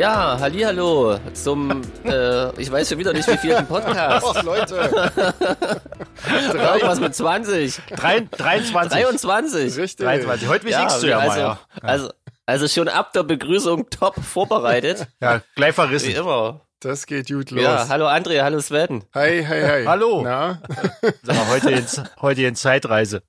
[0.00, 4.24] Ja, hallo zum, äh, ich weiß schon wieder nicht, wie viel Podcast.
[4.26, 4.76] Oh, Leute.
[6.26, 7.82] Irgendwas mit 20.
[7.96, 8.98] Drei, 23.
[9.02, 9.76] 23.
[9.76, 10.06] Richtig.
[10.06, 10.48] 23.
[10.48, 11.38] Heute Ja, besiegst du ja also, mal.
[11.38, 11.58] Ja.
[11.82, 12.10] also,
[12.46, 15.06] also schon ab der Begrüßung top vorbereitet.
[15.20, 16.14] ja, gleich Wie verrissen.
[16.14, 16.62] immer.
[16.80, 17.62] Das geht gut los.
[17.62, 19.04] Ja, hallo André, hallo Sven.
[19.12, 19.84] Hi, hi, hi.
[19.84, 20.22] Hallo.
[20.22, 20.62] Na?
[21.22, 21.84] Sag mal, heute, in,
[22.22, 23.22] heute in Zeitreise.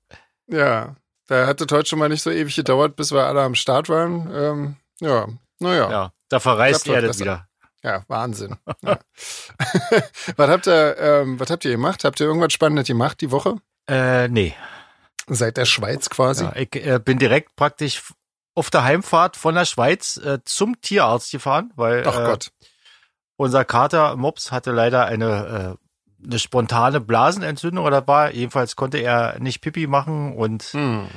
[0.46, 0.96] Ja.
[1.28, 3.90] Da hat es heute schon mal nicht so ewig gedauert, bis wir alle am Start
[3.90, 4.30] waren.
[4.34, 5.26] Ähm, ja,
[5.58, 5.90] naja.
[5.90, 6.12] Ja.
[6.32, 7.20] Ja, da verreist er besser.
[7.20, 7.48] wieder.
[8.08, 8.56] Wahnsinn.
[8.82, 8.98] Ja.
[10.36, 12.04] was, habt ihr, ähm, was habt ihr gemacht?
[12.04, 13.56] Habt ihr irgendwas Spannendes gemacht die Woche?
[13.88, 14.54] Äh, nee.
[15.26, 16.44] Seit der Schweiz quasi?
[16.44, 18.02] Ja, ich äh, bin direkt praktisch
[18.54, 22.50] auf der Heimfahrt von der Schweiz äh, zum Tierarzt gefahren, weil Ach äh, Gott.
[23.36, 25.76] unser Kater Mops hatte leider eine,
[26.22, 28.32] äh, eine spontane Blasenentzündung oder war.
[28.32, 31.08] Jedenfalls konnte er nicht Pipi machen und Hm.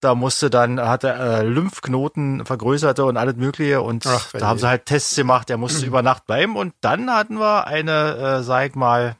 [0.00, 4.58] Da musste dann, hat er äh, Lymphknoten vergrößerte und alles mögliche und Ach, da haben
[4.58, 8.42] sie halt Tests gemacht, er musste über Nacht bleiben und dann hatten wir eine, äh,
[8.42, 9.16] sag ich mal,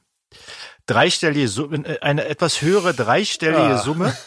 [0.86, 3.78] dreistellige Summe, äh, eine etwas höhere dreistellige Ah.
[3.78, 4.16] Summe.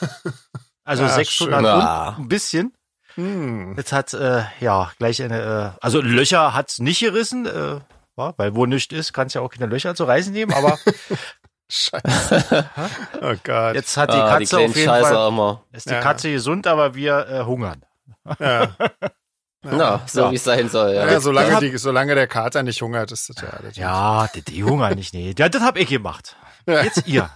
[0.85, 1.65] Also Ah, 600 schön.
[1.65, 2.73] und ein bisschen.
[3.13, 3.75] Hm.
[3.77, 7.79] Jetzt hat, äh, ja, gleich eine, äh, also Löcher hat's nicht gerissen, äh,
[8.17, 10.79] ja, weil wo nichts ist, kann es ja auch keine Löcher zu reißen nehmen, aber
[11.69, 12.69] Scheiße.
[13.21, 13.75] oh Gott.
[13.75, 15.63] jetzt hat die Ah, die Katze kleinen auf jeden Scheiße Fall, immer.
[15.71, 15.99] ist die Ja.
[16.01, 17.85] Katze gesund, aber wir äh, hungern.
[18.39, 18.69] Ja.
[19.61, 20.31] Na, so Ja.
[20.31, 20.93] wie es sein soll.
[20.95, 21.05] Ja.
[21.09, 23.75] Ja, solange, hab- die, solange der Kater nicht hungert, ist das ja alles.
[23.75, 25.35] Ja, die, die hungern nicht, nee.
[25.37, 26.35] Ja, das hab ich gemacht.
[26.65, 26.81] Ja.
[26.83, 27.29] Jetzt ihr.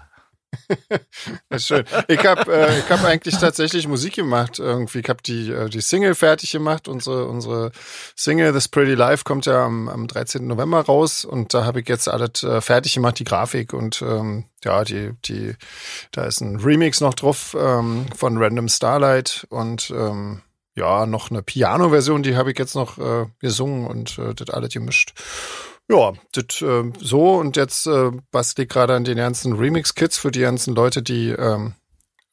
[1.49, 1.85] Das ist schön.
[2.07, 4.59] Ich habe äh, hab eigentlich tatsächlich Musik gemacht.
[4.59, 6.87] Irgendwie, ich habe die, äh, die Single fertig gemacht.
[6.87, 7.71] Unsere, unsere
[8.15, 10.45] Single This Pretty Life kommt ja am, am 13.
[10.45, 14.45] November raus und da habe ich jetzt alles äh, fertig gemacht, die Grafik und ähm,
[14.63, 15.55] ja, die, die,
[16.11, 20.41] da ist ein Remix noch drauf ähm, von Random Starlight und ähm,
[20.75, 24.73] ja, noch eine Piano-Version, die habe ich jetzt noch äh, gesungen und äh, das alles
[24.73, 25.13] gemischt.
[25.89, 30.31] Ja, das äh, so und jetzt äh, bastel ich gerade an den ganzen Remix-Kits für
[30.31, 31.75] die ganzen Leute, die ähm,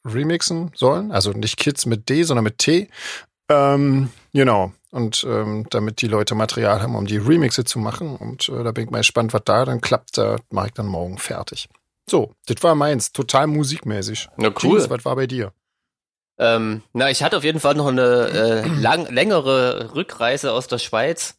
[0.05, 1.11] remixen sollen.
[1.11, 2.89] Also nicht Kids mit D, sondern mit T.
[3.49, 4.71] Ähm, genau.
[4.91, 8.15] Und ähm, damit die Leute Material haben, um die Remixe zu machen.
[8.15, 10.17] Und äh, da bin ich mal gespannt, was da dann klappt.
[10.17, 11.69] Da mache ich dann morgen fertig.
[12.09, 13.11] So, das war meins.
[13.11, 14.27] Total musikmäßig.
[14.37, 14.79] Na cool.
[14.79, 15.53] Jeans, was war bei dir?
[16.37, 20.79] Ähm, na, ich hatte auf jeden Fall noch eine äh, lang, längere Rückreise aus der
[20.79, 21.35] Schweiz,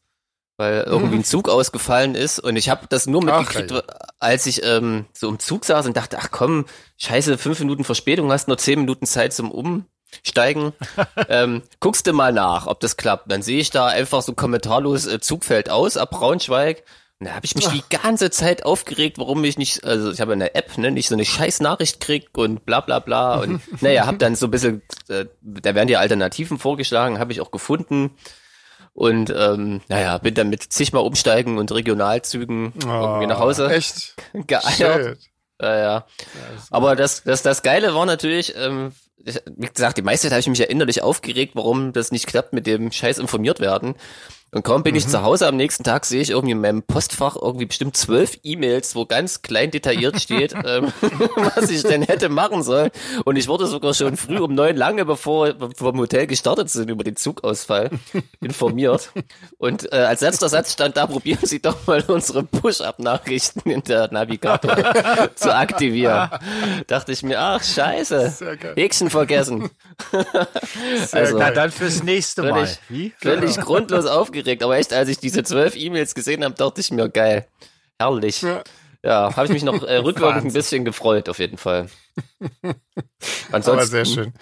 [0.57, 3.85] weil irgendwie ein Zug ausgefallen ist und ich habe das nur Ach, mitgekriegt,
[4.19, 6.67] als ich ähm, so im Zug saß und dachte, ach komm,
[6.99, 10.73] scheiße, fünf Minuten Verspätung, hast nur zehn Minuten Zeit zum Umsteigen.
[11.29, 13.31] ähm, guckst du mal nach, ob das klappt.
[13.31, 16.85] Dann sehe ich da einfach so kommentarlos, äh, Zug fällt aus ab Braunschweig.
[17.23, 20.33] Und da habe ich mich die ganze Zeit aufgeregt, warum ich nicht, also ich habe
[20.33, 23.37] eine App, ne, nicht so eine scheiß Nachricht krieg und bla bla bla.
[23.37, 27.41] Und naja, hab dann so ein bisschen, äh, da werden die Alternativen vorgeschlagen, habe ich
[27.41, 28.11] auch gefunden.
[28.95, 34.15] Und ähm, naja, bin dann mit zigmal umsteigen und Regionalzügen irgendwie nach Hause Oh, Echt?
[34.47, 35.19] geeiert.
[35.61, 36.07] Ja, ja.
[36.71, 38.93] Aber das, das, das Geile war natürlich, ähm,
[39.25, 42.27] ich, wie gesagt, die meiste Zeit habe ich mich ja innerlich aufgeregt, warum das nicht
[42.27, 43.95] klappt mit dem Scheiß informiert werden.
[44.55, 47.37] Und kaum bin ich zu Hause am nächsten Tag, sehe ich irgendwie in meinem Postfach
[47.41, 50.93] irgendwie bestimmt zwölf E-Mails, wo ganz klein detailliert steht, ähm,
[51.37, 52.91] was ich denn hätte machen sollen.
[53.25, 56.91] Und ich wurde sogar schon früh um neun, lange bevor wir vom Hotel gestartet sind,
[56.91, 57.89] über den Zugausfall
[58.43, 59.11] informiert.
[59.57, 64.13] Und äh, als letzter Satz stand da, probieren Sie doch mal unsere Push-Up-Nachrichten in der
[64.13, 66.29] Navigator zu aktivieren.
[66.89, 68.35] Dachte ich mir, ach scheiße.
[68.77, 69.71] Häkchen vergessen.
[71.13, 72.67] also, Na dann fürs nächste Mal.
[72.67, 73.13] Völlig- Wie?
[73.19, 74.42] völlig grundlos aufgeregt.
[74.63, 77.47] Aber echt, als ich diese zwölf E-Mails gesehen habe, dachte ich mir, geil,
[77.99, 78.43] herrlich.
[78.43, 78.63] Ja.
[79.05, 81.89] Ja, habe ich mich noch äh, rückwirkend ein bisschen gefreut, auf jeden Fall.
[82.63, 82.75] Aber
[83.51, 84.33] Ansonsten, sehr schön.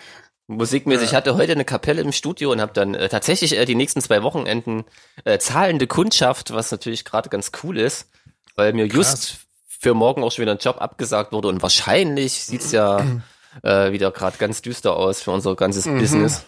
[0.49, 3.75] musikmäßig, ich hatte heute eine Kapelle im Studio und habe dann äh, tatsächlich äh, die
[3.75, 4.85] nächsten zwei Wochenenden
[5.25, 8.11] äh, zahlende Kundschaft, was natürlich gerade ganz cool ist,
[8.57, 12.71] weil mir just für morgen auch schon wieder ein Job abgesagt wurde und wahrscheinlich sieht's
[12.73, 13.07] ja
[13.63, 15.99] äh, wieder gerade ganz düster aus für unser ganzes Mhm.
[16.01, 16.45] Business.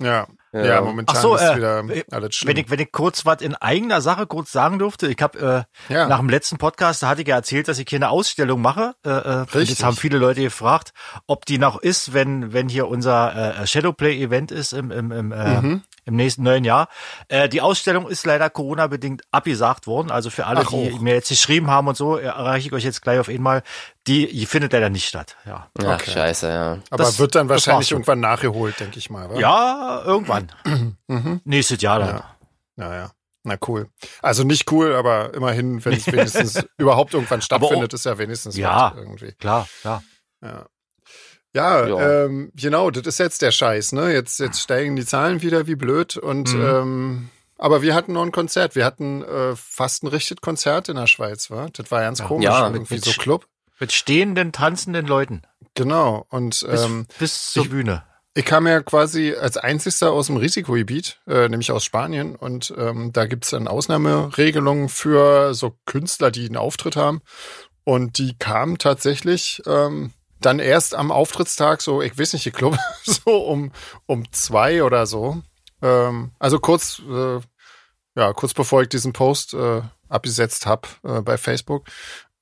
[0.00, 0.26] Ja.
[0.52, 0.80] Ja, Ja.
[0.80, 2.48] momentan Ach so, ist äh, wieder äh, alles schlimm.
[2.56, 5.92] Wenn ich, wenn ich kurz was in eigener Sache kurz sagen durfte, ich habe äh,
[5.94, 6.08] Ja.
[6.08, 8.94] nach dem letzten Podcast, da hatte ich ja erzählt, dass ich hier eine Ausstellung mache.
[9.06, 9.68] Äh, äh, Richtig.
[9.70, 10.92] jetzt haben viele Leute gefragt,
[11.28, 15.60] ob die noch ist, wenn wenn hier unser äh, Shadowplay-Event ist im im, im, äh,
[15.60, 15.82] Mhm.
[16.10, 16.88] Im nächsten neuen Jahr.
[17.28, 20.10] Äh, die Ausstellung ist leider Corona-bedingt abgesagt worden.
[20.10, 21.00] Also für alle, Ach, die auch.
[21.00, 23.62] mir jetzt geschrieben haben und so, äh, erreiche ich euch jetzt gleich auf einmal.
[24.06, 25.36] Die, die findet leider nicht statt.
[25.46, 26.10] Ja, Ach, Okay.
[26.10, 26.78] scheiße, ja.
[26.90, 29.30] Aber das- wird dann wahrscheinlich irgendwann nachgeholt, denke ich mal.
[29.30, 29.38] Wa?
[29.40, 30.52] ja irgendwann.
[31.08, 31.40] Mhm.
[31.44, 32.08] Nächstes Jahr dann.
[32.16, 32.36] Ja.
[32.76, 33.10] Naja.
[33.42, 33.88] Na cool.
[34.22, 38.92] Also nicht cool, aber immerhin, wenn es wenigstens überhaupt irgendwann stattfindet, ist ja wenigstens Ja.
[38.96, 39.32] irgendwie.
[39.32, 40.02] Klar, klar.
[40.42, 40.66] Ja.
[41.54, 42.24] Ja, Ja.
[42.24, 44.12] Ähm, genau, das ist jetzt der Scheiß, ne?
[44.12, 46.62] Jetzt, jetzt steigen die Zahlen wieder wie blöd und Mhm.
[46.64, 48.74] ähm, aber wir hatten noch ein Konzert.
[48.76, 51.68] Wir hatten äh, fast ein richtiges Konzert in der Schweiz, war?
[51.70, 53.46] Das war ganz komisch, Ja, irgendwie mit so Club.
[53.78, 55.42] Mit stehenden, tanzenden Leuten.
[55.74, 56.24] Genau.
[56.30, 58.02] Und Bis, ähm, bis zur ich- Bühne.
[58.34, 62.34] ich kam ja quasi als einzigster aus dem Risikogebiet, äh, nämlich aus Spanien.
[62.36, 67.20] Und ähm, da gibt's dann Ausnahmeregelungen für so Künstler, die einen Auftritt haben.
[67.84, 72.78] Und die kamen tatsächlich ähm, dann erst am Auftrittstag, so, ich weiß nicht, ich glaube,
[73.04, 73.72] so um,
[74.06, 75.42] um zwei oder so.
[75.82, 77.40] Ähm, also kurz, äh,
[78.16, 81.86] ja, kurz bevor ich diesen Post äh, abgesetzt habe äh, bei Facebook.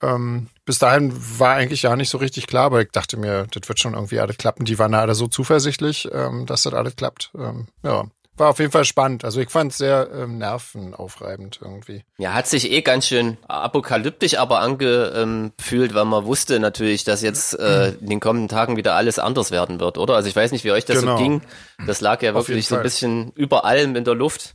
[0.00, 3.68] Ähm, bis dahin war eigentlich ja nicht so richtig klar, aber ich dachte mir, das
[3.68, 4.64] wird schon irgendwie alles klappen.
[4.64, 7.32] Die waren alle so zuversichtlich, ähm, dass das alles klappt.
[7.36, 8.04] Ähm, ja,
[8.38, 9.24] war auf jeden Fall spannend.
[9.24, 12.04] Also ich fand es sehr ähm, nervenaufreibend irgendwie.
[12.18, 17.58] Ja, hat sich eh ganz schön apokalyptisch aber angefühlt, weil man wusste natürlich, dass jetzt
[17.58, 20.14] äh, in den kommenden Tagen wieder alles anders werden wird, oder?
[20.14, 21.16] Also ich weiß nicht, wie euch das Genau.
[21.16, 21.42] so ging.
[21.86, 24.54] Das lag ja wirklich so ein bisschen über allem in der Luft.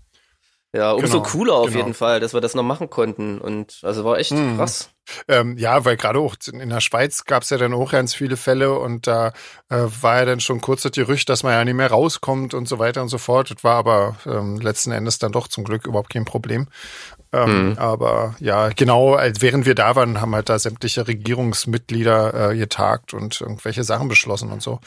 [0.76, 1.78] Ja, umso Genau, cooler auf genau.
[1.80, 3.40] jeden Fall, dass wir das noch machen konnten.
[3.40, 4.58] Und also war echt Mhm.
[4.58, 4.90] krass.
[5.28, 8.38] Ähm, ja, weil gerade auch in der Schweiz gab es ja dann auch ganz viele
[8.38, 9.34] Fälle und da
[9.70, 12.68] äh, war ja dann schon kurz das Gerücht, dass man ja nicht mehr rauskommt und
[12.68, 13.52] so weiter und so fort.
[13.52, 16.68] Das war aber ähm, letzten Endes dann doch zum Glück überhaupt kein Problem.
[17.34, 17.78] Ähm, Mhm.
[17.78, 23.14] Aber ja, genau, als während wir da waren, haben halt da sämtliche Regierungsmitglieder äh, getagt
[23.14, 24.80] und irgendwelche Sachen beschlossen und so.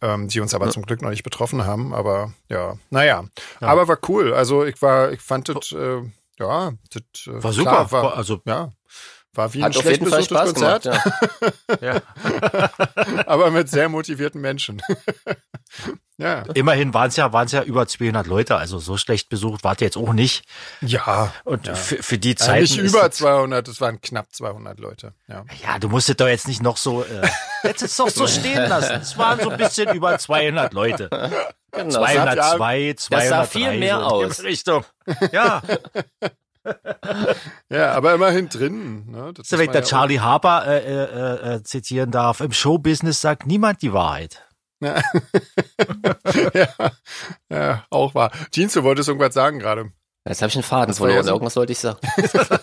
[0.00, 1.92] Ähm, die uns aber zum Glück noch nicht betroffen haben.
[1.92, 3.24] Aber ja, naja.
[3.60, 4.32] Aber war cool.
[4.32, 6.02] Also ich war, ich fand das, äh,
[6.38, 7.70] ja, das äh, War super.
[7.70, 8.72] Klar, war, also- ja.
[9.34, 11.12] War wie ein schlecht besuchtes Konzert, gemacht.
[11.82, 12.02] Ja.
[12.02, 13.22] Ja.
[13.26, 14.82] aber mit sehr motivierten Menschen.
[16.18, 16.42] ja.
[16.54, 19.86] Immerhin waren es ja, waren's ja über 200 Leute, also so schlecht besucht wart ihr
[19.86, 20.44] jetzt auch nicht.
[20.80, 21.32] Ja.
[21.44, 22.62] Und für, für die Ja, Zeit.
[22.62, 25.14] nicht über 200, es waren knapp 200 Leute.
[25.28, 25.44] Ja.
[25.62, 27.28] Ja, du musst es doch jetzt nicht noch so, äh,
[27.62, 28.96] jetzt es doch so stehen lassen.
[29.00, 31.08] Es waren so ein bisschen über 200 Leute.
[31.70, 31.90] Genau.
[31.90, 32.96] 202, 203.
[33.10, 34.40] das sah viel mehr so aus.
[34.42, 34.84] Richtung.
[35.32, 35.62] Ja,
[37.70, 39.10] ja, aber immerhin drin.
[39.10, 39.32] Ne?
[39.34, 43.82] Das wenn der ja Charlie Harper äh, äh, äh, zitieren darf, im Showbusiness sagt niemand
[43.82, 44.44] die Wahrheit.
[44.80, 45.02] Auch-
[46.54, 46.68] ja,
[47.50, 48.30] ja, auch wahr.
[48.50, 49.90] Jeans, du wolltest irgendwas sagen gerade.
[50.26, 51.24] Jetzt habe ich einen Faden ja verloren.
[51.24, 51.98] so- Irgendwas wollte ich sagen.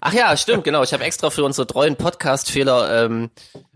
[0.00, 0.82] Ach ja, stimmt, genau.
[0.82, 3.30] Ich habe extra für unsere treuen Podcast-Fehler ähm,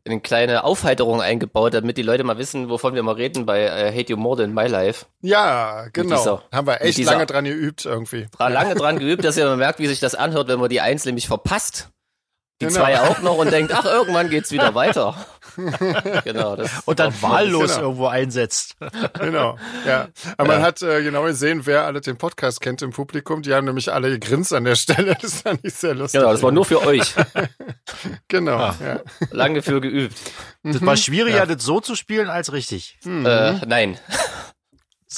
[0.07, 3.91] eine kleine Aufheiterung eingebaut, damit die Leute mal wissen, wovon wir mal reden bei äh,
[3.95, 5.07] Hate You More Than My Life.
[5.21, 6.17] Ja, genau.
[6.17, 8.27] dieser- Haben wir echt lange dran geübt irgendwie.
[8.39, 11.27] Lange dran geübt, dass ihr merkt, wie sich das anhört, wenn man die Eins nämlich
[11.27, 11.91] verpasst.
[12.61, 12.79] Die Genau.
[12.81, 15.15] zwei auch noch und denkt, ach, irgendwann geht's wieder weiter.
[16.25, 16.57] genau.
[16.57, 17.87] Das Und dann wahllos Genau.
[17.87, 18.77] irgendwo einsetzt.
[19.19, 20.09] Genau, ja.
[20.37, 23.43] Aber man hat äh, genau gesehen, wer alle den Podcast kennt im Publikum.
[23.43, 25.17] Die haben nämlich alle gegrinst an der Stelle.
[25.21, 26.21] Das fand ich sehr lustig.
[26.21, 27.15] Genau, das war nur für euch.
[28.29, 28.75] Genau, Ah.
[28.81, 29.01] ja.
[29.33, 30.17] Lange für geübt.
[30.63, 32.99] Das war schwieriger, das so zu spielen als richtig.
[33.05, 33.99] Äh, nein.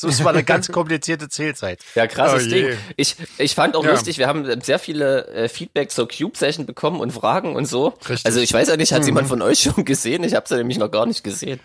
[0.01, 1.81] Das war eine ganz komplizierte Zählzeit.
[1.95, 2.51] Ja, krasses Oh.
[2.51, 2.77] Ding.
[2.97, 3.91] Ich, ich fand auch Ja.
[3.91, 7.89] lustig, wir haben sehr viele äh, Feedback zur Cube-Session bekommen und Fragen und so.
[8.09, 8.25] Richtig.
[8.25, 10.25] Also ich weiß ja nicht, hat jemand von euch schon gesehen?
[10.25, 11.61] Ich habe sie nämlich noch gar nicht gesehen.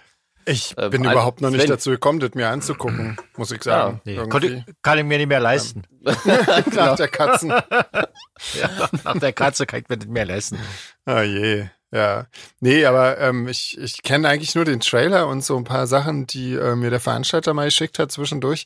[0.50, 4.00] Ich Ähm, bin überhaupt noch nicht Sven- dazu gekommen, das mir anzugucken, muss ich sagen.
[4.06, 4.30] Nee, Irgendwie.
[4.30, 5.84] konnte, kann ich mir nicht mehr leisten.
[6.74, 7.50] Nach der Katzen.
[9.04, 10.58] Nach der Katze kann ich mir nicht mehr leisten.
[11.06, 11.66] Oh je.
[11.92, 12.28] Ja.
[12.60, 16.28] Nee, aber ähm, ich, ich kenne eigentlich nur den Trailer und so ein paar Sachen,
[16.28, 18.66] die äh, mir der Veranstalter mal geschickt hat zwischendurch.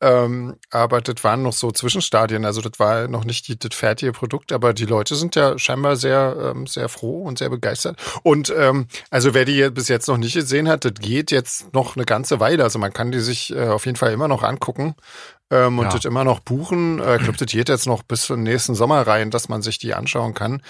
[0.00, 4.12] Ähm, aber das waren noch so Zwischenstadien, also das war noch nicht die, das fertige
[4.12, 7.98] Produkt, aber die Leute sind ja scheinbar sehr, ähm, sehr froh und sehr begeistert.
[8.22, 11.96] Und ähm, also wer die bis jetzt noch nicht gesehen hat, das geht jetzt noch
[11.96, 12.62] eine ganze Weile.
[12.62, 14.94] Also man kann die sich äh, auf jeden Fall immer noch angucken
[15.50, 15.92] ähm, und Ja.
[15.92, 16.98] das immer noch buchen.
[17.00, 19.78] Äh, ich glaube, das geht jetzt noch bis zum nächsten Sommer rein, dass man sich
[19.78, 20.62] die anschauen kann.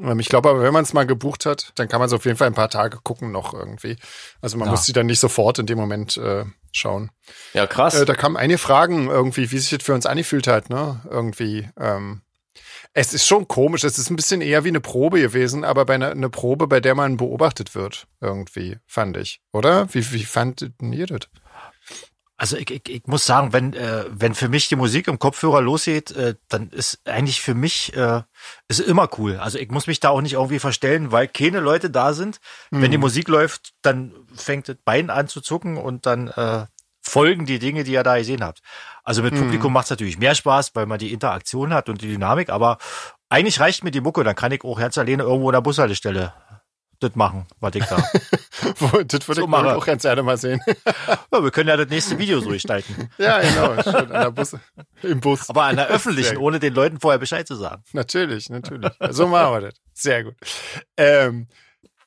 [0.00, 2.24] Ähm, ich glaube aber, wenn man es mal gebucht hat, dann kann man es auf
[2.24, 3.96] jeden Fall ein paar Tage gucken noch irgendwie.
[4.40, 4.72] Also man Ja.
[4.72, 7.10] muss sie dann nicht sofort in dem Moment äh, schauen.
[7.54, 7.94] Ja, krass.
[7.94, 11.00] Äh, da kamen einige Fragen irgendwie, wie sich das für uns angefühlt hat, ne?
[11.10, 11.68] Irgendwie.
[11.78, 12.22] Ähm,
[12.94, 15.94] es ist schon komisch, es ist ein bisschen eher wie eine Probe gewesen, aber bei
[15.96, 19.40] einer eine Probe, bei der man beobachtet wird, irgendwie, fand ich.
[19.52, 19.92] Oder?
[19.92, 21.20] Wie, wie fandet ihr das?
[22.38, 25.62] Also ich, ich, ich muss sagen, wenn äh, wenn für mich die Musik im Kopfhörer
[25.62, 28.22] losgeht, äh, dann ist eigentlich für mich äh,
[28.68, 29.36] ist immer cool.
[29.36, 32.40] Also ich muss mich da auch nicht irgendwie verstellen, weil keine Leute da sind.
[32.70, 36.66] Wenn die Musik läuft, dann fängt das Bein an zu zucken und dann äh,
[37.00, 38.60] folgen die Dinge, die ihr da gesehen habt.
[39.04, 42.08] Also mit Publikum macht es natürlich mehr Spaß, weil man die Interaktion hat und die
[42.08, 42.50] Dynamik.
[42.50, 42.78] Aber
[43.28, 46.34] eigentlich reicht mir die Mucke, dann kann ich auch ganz alleine irgendwo in der Bushaltestelle
[47.00, 47.96] das machen, was ich da.
[49.06, 49.76] Das würde So ich mache.
[49.76, 50.60] auch ganz gerne mal sehen.
[51.32, 53.10] ja, wir können ja das nächste Video so gestalten.
[53.18, 53.82] ja, genau.
[53.82, 54.56] Schön an der Bus,
[55.02, 55.48] Im Bus.
[55.50, 57.82] Aber an der öffentlichen, ohne den Leuten vorher Bescheid zu sagen.
[57.92, 58.90] Natürlich, natürlich.
[59.10, 59.74] So machen wir das.
[59.92, 60.34] Sehr gut.
[60.96, 61.48] Ähm,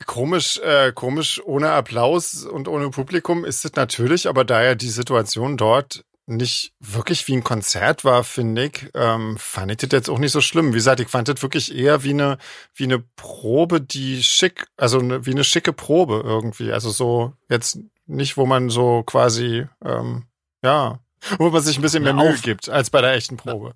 [0.05, 4.89] komisch, äh, komisch, ohne Applaus und ohne Publikum ist es natürlich, aber da ja die
[4.89, 10.09] Situation dort nicht wirklich wie ein Konzert war, finde ich, ähm, fand ich das jetzt
[10.09, 10.69] auch nicht so schlimm.
[10.69, 12.38] Wie gesagt, ich fand das wirklich eher wie eine,
[12.75, 16.71] wie eine Probe, die schick, also eine, wie eine schicke Probe irgendwie.
[16.71, 20.25] Also so jetzt nicht, wo man so quasi, ähm,
[20.63, 21.00] ja,
[21.38, 23.74] wo man sich ein bisschen mehr Mühe gibt als bei der echten Probe.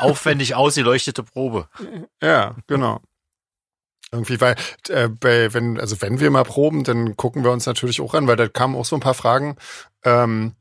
[0.00, 1.68] Aufwendig ausgeleuchtete Probe.
[2.22, 3.00] Ja, genau.
[4.12, 4.54] Irgendwie, weil,
[4.88, 8.28] äh, bei, wenn, also wenn wir mal proben, dann gucken wir uns natürlich auch an,
[8.28, 9.56] weil da kamen auch so ein paar Fragen,
[10.04, 10.54] ähm,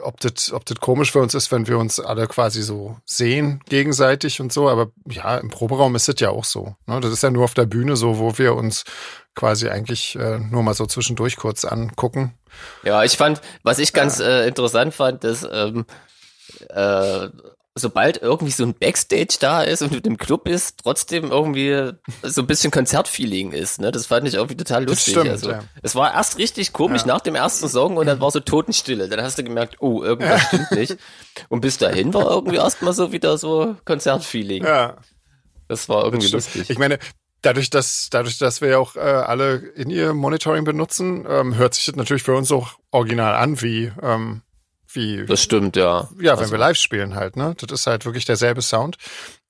[0.00, 3.60] ob das, ob das komisch für uns ist, wenn wir uns alle quasi so sehen
[3.68, 4.68] gegenseitig und so.
[4.68, 6.76] Aber ja, im Proberaum ist das ja auch so.
[6.86, 7.00] Ne?
[7.00, 8.84] Das ist ja nur auf der Bühne so, wo wir uns
[9.34, 12.34] quasi eigentlich äh, nur mal so zwischendurch kurz angucken.
[12.82, 15.86] Ja, ich fand, was ich ganz äh, interessant fand, dass ähm,
[16.68, 17.28] äh,
[17.78, 21.92] sobald irgendwie so ein Backstage da ist und du im Club ist, trotzdem irgendwie
[22.22, 23.80] so ein bisschen Konzertfeeling ist.
[23.80, 23.90] Ne?
[23.90, 25.14] Das fand ich irgendwie total lustig.
[25.14, 25.60] Stimmt, also, ja.
[25.82, 27.08] Es war erst richtig komisch Ja.
[27.08, 29.08] nach dem ersten Song und dann war so Totenstille.
[29.08, 30.96] Dann hast du gemerkt, oh, irgendwas stimmt nicht.
[31.48, 34.64] Und bis dahin war irgendwie erstmal so wieder so Konzertfeeling.
[34.64, 34.96] Ja,
[35.68, 36.44] Das war irgendwie stimmt.
[36.44, 36.70] lustig.
[36.70, 36.98] Ich meine,
[37.42, 41.74] dadurch, dass, dadurch, dass wir ja auch äh, alle in ihr Monitoring benutzen, ähm, hört
[41.74, 44.42] sich das natürlich für uns auch original an, wie, ähm,
[44.92, 46.08] wie, Das stimmt, ja.
[46.18, 47.54] ja, wenn Also- wir live spielen halt, ne?
[47.58, 48.96] Das ist halt wirklich derselbe Sound.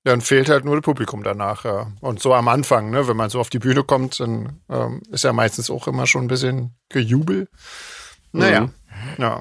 [0.04, 1.64] Dann fehlt halt nur das Publikum danach.
[1.64, 1.92] Ja.
[2.00, 5.24] Und so am Anfang, ne, wenn man so auf die Bühne kommt, dann ähm, ist
[5.24, 7.48] ja meistens auch immer schon ein bisschen Gejubel.
[8.32, 8.72] Naja, Mhm.
[9.18, 9.40] ja,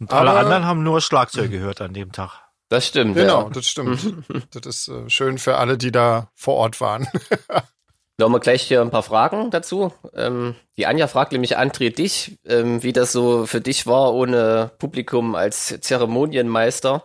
[0.00, 2.40] Und alle Aber- anderen haben nur Schlagzeug gehört an dem Tag.
[2.70, 3.50] Das stimmt, genau, ja.
[3.50, 4.00] das stimmt.
[4.52, 7.06] das ist äh, schön für alle, die da vor Ort waren.
[8.18, 9.92] Da haben wir gleich hier ein paar Fragen dazu.
[10.14, 14.70] Ähm, die Anja fragt nämlich André dich, ähm, wie das so für dich war ohne
[14.78, 17.04] Publikum als Zeremonienmeister.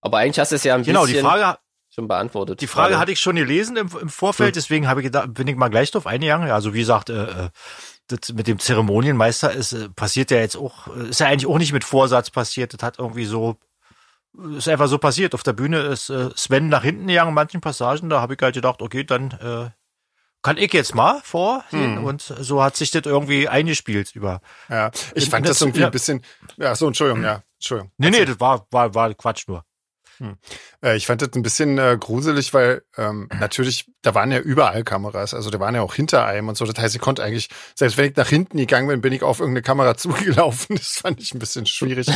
[0.00, 1.58] Aber eigentlich hast du es ja ein Genau, die bisschen Frage,
[1.90, 2.60] schon beantwortet.
[2.60, 3.00] die Frage gerade.
[3.00, 5.90] hatte ich schon gelesen im, im Vorfeld, deswegen habe ich gedacht, bin ich mal gleich
[5.90, 6.50] drauf eingegangen.
[6.50, 7.48] Also wie gesagt, äh, äh,
[8.08, 11.58] das mit dem Zeremonienmeister ist äh, passiert ja jetzt auch, äh, ist ja eigentlich auch
[11.58, 12.74] nicht mit Vorsatz passiert.
[12.74, 13.56] Das hat irgendwie so,
[14.56, 15.34] ist einfach so passiert.
[15.34, 18.08] Auf der Bühne ist äh, Sven nach hinten gegangen in manchen Passagen.
[18.10, 19.70] Da habe ich halt gedacht, okay, dann äh,
[20.44, 21.98] kann ich jetzt mal vorgehen.
[21.98, 24.40] Und so hat sich das irgendwie eingespielt über.
[24.68, 25.86] ja, ich fand das der- irgendwie ja.
[25.86, 26.22] ein bisschen,
[26.56, 27.90] ja, so, Entschuldigung, ja, Entschuldigung.
[27.98, 29.64] Nee, nee, das war, war, war Quatsch nur.
[30.82, 34.84] Äh, ich fand das ein bisschen äh, gruselig, weil ähm, natürlich, da waren ja überall
[34.84, 36.64] Kameras, also da waren ja auch hinter einem und so.
[36.64, 39.40] Das heißt, ich konnte eigentlich, selbst wenn ich nach hinten gegangen bin, bin ich auf
[39.40, 40.76] irgendeine Kamera zugelaufen.
[40.76, 42.08] Das fand ich ein bisschen schwierig.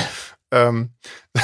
[0.50, 0.90] ähm,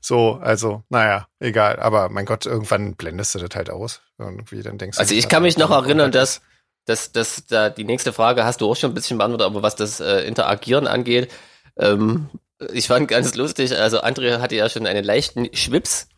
[0.00, 1.78] so, also, naja, egal.
[1.80, 4.02] Aber mein Gott, irgendwann blendest du das halt aus.
[4.18, 5.00] Irgendwie, dann denkst du.
[5.00, 6.42] Also ich kann mich noch erinnern, dass,
[6.86, 9.76] dass, dass da die nächste Frage hast du auch schon ein bisschen beantwortet, aber was
[9.76, 11.30] das äh, Interagieren angeht,
[11.78, 12.28] ähm,
[12.72, 16.08] ich fand ganz lustig, also André hatte ja schon einen leichten Schwips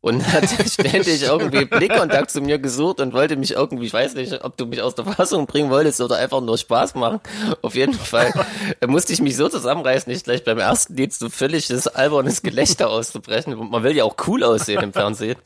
[0.00, 4.44] und hat ständig irgendwie Blickkontakt zu mir gesucht und wollte mich irgendwie, ich weiß nicht,
[4.44, 7.20] ob du mich aus der Fassung bringen wolltest oder einfach nur Spaß machen.
[7.62, 8.32] Auf jeden Fall
[8.86, 12.90] musste ich mich so zusammenreißen, nicht gleich beim ersten Lied so völlig das albernes Gelächter
[12.90, 13.56] auszubrechen.
[13.56, 15.36] Man will ja auch cool aussehen im Fernsehen.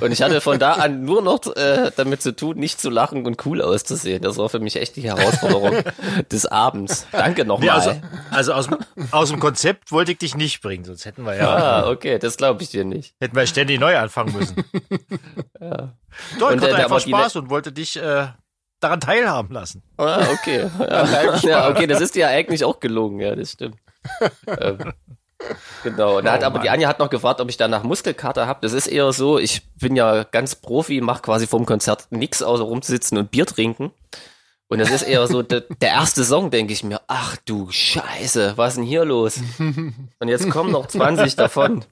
[0.00, 3.26] Und ich hatte von da an nur noch äh, damit zu tun, nicht zu lachen
[3.26, 4.22] und cool auszusehen.
[4.22, 5.76] Das war für mich echt die Herausforderung
[6.32, 7.06] des Abends.
[7.12, 7.66] Danke nochmal.
[7.66, 7.92] Nee, also,
[8.30, 8.78] also aus, dem-
[9.12, 11.48] aus dem Konzept wollte ich dich nicht bringen, sonst hätten wir ja,
[11.84, 13.14] ah, okay, das glaube ich dir nicht.
[13.20, 14.56] hätten wir ständig neu anfangen müssen.
[15.60, 15.94] Ja.
[16.40, 18.26] Doch, ich Und, hatte äh, einfach Spaß und wollte dich äh,
[18.80, 19.82] daran teilhaben lassen.
[19.96, 20.68] Ah, okay.
[20.80, 21.36] Ja.
[21.42, 23.76] ja, okay, das ist dir eigentlich auch gelungen, ja, das stimmt.
[24.46, 24.92] ähm,
[25.82, 26.20] genau.
[26.20, 26.74] Da hat, Oh aber die Mann.
[26.74, 28.60] Anja hat noch gefragt, ob ich danach Muskelkater habe.
[28.62, 32.62] Das ist eher so, ich bin ja ganz Profi, mache quasi vom Konzert nix außer
[32.64, 33.92] rumsitzen und Bier trinken.
[34.68, 38.54] Und das ist eher so de, der erste Song, denke ich mir, ach du Scheiße,
[38.56, 39.38] was ist denn hier los?
[39.58, 41.84] Und jetzt kommen noch 20 davon.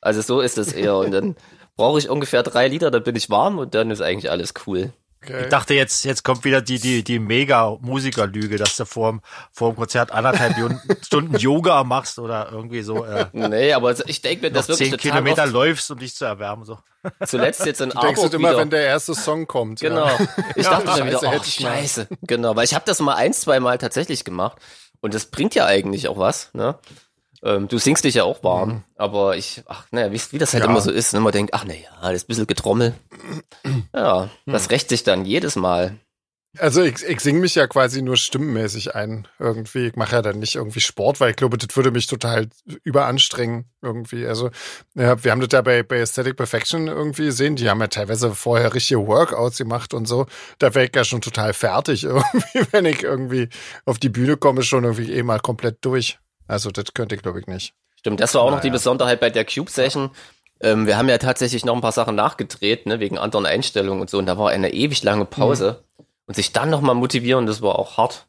[0.00, 0.96] Also so ist es eher.
[0.96, 1.36] Und dann
[1.76, 4.92] brauche ich ungefähr drei Liter, dann bin ich warm und dann ist eigentlich alles cool.
[5.26, 5.42] Okay.
[5.44, 9.20] Ich dachte jetzt, jetzt kommt wieder die, die, die Mega-Musikerlüge, dass du vorm,
[9.52, 10.54] vorm Konzert anderthalb
[11.04, 14.98] Stunden Yoga machst oder irgendwie so äh, Nee, aber ich denke mir, das wirklich zehn
[14.98, 16.64] Kilometer läufst, um dich zu erwärmen.
[16.64, 16.78] So.
[17.26, 18.58] zuletzt jetzt in Du denkst Arburg immer, wieder.
[18.58, 19.80] wenn der erste Song kommt.
[19.80, 20.06] Genau.
[20.06, 20.18] Ja.
[20.54, 22.08] Ich Ja, dachte mir wieder, oh, scheiße.
[22.22, 24.58] Genau, weil ich habe das mal ein, zwei Mal tatsächlich gemacht
[25.00, 26.78] und das bringt ja eigentlich auch was, ne?
[27.46, 30.64] Ähm, du singst dich ja auch warm, aber ich, ach, naja, wie, wie das halt
[30.64, 30.70] Ja.
[30.70, 31.20] immer so ist, ne?
[31.20, 32.94] man denkt, ach naja, das ist ein bisschen Getrommel.
[33.94, 35.96] Ja, das rächt sich dann jedes Mal.
[36.58, 39.88] Also ich, ich singe mich ja quasi nur stimmenmäßig ein irgendwie.
[39.88, 42.48] Ich mache ja dann nicht irgendwie Sport, weil ich glaube, das würde mich total
[42.82, 44.26] überanstrengen irgendwie.
[44.26, 44.50] Also
[44.94, 47.56] ja, wir haben das ja bei, bei Aesthetic Perfection irgendwie gesehen.
[47.56, 50.26] Die haben ja teilweise vorher richtige Workouts gemacht und so.
[50.58, 53.48] Da wäre ich ja schon total fertig irgendwie, wenn ich irgendwie
[53.84, 56.18] auf die Bühne komme, schon irgendwie eh mal komplett durch.
[56.48, 57.74] Also das könnte ich glaube ich nicht.
[57.98, 58.74] Stimmt, das war auch noch die Naja.
[58.78, 60.10] Besonderheit bei der Cube-Session.
[60.60, 64.08] Ähm, wir haben ja tatsächlich noch ein paar Sachen nachgedreht, ne, wegen anderen Einstellungen und
[64.10, 64.18] so.
[64.18, 65.82] Und da war eine ewig lange Pause.
[66.26, 68.26] Und sich dann nochmal motivieren, das war auch hart.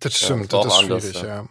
[0.00, 1.28] Das Ja, stimmt, das war das ist anders, schwierig, ja.
[1.28, 1.48] ja.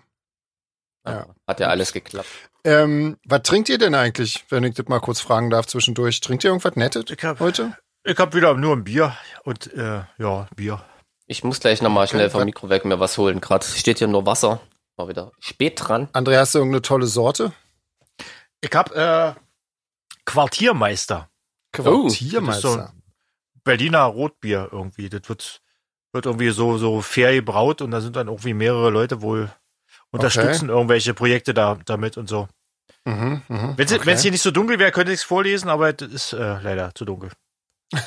[1.08, 1.26] Ja.
[1.48, 2.28] Hat ja alles geklappt.
[2.64, 6.20] Ähm, was trinkt ihr denn eigentlich, wenn ich das mal kurz fragen darf zwischendurch?
[6.22, 7.78] Trinkt ihr irgendwas Nettes Ich hab- heute?
[8.04, 10.84] Ich habe wieder nur ein Bier und äh, ja, Bier.
[11.28, 13.42] Ich muss gleich nochmal schnell vom Mikro weg mir was holen.
[13.42, 14.60] Gerade steht hier nur Wasser.
[14.98, 16.08] War wieder spät dran.
[16.14, 17.54] André, hast du irgendeine tolle Sorte?
[18.62, 19.40] Ich habe äh,
[20.26, 21.30] Quartiermeister.
[21.72, 22.94] Quartiermeister.
[23.64, 25.10] Berliner Rotbier irgendwie.
[25.10, 25.62] Das wird,
[26.14, 29.52] wird irgendwie so, so fair gebraut und da sind dann irgendwie mehrere Leute wohl
[30.12, 32.48] unterstützen irgendwelche Projekte da damit und so.
[33.04, 34.18] Mhm, mhm, Wenn es okay.
[34.18, 37.06] hier nicht so dunkel wäre, könnte ich es vorlesen, aber das ist äh, leider zu
[37.06, 37.32] dunkel.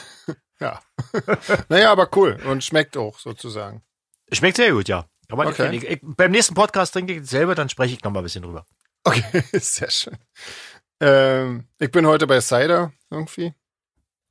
[0.61, 0.81] Ja.
[1.69, 2.37] naja, aber cool.
[2.45, 3.81] Und schmeckt auch sozusagen.
[4.33, 5.05] Schmeckt sehr gut, ja.
[5.31, 5.75] Aber Okay.
[5.77, 8.43] ich, ich, beim nächsten Podcast trinke ich selber, dann spreche ich noch mal ein bisschen
[8.43, 8.65] drüber.
[9.05, 10.17] Okay, sehr schön.
[11.01, 13.55] Ähm, ich bin heute bei Cider irgendwie,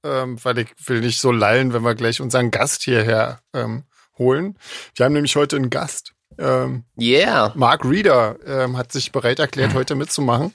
[0.03, 3.83] ähm, weil ich will nicht so lallen, wenn wir gleich unseren Gast hierher ähm,
[4.17, 4.57] holen.
[4.95, 6.13] Wir haben nämlich heute einen Gast.
[6.39, 7.53] Ähm, Yeah.
[7.55, 10.53] Mark Reeder ähm, hat sich bereit erklärt, heute mitzumachen.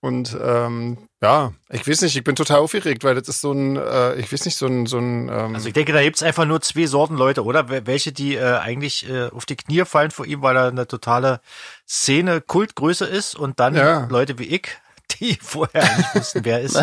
[0.00, 3.76] Und ähm, ja, ich weiß nicht, ich bin total aufgeregt, weil das ist so ein,
[3.76, 6.44] äh, ich weiß nicht, so ein, so ein ähm, Also ich denke, da gibt's einfach
[6.44, 7.68] nur zwei Sorten Leute, oder?
[7.68, 10.86] Wel- Welche, die äh, eigentlich äh, auf die Knie fallen vor ihm, weil er eine
[10.86, 11.40] totale
[11.88, 14.06] Szene Kultgröße ist und dann Ja.
[14.10, 14.68] Leute wie ich,
[15.20, 16.76] die vorher nicht wussten, wer er ist,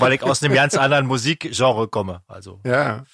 [0.00, 2.22] weil ich aus einem ganz anderen Musikgenre komme.
[2.26, 3.04] Also Ja.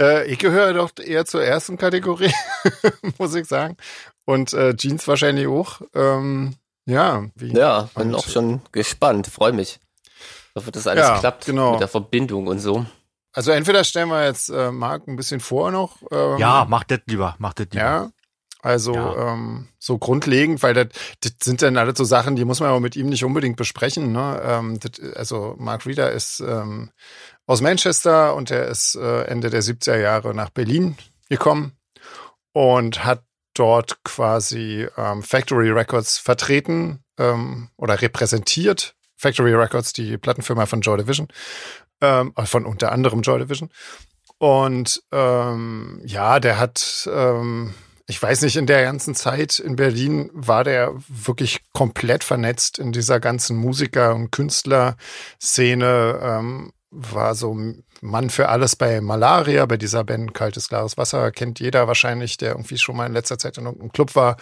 [0.00, 2.32] Äh, ich gehöre doch eher zur ersten Kategorie,
[3.18, 3.76] muss ich sagen.
[4.24, 5.80] Und äh, Jeans wahrscheinlich auch.
[5.94, 6.54] Ähm,
[6.86, 7.52] ja, wie?
[7.52, 9.26] Ja, bin Und- auch schon gespannt.
[9.28, 9.78] Freue mich.
[10.54, 11.72] Ich hoffe, dass alles Ja, klappt genau.
[11.72, 12.86] mit der Verbindung und so.
[13.32, 15.96] Also entweder stellen wir jetzt äh, Marc ein bisschen vor noch.
[16.12, 17.84] Ähm, ja, macht das lieber, macht das lieber.
[17.84, 18.10] Ja.
[18.62, 19.32] Also Ja.
[19.34, 20.86] Ähm, so grundlegend, weil das,
[21.20, 24.12] das sind dann alles so Sachen, die muss man aber mit ihm nicht unbedingt besprechen.
[24.12, 24.40] Ne?
[24.44, 26.90] Ähm, das, also Mark Reeder ist ähm,
[27.46, 30.96] aus Manchester und er ist äh, Ende der 70er Jahre nach Berlin
[31.28, 31.72] gekommen
[32.52, 33.24] und hat
[33.54, 38.93] dort quasi ähm, Factory Records vertreten ähm, oder repräsentiert.
[39.24, 41.28] Factory Records, die Plattenfirma von Joy Division,
[42.02, 43.70] ähm, äh, von unter anderem Joy Division.
[44.36, 47.72] Und ähm, ja, der hat, ähm,
[48.06, 52.92] ich weiß nicht, in der ganzen Zeit in Berlin war der wirklich komplett vernetzt in
[52.92, 56.20] dieser ganzen Musiker- und Künstlerszene.
[56.22, 57.56] Ähm, war so
[58.00, 62.52] Mann für alles bei Malaria, bei dieser Band Kaltes, klares Wasser, kennt jeder wahrscheinlich, der
[62.52, 64.36] irgendwie schon mal in letzter Zeit in irgendeinem Club war,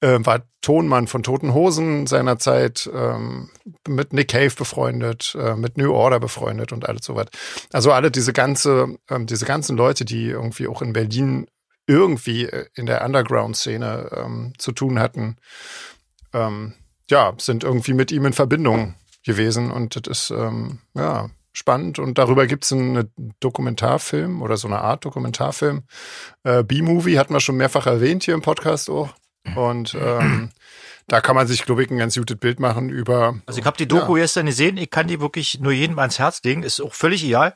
[0.00, 3.50] äh, war Tonmann von Toten Hosen seinerzeit, ähm,
[3.88, 7.26] mit Nick Cave befreundet, äh, mit New Order befreundet und alles sowas.
[7.72, 11.46] Also alle diese ganze, ähm, diese ganzen Leute, die irgendwie auch in Berlin
[11.86, 15.36] irgendwie äh, in der Underground-Szene ähm, zu tun hatten,
[16.32, 16.74] ähm,
[17.08, 21.98] ja, sind irgendwie mit ihm in Verbindung gewesen und das ist, ähm, ja, spannend.
[21.98, 25.84] Und darüber gibt es einen Dokumentarfilm oder so eine Art Dokumentarfilm.
[26.44, 29.10] Äh, B-Movie hatten wir schon mehrfach erwähnt hier im Podcast auch.
[29.54, 30.50] Und ähm,
[31.06, 33.36] da kann man sich, glaube ich, ein ganz gutes Bild machen über.
[33.46, 36.42] Also ich habe die Doku gestern gesehen, ich kann die wirklich nur jedem ans Herz
[36.42, 36.64] legen.
[36.64, 37.54] Ist auch völlig egal,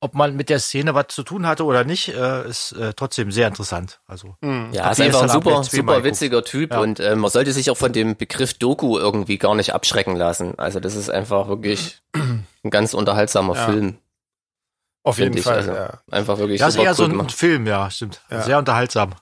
[0.00, 3.32] ob man mit der Szene was zu tun hatte oder nicht, äh, ist äh, trotzdem
[3.32, 4.00] sehr interessant.
[4.06, 6.78] Also Ja, Hab ist einfach ein super, super witziger Typ Ja.
[6.80, 10.56] und äh, man sollte sich auch von dem Begriff Doku irgendwie gar nicht abschrecken lassen.
[10.58, 12.00] Also das ist einfach wirklich
[12.64, 13.66] ein ganz unterhaltsamer Ja.
[13.66, 13.98] Film,
[15.04, 15.42] Auf jeden ich.
[15.44, 16.00] Fall, Also ja.
[16.10, 17.32] einfach wirklich das ist eher so cool ein gemacht.
[17.32, 18.20] Film, ja, stimmt.
[18.30, 18.42] Ja.
[18.42, 19.14] Sehr unterhaltsam.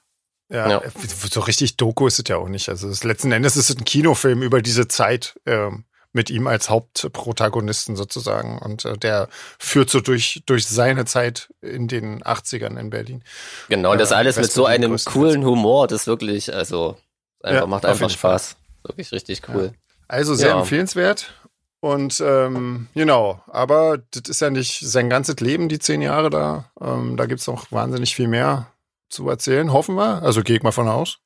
[0.52, 0.82] Ja, Ja.
[1.30, 2.68] so richtig Doku ist es ja auch nicht.
[2.68, 6.68] Also es, letzten Endes ist es ein Kinofilm über diese Zeit ähm, mit ihm als
[6.68, 8.58] Hauptprotagonisten sozusagen.
[8.58, 13.22] Und äh, der führt so durch, durch seine Zeit in den 80ern in Berlin.
[13.68, 16.96] Genau, und das Ja, alles mit so einem coolen Humor, das wirklich, also
[17.42, 18.10] einfach Ja, macht einfach.
[18.10, 18.56] Spaß.
[18.82, 19.72] Wirklich richtig cool.
[20.08, 20.58] Also sehr Ja.
[20.60, 21.32] empfehlenswert.
[21.80, 26.70] Und ähm, genau, aber das ist ja nicht sein ganzes Leben, die zehn Jahre da.
[26.80, 28.66] Ähm, da gibt's noch wahnsinnig viel mehr
[29.08, 30.22] zu erzählen, hoffen wir.
[30.22, 31.18] Also gehe ich mal von aus.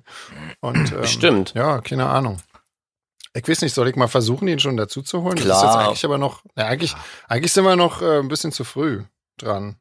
[0.60, 1.54] Und, ähm, Bestimmt.
[1.54, 2.38] Ja, keine Ahnung.
[3.34, 5.36] Ich weiß nicht, soll ich mal versuchen, ihn schon dazu zu holen?
[5.36, 5.64] Das ist Klar.
[5.64, 6.94] jetzt eigentlich aber noch, ja, eigentlich,
[7.28, 9.04] eigentlich sind wir noch äh, ein bisschen zu früh
[9.38, 9.76] dran.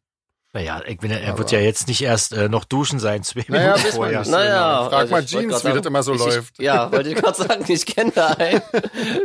[0.53, 3.45] Naja, ich bin, er Aber- wird ja jetzt nicht erst äh, noch duschen sein, zwei
[3.47, 4.19] Naja, Minuten weiß man vorher.
[4.19, 4.31] nicht.
[4.31, 6.59] Naja, Frag also mal Jeans, grad wie das sagen, immer so ich, läuft.
[6.59, 8.61] Ja, wollte ich gerade sagen, ich kenne da einen,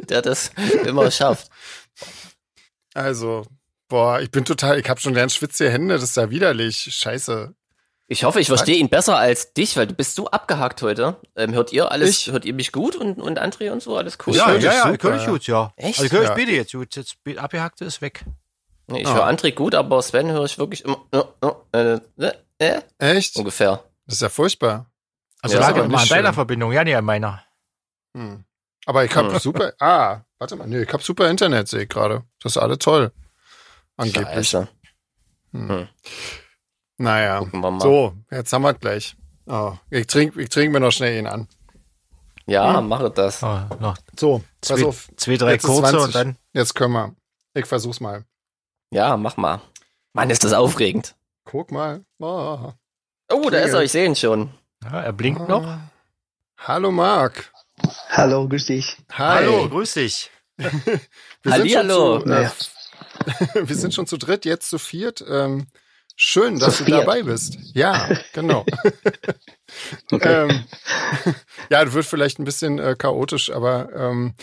[0.09, 0.53] der das
[0.85, 1.49] immer schafft.
[2.95, 3.45] Also,
[3.89, 6.77] boah, ich bin total, ich habe schon ganz schwitzige Hände, das ist ja widerlich.
[6.91, 7.55] Scheiße.
[8.09, 11.17] Ich hoffe, ich verstehe ihn besser als dich, weil du bist so abgehakt heute.
[11.35, 12.33] Ähm, hört ihr alles, Ich?
[12.33, 14.37] hört ihr mich gut und, und André und so, alles cool?
[14.37, 15.29] Ja, ja, ja, ich höre dich ja.
[15.29, 15.73] gut, ja.
[15.77, 15.99] Echt?
[15.99, 16.29] Also ich höre Ja.
[16.31, 16.95] ich beide jetzt gut.
[16.95, 18.25] Jetzt abgehackte ist weg.
[18.89, 19.15] Nee, ich Ah.
[19.15, 23.37] höre André gut, aber Sven höre ich wirklich immer äh, äh, äh, Echt?
[23.37, 23.83] ungefähr.
[24.07, 24.87] Das ist ja furchtbar.
[25.43, 26.33] Also Ja, lag immer an nicht deiner.
[26.33, 27.43] Verbindung, ja, nee, an meiner.
[28.17, 28.45] Hm.
[28.87, 29.39] Aber ich habe Hm.
[29.41, 29.73] super.
[29.81, 32.23] Ah, warte mal, nee, ich habe super Internet, sehe ich gerade.
[32.43, 33.13] Das ist alle toll.
[33.97, 34.49] Angeblich.
[34.51, 34.69] Scheiße.
[35.53, 35.69] Hm.
[35.69, 35.89] Hm.
[36.99, 37.41] Naja.
[37.41, 37.81] Gucken wir mal.
[37.81, 39.17] So, jetzt haben wir gleich.
[39.47, 41.49] Oh, ich trinke ich trink mir noch schnell ihn an.
[42.47, 42.89] Ja, hm.
[42.89, 43.43] mache das.
[43.43, 45.09] Oh, noch so, pass zwei, auf.
[45.17, 46.37] Zwei, drei kurze und dann.
[46.53, 47.15] Jetzt können wir.
[47.55, 48.25] Ich versuch's mal.
[48.91, 49.61] Ja, mach mal.
[50.13, 51.17] Mann, ist das aufregend.
[51.45, 52.05] Guck mal.
[52.19, 52.73] Oh,
[53.33, 54.51] oh da ist er, ich sehe ihn schon.
[54.85, 55.49] Ja, er blinkt ah.
[55.49, 55.79] noch.
[56.59, 57.53] Hallo Marc.
[58.09, 58.97] Hallo, grüß dich.
[59.13, 59.45] Hi.
[59.45, 60.31] Hallo, grüß dich.
[60.57, 61.91] wir, sind.
[61.91, 62.49] Zu, äh,
[63.69, 65.23] wir sind schon zu dritt, jetzt zu viert.
[65.29, 65.67] Ähm,
[66.15, 67.03] schön, dass zu du viert.
[67.03, 67.59] dabei bist.
[67.75, 68.65] Ja, genau.
[70.13, 70.65] ähm,
[71.71, 74.35] ja, das wird vielleicht ein bisschen äh, chaotisch, aber ähm,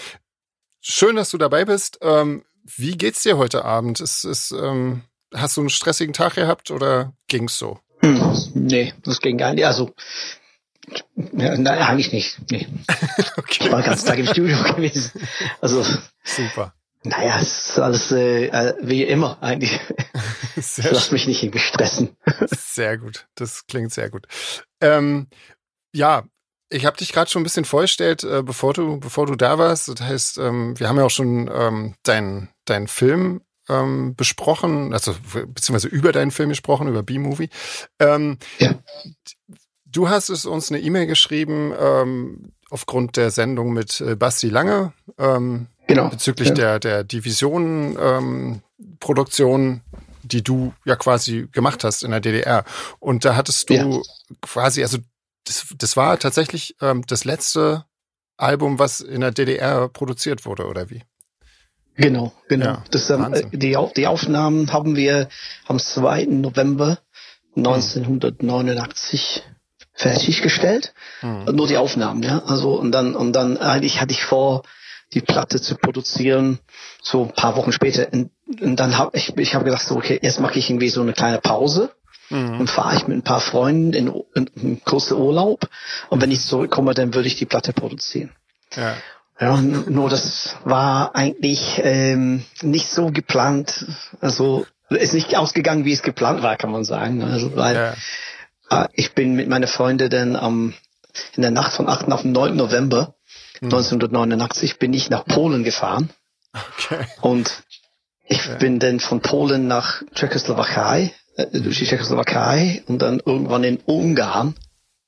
[0.81, 1.97] schön, dass du dabei bist.
[2.01, 3.99] Ähm, wie geht's dir heute Abend?
[3.99, 7.79] Ist, ist, ähm, hast du einen stressigen Tag gehabt oder ging's so?
[7.99, 9.65] Hm, nee, das ging gar nicht.
[9.65, 9.93] Also
[11.15, 12.37] ja, nein, eigentlich nicht.
[12.51, 12.67] Nee.
[13.37, 13.65] okay.
[13.65, 15.11] Ich war den ganzen Tag im Studio gewesen.
[15.61, 15.85] Also
[16.23, 16.73] super.
[17.03, 19.79] Naja, es ist alles äh, äh wie immer eigentlich.
[20.55, 22.15] Sehr Lass mich nicht irgendwie stressen.
[22.47, 23.27] Sehr gut.
[23.35, 24.27] Das klingt sehr gut.
[24.79, 25.27] Ähm,
[25.91, 26.23] ja,
[26.73, 29.87] ich habe dich gerade schon ein bisschen vorgestellt, äh, bevor du bevor du da warst.
[29.87, 35.13] Das heißt, ähm, wir haben ja auch schon ähm, deinen dein Film ähm, besprochen, also
[35.47, 37.49] beziehungsweise über deinen Film gesprochen, über B-Movie.
[37.99, 38.75] Ähm, ja.
[39.85, 44.93] Du hast es uns eine E-Mail geschrieben ähm, aufgrund der Sendung mit äh, Basti Lange
[45.19, 46.09] ähm, genau.
[46.09, 46.55] bezüglich ja.
[46.55, 48.61] der der Division ähm,
[48.99, 49.81] Produktion,
[50.23, 52.65] die du ja quasi gemacht hast in der DDR.
[52.99, 54.01] Und da hattest du ja.
[54.41, 54.97] quasi, also
[55.45, 57.85] das, das war tatsächlich ähm, das letzte
[58.37, 61.03] Album, was in der DDR produziert wurde, oder wie?
[61.95, 62.65] Genau, genau.
[62.65, 65.29] Ja, das, ähm, die, die Aufnahmen haben wir
[65.67, 66.25] am 2.
[66.25, 66.99] November
[67.55, 69.43] 1989
[69.93, 70.93] fertiggestellt.
[71.21, 71.55] Mhm.
[71.55, 72.39] Nur die Aufnahmen, ja.
[72.45, 74.63] Also und dann und dann eigentlich hatte ich vor,
[75.13, 76.59] die Platte zu produzieren,
[77.01, 78.11] so ein paar Wochen später.
[78.11, 81.01] Und, und dann habe ich, ich habe gedacht, so, okay, jetzt mache ich irgendwie so
[81.01, 81.91] eine kleine Pause.
[82.29, 82.61] Mhm.
[82.61, 85.69] Und fahre ich mit ein paar Freunden in, in, in großen Urlaub.
[86.09, 88.31] Und wenn ich zurückkomme, dann würde ich die Platte produzieren.
[88.75, 88.95] Ja.
[89.39, 93.85] Ja, nur das war eigentlich ähm, nicht so geplant.
[94.21, 97.23] Also ist nicht ausgegangen, wie es geplant war, kann man sagen.
[97.23, 97.93] Also weil ja.
[98.69, 100.73] Ah, ich bin mit meiner Freundin dann am,
[101.35, 102.11] in der Nacht von 8.
[102.11, 102.55] auf 9.
[102.55, 103.15] November
[103.59, 103.67] hm.
[103.67, 106.09] 1989 bin ich nach Polen gefahren.
[106.53, 107.05] Okay.
[107.21, 107.63] Und
[108.25, 108.55] ich ja.
[108.55, 114.55] bin dann von Polen nach Tschechoslowakei, äh, die Tschechoslowakei und dann irgendwann in Ungarn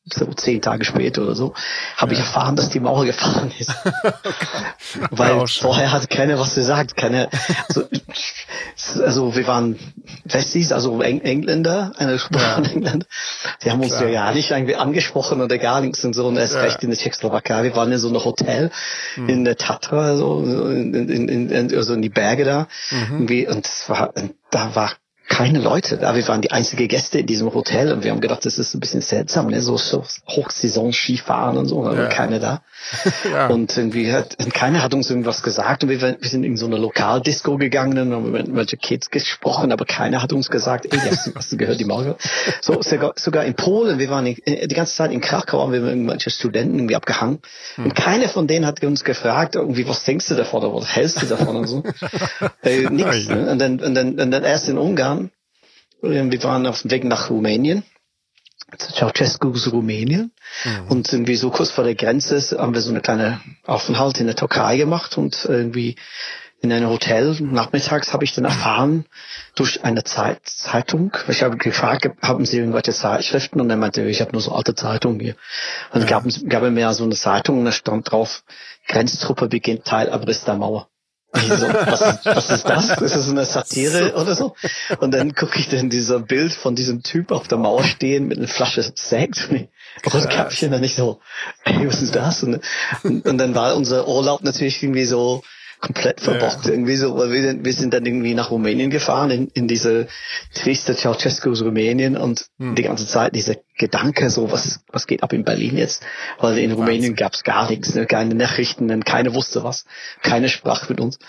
[0.07, 1.55] so zehn Tage später oder so,
[1.97, 2.19] habe ja.
[2.19, 3.71] ich erfahren, dass die Mauer gefallen ist.
[4.03, 5.07] okay.
[5.09, 6.95] Weil ja, vorher hat keiner was gesagt.
[6.95, 7.29] Keine,
[7.67, 7.87] also,
[9.03, 9.79] also wir waren
[10.25, 12.69] Westies, also Eng Engländer, eine Sprache ja.
[12.69, 13.07] Engländer.
[13.63, 16.27] Die haben uns ja gar nicht irgendwie angesprochen oder gar nichts und so.
[16.27, 17.63] Und erst recht in der Tschechoslowakei.
[17.63, 18.69] Wir waren in so einem Hotel
[19.15, 19.27] hm.
[19.27, 22.67] in der Tatra, so in, in, in, also in die Berge da.
[22.91, 23.27] Mhm.
[23.49, 24.13] Und es war,
[24.51, 24.91] da war
[25.27, 26.15] keine Leute da.
[26.15, 28.79] Wir waren die einzige Gäste in diesem Hotel und wir haben gedacht, das ist ein
[28.79, 29.61] bisschen seltsam, ne?
[29.61, 32.05] so, so Hochsaison Skifahren und so, aber ja.
[32.07, 32.61] keine da.
[33.31, 33.47] ja.
[33.47, 36.67] Und irgendwie hat, und keiner hat uns irgendwas gesagt und wir, wir sind in so
[36.67, 40.99] eine Lokaldisco gegangen und haben mit welche Kids gesprochen, aber keiner hat uns gesagt, ey,
[40.99, 42.17] hast, hast du gehört, die Mauer?
[42.61, 44.35] So, sogar, sogar in Polen, wir waren in,
[44.67, 47.39] die ganze Zeit in Krakau, haben wir mit irgendwelche Studenten irgendwie abgehangen
[47.75, 47.85] hm.
[47.85, 51.21] und keiner von denen hat uns gefragt, irgendwie, was denkst du davon oder was hältst
[51.23, 51.83] du davon und so.
[52.63, 53.27] äh, nix.
[53.27, 53.49] Ne?
[53.49, 55.14] Und, dann, und, dann, und dann erst in Ungarn
[56.01, 57.83] wir waren auf dem Weg nach Rumänien.
[58.77, 60.31] Ceausescu ist Rumänien.
[60.63, 60.87] Mhm.
[60.89, 64.35] Und irgendwie so kurz vor der Grenze haben wir so eine kleine Aufenthalt in der
[64.35, 65.95] Türkei gemacht und irgendwie
[66.61, 67.37] in einem Hotel.
[67.41, 69.05] Nachmittags habe ich dann erfahren
[69.55, 71.15] durch eine Zeit, Zeitung.
[71.27, 73.61] Ich habe gefragt, haben Sie irgendwelche Zeitschriften?
[73.61, 75.35] Und er meinte, ich habe nur so alte Zeitungen hier.
[75.91, 76.07] Und ja.
[76.07, 78.43] gab, gab er mir so eine Zeitung und da stand drauf,
[78.87, 80.89] Grenztruppe beginnt Teilabriss der Mauer.
[81.35, 82.89] So, was, was ist das?
[83.01, 84.21] Ist das eine Satire so.
[84.21, 84.55] oder so?
[84.99, 88.37] Und dann gucke ich dann dieser Bild von diesem Typ auf der Mauer stehen mit
[88.37, 91.19] einer Flasche Sekt und das Käppchen dann nicht so,
[91.63, 92.43] ey, was ist das?
[92.43, 92.61] Und,
[93.03, 95.43] und, und dann war unser Urlaub natürlich irgendwie so,
[95.79, 96.65] komplett verbockt.
[96.65, 96.71] Ja.
[96.71, 100.07] Irgendwie so, weil wir, wir sind dann irgendwie nach Rumänien gefahren, in, in diese
[100.53, 102.75] triste Ceausescu Rumänien und hm.
[102.75, 106.03] die ganze Zeit dieser Gedanke, so was, was geht ab in Berlin jetzt?
[106.39, 108.05] Weil in Rumänien gab es gar nichts, ne?
[108.05, 109.85] keine Nachrichten, keiner wusste was,
[110.21, 111.19] keine sprach mit uns.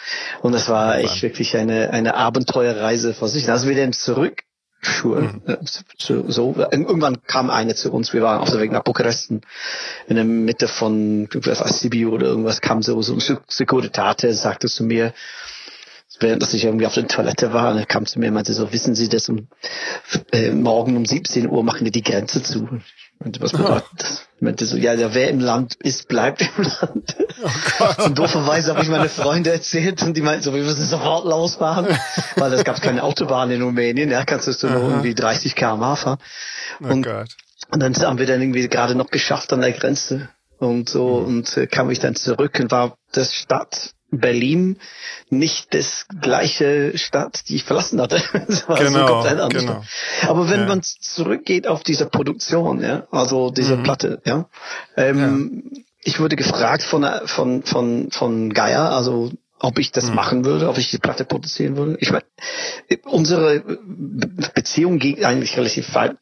[0.43, 3.51] Und es war echt wirklich eine, eine Abenteuerreise vor sich.
[3.51, 4.46] Also wir dann zurück
[4.81, 5.23] Schuhe.
[5.23, 5.59] Mhm.
[5.99, 8.13] So, so, irgendwann kam eine zu uns.
[8.13, 9.31] Wir waren auf der Weg nach Bukarest.
[9.31, 9.43] In
[10.09, 15.13] der Mitte von Sibiu oder irgendwas kam so, so ein Sekuritate, sagte zu mir,
[16.21, 18.95] während dass ich irgendwie auf der Toilette war, kam zu mir und meinte so, wissen
[18.95, 19.49] Sie das, um,
[20.33, 22.69] äh, morgen um 17 Uhr machen wir die Grenze zu.
[23.19, 24.27] Und was bedeutet das?
[24.37, 27.17] Ich meinte so, ja, wer im Land ist, bleibt im Land.
[27.81, 31.25] Oh und dooferweise habe ich meine Freunde erzählt und die meinten so, wir müssen sofort
[31.25, 31.87] losfahren,
[32.37, 36.19] weil es gab keine Autobahn in Rumänien, ja, kannst du nur irgendwie 30 km fahren.
[36.83, 37.29] Oh und, Gott.
[37.71, 41.27] und dann haben wir dann irgendwie gerade noch geschafft an der Grenze und so mhm.
[41.27, 44.79] und äh, kam ich dann zurück und war das Stadt Berlin
[45.31, 48.23] nicht das gleiche Stadt, die ich verlassen hatte.
[48.79, 49.83] genau, so genau.
[50.23, 50.67] Aber wenn ja.
[50.67, 53.83] man zurückgeht auf diese Produktion, ja, also diese mhm.
[53.83, 54.49] Platte, ja,
[54.97, 60.15] ähm, ja, ich wurde gefragt von von von von Geier, also ob ich das mhm.
[60.15, 61.97] machen würde, ob ich die Platte produzieren würde.
[62.01, 62.25] Ich meine,
[63.05, 63.63] unsere
[64.55, 66.17] Beziehung ging eigentlich relativ weit,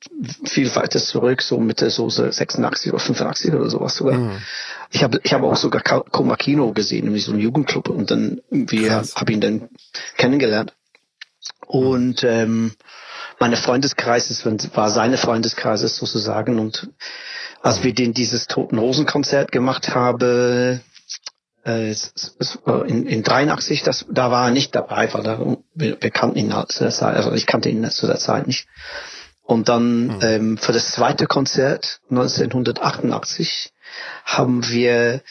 [0.45, 4.19] viel weiter zurück, so Mitte so 86 oder 85 oder sowas sogar.
[4.19, 4.39] Mhm.
[4.91, 9.03] Ich habe ich habe auch sogar Komakino gesehen, nämlich so ein Jugendclub und dann wir
[9.15, 9.69] habe ihn dann
[10.17, 10.75] kennengelernt.
[11.67, 12.73] Und ähm,
[13.41, 14.45] meine Freundeskreis
[14.75, 16.89] war seine Freundeskreis sozusagen und
[17.63, 20.81] als wir den dieses Toten Rosen Konzert gemacht haben,
[21.65, 26.55] in, in 83, das, da war er nicht dabei, weil er, wir, wir kannten ihn
[26.69, 28.67] zu der Zeit, also ich kannte ihn zu der Zeit nicht.
[29.43, 30.19] Und dann mhm.
[30.23, 33.73] ähm, für das zweite Konzert 1988
[34.25, 35.23] haben wir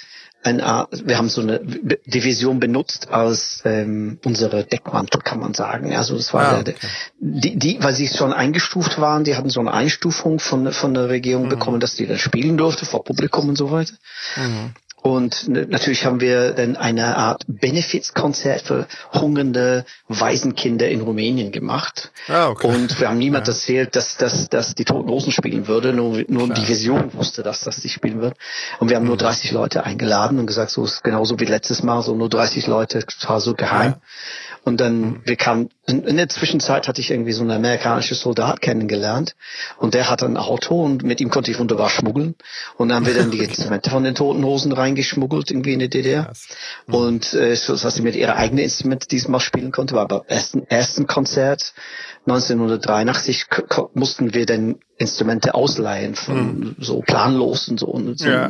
[0.44, 1.60] eine Art, wir haben so eine
[2.06, 5.96] Division benutzt als ähm, unsere Deckmantel, kann man sagen.
[5.96, 6.76] Also das war ah, okay.
[7.20, 11.10] die, die, weil sie schon eingestuft waren, die hatten so eine Einstufung von von der
[11.10, 11.50] Regierung mhm.
[11.50, 13.94] bekommen, dass die dann spielen durfte vor Publikum und so weiter.
[14.36, 14.74] Mhm.
[15.04, 22.14] Und natürlich haben wir dann eine Art Benefizkonzert für hungernde Waisenkinder in Rumänien gemacht.
[22.30, 22.68] Ah, okay.
[22.68, 23.54] Und wir haben niemand ja.
[23.54, 25.92] erzählt, dass, dass, dass die Toten Rosen spielen würde.
[25.92, 28.38] Nur, nur die Vision wusste, dass das die spielen wird.
[28.80, 29.58] Und wir haben nur 30 mhm.
[29.58, 33.42] Leute eingeladen und gesagt, so ist genauso wie letztes Mal, so nur 30 Leute, total
[33.42, 33.96] so geheim.
[33.96, 34.53] Ja.
[34.66, 39.36] Und dann, wir kamen, in der Zwischenzeit hatte ich irgendwie so einen amerikanischen Soldat kennengelernt
[39.78, 42.36] und der hatte ein Auto und mit ihm konnte ich wunderbar schmuggeln.
[42.78, 45.90] Und dann haben wir dann die Instrumente von den Toten Hosen reingeschmuggelt irgendwie in die
[45.90, 46.32] DDR.
[46.88, 46.94] Mhm.
[46.94, 50.66] Und äh, so, dass sie mit ihre eigenen Instrumente diesmal spielen konnte, war beim ersten,
[50.68, 51.74] ersten Konzert
[52.26, 53.48] 1983
[53.94, 56.76] mussten wir dann Instrumente ausleihen von mhm.
[56.80, 58.46] so planlos und so und, so, ja.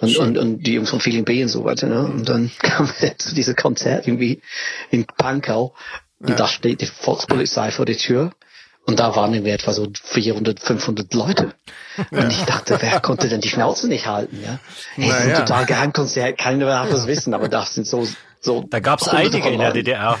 [0.00, 1.86] und, und, und, die Jungs von Feeling B und so weiter.
[1.86, 2.00] Ne?
[2.00, 4.40] Und dann kamen wir zu diesem Konzert irgendwie
[4.90, 5.74] in Pankau
[6.18, 6.36] und ja.
[6.36, 8.32] da steht die Volkspolizei vor der Tür.
[8.86, 11.54] Und da waren wir etwa so 400, 500 Leute.
[12.10, 12.28] Und ja.
[12.28, 14.38] ich dachte, wer konnte denn die Schnauze nicht halten?
[14.44, 14.58] Ja,
[14.94, 18.06] hey, das ist ein total Geheimkonzert, keiner darf das wissen, aber das sind so
[18.44, 18.64] so.
[18.68, 20.18] Da gab es einige in der DDR,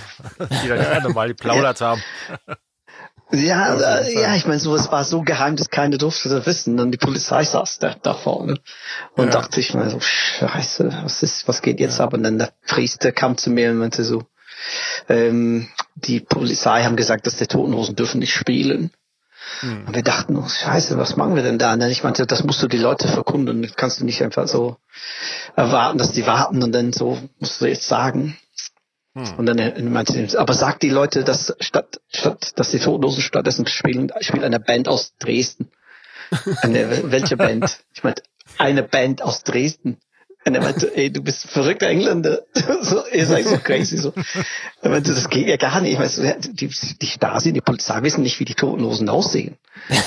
[0.62, 2.02] die da gerne mal geplaudert haben.
[3.34, 6.78] Ja, äh, ja, ich meine, so es war so geheim, dass keiner durfte das wissen.
[6.78, 8.58] Und die Polizei saß da, da vorne
[9.16, 9.30] und ja.
[9.30, 12.04] dachte ich mir so, Scheiße, was ist, was geht jetzt ja.
[12.04, 12.14] ab?
[12.14, 14.22] Und dann der Priester kam zu mir und meinte so,
[15.08, 18.90] ähm, die Polizei haben gesagt, dass die Totenhosen dürfen nicht spielen.
[19.60, 19.86] Hm.
[19.86, 21.74] Und wir dachten, oh, Scheiße, was machen wir denn da?
[21.74, 23.62] Und dann ich meinte, das musst du die Leute verkunden.
[23.62, 24.76] Das kannst du nicht einfach so
[25.56, 28.36] erwarten, dass die warten und dann so musst du jetzt sagen.
[29.14, 29.34] Hm.
[29.36, 33.66] Und dann meinte er, aber sagt die Leute, dass statt, statt, dass die Totenlosen stattdessen
[33.66, 35.70] spielen, spielt eine Band aus Dresden.
[36.62, 37.78] Eine, welche Band?
[37.94, 38.22] Ich meinte,
[38.58, 39.98] eine Band aus Dresden.
[40.46, 42.42] Und er meinte, ey, du bist verrückter Engländer.
[42.82, 43.96] so, ihr seid so crazy.
[43.96, 44.12] So.
[44.82, 45.92] Er meinte, das geht ja gar nicht.
[45.92, 49.56] Ich meine, die, die Stasi, die Polizei wissen nicht, wie die Totenlosen aussehen.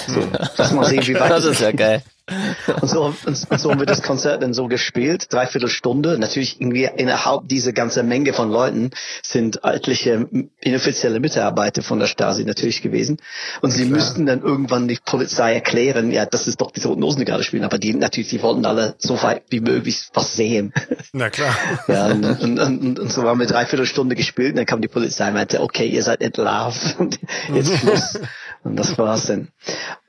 [0.08, 2.04] So, lass mal sehen, wie weit das ist ja geil.
[2.82, 6.20] Und so, und, so haben wir das Konzert dann so gespielt, dreiviertel Stunde.
[6.20, 8.92] Natürlich irgendwie innerhalb dieser ganzen Menge von Leuten
[9.24, 10.28] sind altliche
[10.60, 13.18] inoffizielle Mitarbeiter von der Stasi natürlich gewesen.
[13.62, 13.98] Und sie Klar.
[13.98, 17.44] müssten dann irgendwann die Polizei erklären, ja, das ist doch die Toten Hosen, die gerade
[17.44, 17.64] spielen.
[17.64, 20.74] Aber die natürlich, die wollten alle so weit wie möglich was sehen.
[21.14, 21.56] Na klar.
[21.88, 24.88] Ja, und, und, und, und so waren wir dreiviertel Stunde gespielt und dann kam die
[24.90, 27.20] Polizei und meinte, okay, ihr seid entlarvt und
[27.54, 28.20] jetzt Schluss.
[28.68, 29.50] Und das war's dann.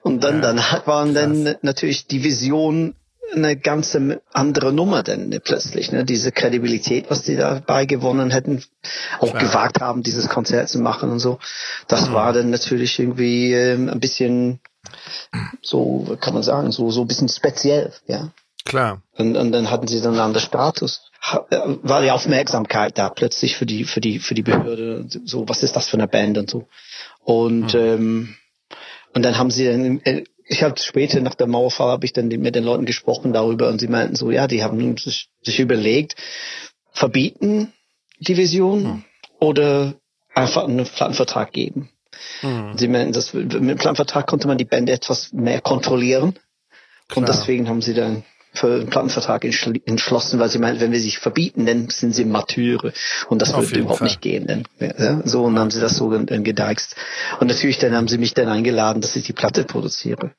[0.03, 2.95] Und dann, ja, dann waren dann natürlich die Vision
[3.35, 6.05] eine ganze andere Nummer denn plötzlich, ne?
[6.05, 8.65] Diese Kredibilität, was die dabei gewonnen hätten,
[9.19, 9.43] auch Klar.
[9.43, 11.39] gewagt haben, dieses Konzert zu machen und so.
[11.89, 12.15] Das mhm.
[12.15, 14.61] war dann natürlich irgendwie ähm, ein bisschen
[15.63, 18.31] so, kann man sagen, so, so ein bisschen speziell, ja.
[18.65, 19.03] Klar.
[19.17, 21.03] Und, und dann hatten sie dann einen anderen Status.
[21.51, 25.63] Äh, war die Aufmerksamkeit da plötzlich für die, für die, für die Behörde, so, was
[25.63, 26.69] ist das für eine Band und so.
[27.25, 27.81] Und, mhm.
[27.81, 28.37] ähm,
[29.15, 32.29] und dann haben sie dann, äh, ich habe später nach der Mauerfall habe ich dann
[32.29, 36.17] mit den Leuten gesprochen darüber und sie meinten so, ja, die haben sich, sich überlegt,
[36.93, 37.73] verbieten
[38.19, 39.05] die Vision hm.
[39.41, 39.95] oder
[40.35, 41.91] einfach einen Plattenvertrag geben.
[42.41, 42.77] Hm.
[42.77, 46.39] Sie meinten, dass mit dem Plattenvertrag konnte man die Band etwas mehr kontrollieren.
[47.09, 47.19] Klar.
[47.19, 51.19] Und deswegen haben sie dann für einen Plattenvertrag entschlossen, weil sie meinen, wenn wir sich
[51.19, 52.93] verbieten, dann sind sie Martyre
[53.29, 54.09] und das würde überhaupt Fall.
[54.09, 54.47] nicht gehen.
[54.47, 56.97] Dann, ja, so und dann haben sie das so dann gedeichst.
[57.41, 60.33] Und natürlich dann haben sie mich dann eingeladen, dass ich die Platte produziere.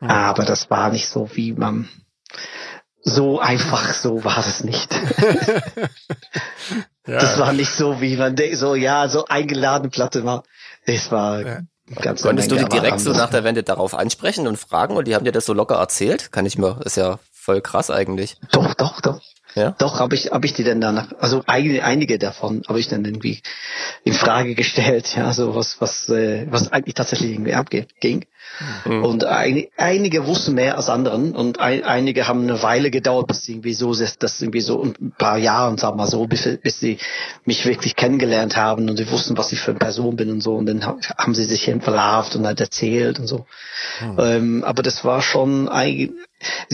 [0.00, 0.10] Mhm.
[0.10, 1.88] Aber das war nicht so, wie man
[3.02, 4.92] so einfach, so war das nicht.
[7.06, 7.18] ja.
[7.18, 10.42] Das war nicht so, wie man denkt, so ja, so eingeladen Platte war.
[10.84, 11.60] Es war ja.
[12.00, 15.14] ganz Konntest du die direkt so nach der Wende darauf ansprechen und fragen und die
[15.14, 16.32] haben dir das so locker erzählt?
[16.32, 18.36] Kann ich mir, ist ja voll krass eigentlich.
[18.50, 19.20] Doch, doch, doch.
[19.56, 19.74] Ja?
[19.78, 23.04] Doch, habe ich, hab ich die denn danach, also einige, einige davon habe ich dann
[23.06, 23.40] irgendwie
[24.04, 28.26] in Frage gestellt, ja, so was, was, äh, was eigentlich tatsächlich irgendwie abging.
[28.84, 29.02] Mhm.
[29.02, 33.42] Und ein, einige wussten mehr als anderen und ein, einige haben eine Weile gedauert, bis
[33.42, 36.98] sie irgendwie so, das irgendwie so ein paar Jahre, sag mal so, bis, bis sie
[37.46, 40.54] mich wirklich kennengelernt haben und sie wussten, was ich für eine Person bin und so.
[40.54, 43.46] Und dann haben sie sich hin verlauft und halt erzählt und so.
[44.02, 44.16] Mhm.
[44.18, 46.10] Ähm, aber das war schon eigentlich,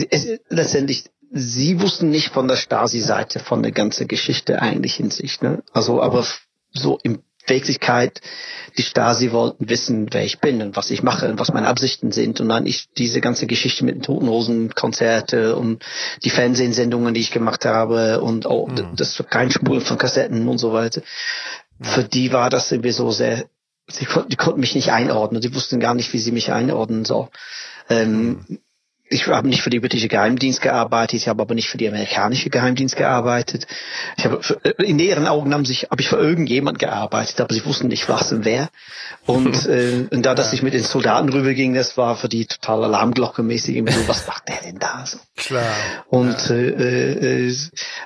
[0.09, 5.41] es, letztendlich sie wussten nicht von der Stasi-Seite von der ganzen Geschichte eigentlich in sich.
[5.41, 5.63] Ne?
[5.73, 6.25] Also, aber
[6.71, 8.21] so in Wirklichkeit,
[8.77, 12.11] die Stasi wollten wissen, wer ich bin und was ich mache und was meine Absichten
[12.11, 12.39] sind.
[12.39, 15.83] Und dann ich diese ganze Geschichte mit den Totenhosen-Konzerte und
[16.23, 18.95] die Fernsehsendungen, die ich gemacht habe und auch mhm.
[18.95, 21.01] das kein Spulen von Kassetten und so weiter.
[21.81, 23.45] Für die war das irgendwie so sehr,
[23.87, 25.41] sie konnten, die konnten mich nicht einordnen.
[25.41, 27.27] Die wussten gar nicht, wie sie mich einordnen soll.
[27.89, 28.59] Ähm, mhm
[29.13, 32.49] ich habe nicht für die britische Geheimdienst gearbeitet, ich habe aber nicht für die amerikanische
[32.49, 33.67] Geheimdienst gearbeitet.
[34.17, 37.53] Ich habe für, äh, in deren Augen haben sich, habe ich für irgendjemand gearbeitet, aber
[37.53, 38.69] sie wussten nicht was und wer.
[39.25, 42.83] Und, äh, und da, dass ich mit den Soldaten rüberging, das war für die total
[42.85, 45.19] Alarmglocke-mäßig irgendwie so, was macht der denn da so?
[45.35, 45.63] Klar.
[46.09, 46.55] Und ja.
[46.55, 47.55] äh, äh,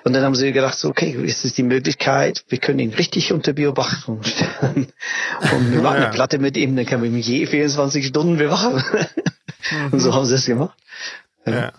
[0.04, 3.54] und dann haben sie gedacht, so, okay, ist die Möglichkeit, wir können ihn richtig unter
[3.54, 4.88] Beobachtung stellen.
[5.54, 6.06] Und wir machen ja.
[6.08, 8.84] eine Platte mit ihm, dann können wir ihn je 24 Stunden bewachen.
[9.72, 9.94] Mhm.
[9.94, 10.78] Und so haben sie es gemacht.
[11.46, 11.74] Ja.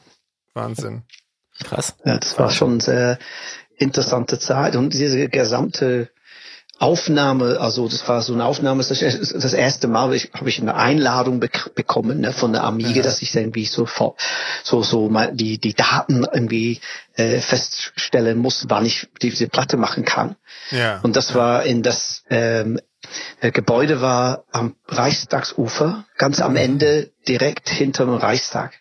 [0.55, 1.03] Wahnsinn.
[1.63, 1.95] Krass.
[2.05, 3.19] Ja, das war schon eine sehr
[3.77, 6.11] interessante Zeit und diese gesamte
[6.81, 10.77] Aufnahme, also das war so eine Aufnahme, das, das erste Mal ich, habe ich eine
[10.77, 13.03] Einladung be bekommen ne, von der Amiga, ja.
[13.03, 13.89] dass ich irgendwie so
[14.63, 16.81] so so mal die die Daten irgendwie
[17.17, 20.37] äh, feststellen muss, wann ich diese Platte machen kann.
[20.71, 21.01] Ja.
[21.03, 22.79] Und das war in das ähm,
[23.41, 28.75] äh, Gebäude war am Reichstagsufer, ganz am Ende direkt hinter dem Reichstag.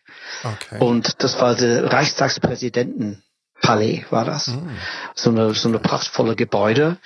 [0.43, 0.79] Okay.
[0.79, 4.47] Und das war der Reichstagspräsidentenpalais, war das.
[4.47, 4.77] Mhm.
[5.15, 6.97] So eine, so eine prachtvolle Gebäude,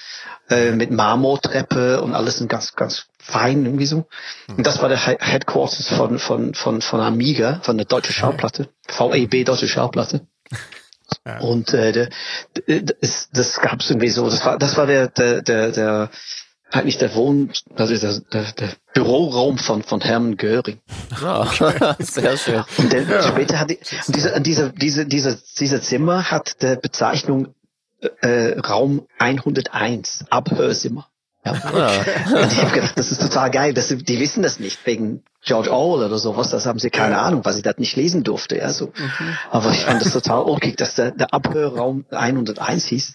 [0.50, 4.08] äh, mit Marmortreppe und alles in ganz, ganz fein irgendwie so.
[4.48, 4.56] Mhm.
[4.58, 8.70] Und das war der Headquarters von, von, von, von Amiga, von der Deutsche Schallplatte.
[8.88, 10.28] VEB Deutsche Schallplatte.
[11.26, 11.40] Ja.
[11.40, 12.10] Und äh,
[13.02, 14.30] das, das gab es irgendwie so.
[14.30, 16.10] Das war, das war der, der, der, der
[16.72, 20.80] eigentlich der Wohn, das ist der, der, der Büroraum von, von Hermann Göring.
[21.22, 21.96] Ja, okay.
[22.00, 22.64] sehr schön.
[22.78, 23.24] Und dann ja.
[23.24, 27.54] später hat die, diese, diese, diese, diese, diese Zimmer hat der Bezeichnung
[28.22, 31.08] äh, Raum 101, Abhörzimmer.
[31.44, 31.54] Ja.
[31.72, 32.34] Okay.
[32.44, 33.74] Und ich habe gedacht, das ist total geil.
[33.74, 36.52] Das, die wissen das nicht wegen George Orwell oder sowas.
[36.52, 37.20] Das haben sie keine.
[37.20, 38.58] Ahnung, weil sie das nicht lesen durfte.
[38.58, 38.88] Ja, so.
[38.88, 39.38] Mhm.
[39.50, 43.14] Aber ich fand das total okay, dass der, der Abhörraum 101 hieß.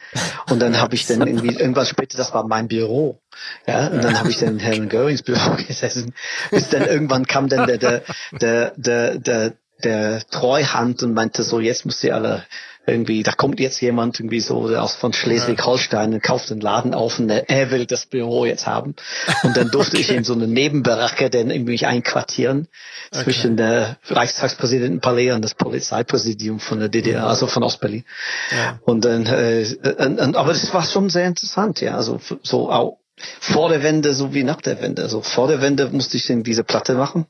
[0.51, 3.21] Und dann habe ich dann irgendwie irgendwas später, das war mein Büro.
[3.67, 6.13] Ja, und dann habe ich dann in Herrn Görings Büro gesessen.
[6.51, 9.53] Bis dann irgendwann kam dann der der der der der,
[9.85, 12.45] der Treuhand und meinte so, jetzt müsst ihr alle
[12.87, 17.19] irgendwie, da kommt jetzt jemand irgendwie so aus von Schleswig-Holstein und kauft den Laden auf
[17.19, 18.95] und er will das Büro jetzt haben.
[19.43, 20.03] Und dann durfte okay.
[20.03, 22.69] ich in so eine Nebenbaracke dann irgendwie mich einquartieren
[23.11, 23.25] okay.
[23.25, 27.27] zwischen der Reichstagspräsidentenpalais und das Polizeipräsidium von der DDR, mhm.
[27.27, 28.05] also von Ostberlin.
[28.53, 28.79] Ja.
[28.85, 29.67] Und dann, äh,
[29.99, 32.99] und, und, aber das war schon sehr interessant, ja, also so auch
[33.41, 35.03] vor der Wende so wie nach der Wende.
[35.03, 37.27] Also vor der Wende musste ich dann diese Platte machen.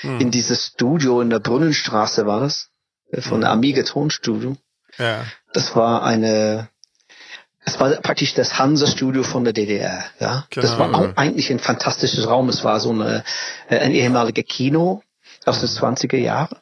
[0.00, 0.20] Hm.
[0.20, 2.68] In dieses Studio in der Brunnenstraße war das.
[3.10, 3.58] Äh, von der mhm.
[3.58, 4.56] Amiga Tonstudio.
[4.98, 5.24] Ja.
[5.52, 6.68] Das war eine,
[7.64, 10.04] das war praktisch das Hansa-Studio von der DDR.
[10.20, 10.66] Ja, genau.
[10.66, 12.48] das war auch eigentlich ein fantastisches Raum.
[12.48, 13.24] Es war so eine,
[13.68, 15.02] äh, ein ehemaliger Kino
[15.44, 16.56] aus den 20er Jahren.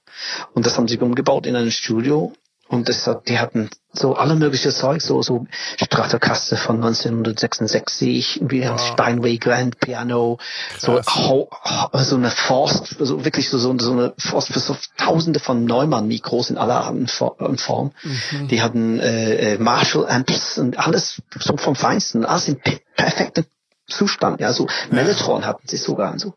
[0.54, 2.32] Und das haben sie umgebaut in ein Studio.
[2.68, 5.46] Und das, die hatten so alle mögliche Zeug, so, so
[5.80, 8.80] Stratocaster von 1966, wie wow.
[8.80, 10.38] Steinway Grand Piano,
[10.76, 16.50] so, so eine Forst, so wirklich so, so, eine Forst für so tausende von Neumann-Mikros
[16.50, 16.94] in aller Art
[17.38, 17.92] und Form.
[18.02, 18.48] Mhm.
[18.48, 22.60] Die hatten äh, äh, Marshall Amps und alles so vom Feinsten, alles in
[22.96, 23.44] perfektem
[23.88, 25.46] Zustand, ja, so Mellotron ja.
[25.46, 26.34] hatten sie sogar und so.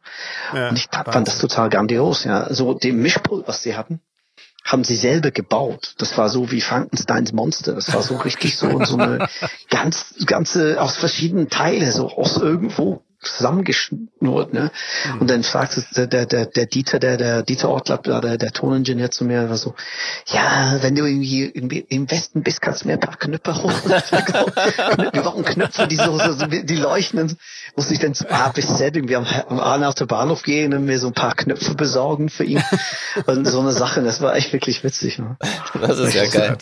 [0.54, 2.54] Ja, und ich fand das total grandios, ja.
[2.54, 4.02] So dem Mischpult, was sie hatten,
[4.72, 5.96] haben sie selber gebaut.
[5.98, 7.74] Das war so wie Frankensteins Monster.
[7.74, 9.28] Das war so richtig so, so eine
[9.70, 14.72] ganz, ganze aus verschiedenen Teile, so aus irgendwo zusammengeschnurrt, ne?
[15.06, 15.22] Mhm.
[15.22, 19.26] Und dann fragte der, der, der Dieter, der, der Dieter Ortler, der, der Toningenieur zu
[19.26, 19.76] mir, war so,
[20.28, 23.74] ja, wenn du irgendwie im Westen bist, kannst du mir ein paar Knöpfe hoch.
[23.84, 27.38] Wir brauchen Knöpfe, die so, so die leuchten.
[27.76, 30.74] Muss ich dann zu A bis Z irgendwie am, am A nach der Bahnhof gehen
[30.74, 32.64] und mir so ein paar Knöpfe besorgen für ihn.
[33.26, 35.20] Und so eine Sache, das war echt wirklich witzig.
[35.20, 35.38] Ne?
[35.82, 36.58] Das ist ja geil.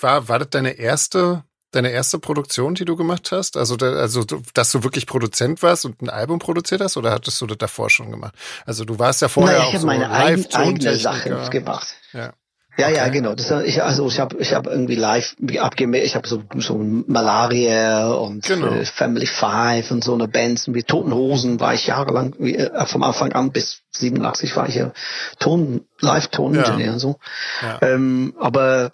[0.00, 3.56] War, war das deine erste deine erste Produktion, die du gemacht hast?
[3.56, 7.46] Also, also, dass du wirklich Produzent warst und ein Album produziert hast, oder hattest du
[7.46, 8.34] das davor schon gemacht?
[8.66, 11.88] Also, du warst ja vorher Nein, ich auch so meine live eigene Sachen gemacht.
[12.12, 12.32] Ja.
[12.78, 13.34] Ja, ja, genau.
[13.34, 16.06] Das, ich, also ich habe ich hab irgendwie live abgemeldet.
[16.06, 18.68] Ich habe so, so Malaria und genau.
[18.68, 20.72] äh, Family Five und so eine Bands.
[20.72, 24.76] Wie Toten Hosen war ich jahrelang, wie, äh, vom Anfang an bis 87 war ich
[24.76, 24.92] ja
[25.40, 26.92] Ton, Live-Toningenieur ja.
[26.92, 27.16] und so.
[27.62, 27.82] Ja.
[27.82, 28.92] Ähm, aber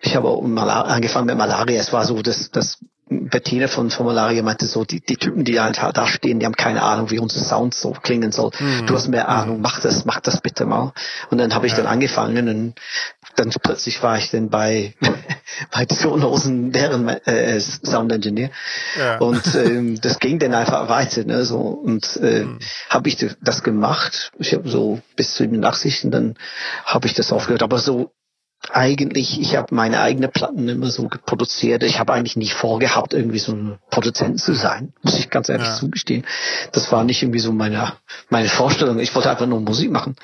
[0.00, 1.80] ich habe auch angefangen mit Malaria.
[1.80, 2.78] Es war so das, das
[3.08, 6.82] Bettina von Formularia meinte so, die, die Typen, die halt da stehen, die haben keine
[6.82, 8.50] Ahnung, wie unser Sound so klingen soll.
[8.58, 8.86] Mhm.
[8.86, 10.92] Du hast mehr Ahnung, mach das, mach das bitte mal.
[11.30, 11.78] Und dann habe ich ja.
[11.78, 12.74] dann angefangen und
[13.36, 14.94] dann plötzlich war ich dann bei
[15.70, 18.50] bei Tonhosen deren äh, Sound Engineer
[18.98, 19.18] ja.
[19.18, 22.58] und ähm, das ging dann einfach weiter ne so und äh, mhm.
[22.88, 26.34] habe ich das gemacht ich habe so bis zu 87 und dann
[26.84, 28.10] habe ich das aufgehört aber so
[28.72, 31.82] eigentlich, ich habe meine eigene Platten immer so produziert.
[31.82, 35.66] Ich habe eigentlich nicht vorgehabt, irgendwie so ein Produzent zu sein, muss ich ganz ehrlich
[35.66, 35.74] ja.
[35.74, 36.24] zugestehen.
[36.72, 37.92] Das war nicht irgendwie so meine,
[38.28, 38.98] meine Vorstellung.
[38.98, 40.16] Ich wollte einfach nur Musik machen,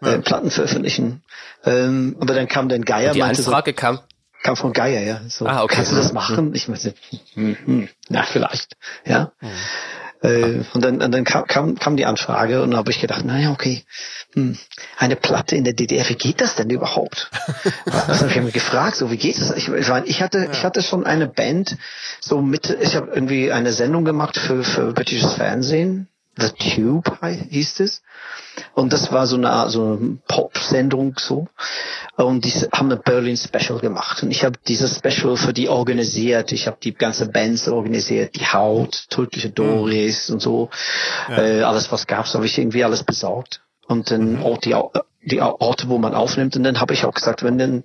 [0.00, 0.14] ja.
[0.14, 1.22] äh, Platten veröffentlichen.
[1.64, 3.12] Ähm, aber dann kam dann Geier.
[3.12, 4.00] Die Anfrage so, kam?
[4.42, 5.20] Kam von Geier, ja.
[5.28, 5.76] So, ah, okay.
[5.76, 6.54] Kannst du das machen?
[6.54, 6.94] Ich meinte,
[7.34, 9.32] hm, hm, na vielleicht, ja.
[9.40, 9.48] Mhm.
[10.22, 13.24] Äh, und dann, und dann kam, kam, kam die Anfrage und da habe ich gedacht,
[13.24, 13.84] naja, okay,
[14.34, 14.56] hm,
[14.96, 17.30] eine Platte in der DDR, wie geht das denn überhaupt?
[17.84, 19.50] also habe ich mich gefragt, so wie geht es?
[19.50, 20.50] Ich, ich, ich hatte, ja.
[20.50, 21.76] ich hatte schon eine Band,
[22.20, 26.08] so mit, ich habe irgendwie eine Sendung gemacht für, für britisches Fernsehen,
[26.38, 28.02] The Tube hieß es.
[28.74, 31.46] Und das war so eine, so eine Pop-Sendung so.
[32.16, 34.22] Und die haben ein Berlin Special gemacht.
[34.22, 36.52] Und ich habe dieses Special für die organisiert.
[36.52, 40.34] Ich habe die ganze Bands organisiert, die Haut, tödliche Doris mhm.
[40.34, 40.70] und so.
[41.28, 41.38] Ja.
[41.38, 43.62] Äh, alles was gab's, habe ich irgendwie alles besorgt.
[43.86, 44.42] Und dann mhm.
[44.42, 44.74] auch die,
[45.22, 46.56] die Orte, wo man aufnimmt.
[46.56, 47.84] Und dann habe ich auch gesagt, wenn denn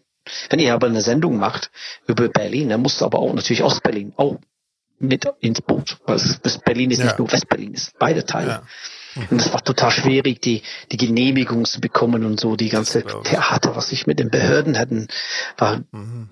[0.49, 1.71] wenn ihr aber eine Sendung macht
[2.07, 4.37] über Berlin, dann musst du aber auch natürlich Ostberlin auch
[4.99, 5.97] mit ins Boot.
[6.05, 7.05] Also Berlin ist ja.
[7.05, 8.49] nicht nur Westberlin, ist beide Teile.
[8.49, 8.63] Ja.
[9.29, 12.55] Und es war total schwierig, die, die Genehmigung zu bekommen und so.
[12.55, 15.07] Die ganze Theater, was ich mit den Behörden hatten,
[15.57, 16.29] war mhm.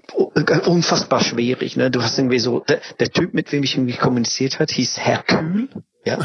[0.65, 1.75] unfassbar schwierig.
[1.75, 1.91] Ne?
[1.91, 5.67] Du hast irgendwie so, der, der Typ, mit dem ich irgendwie kommuniziert hat, hieß Hercule.
[6.05, 6.17] Ja.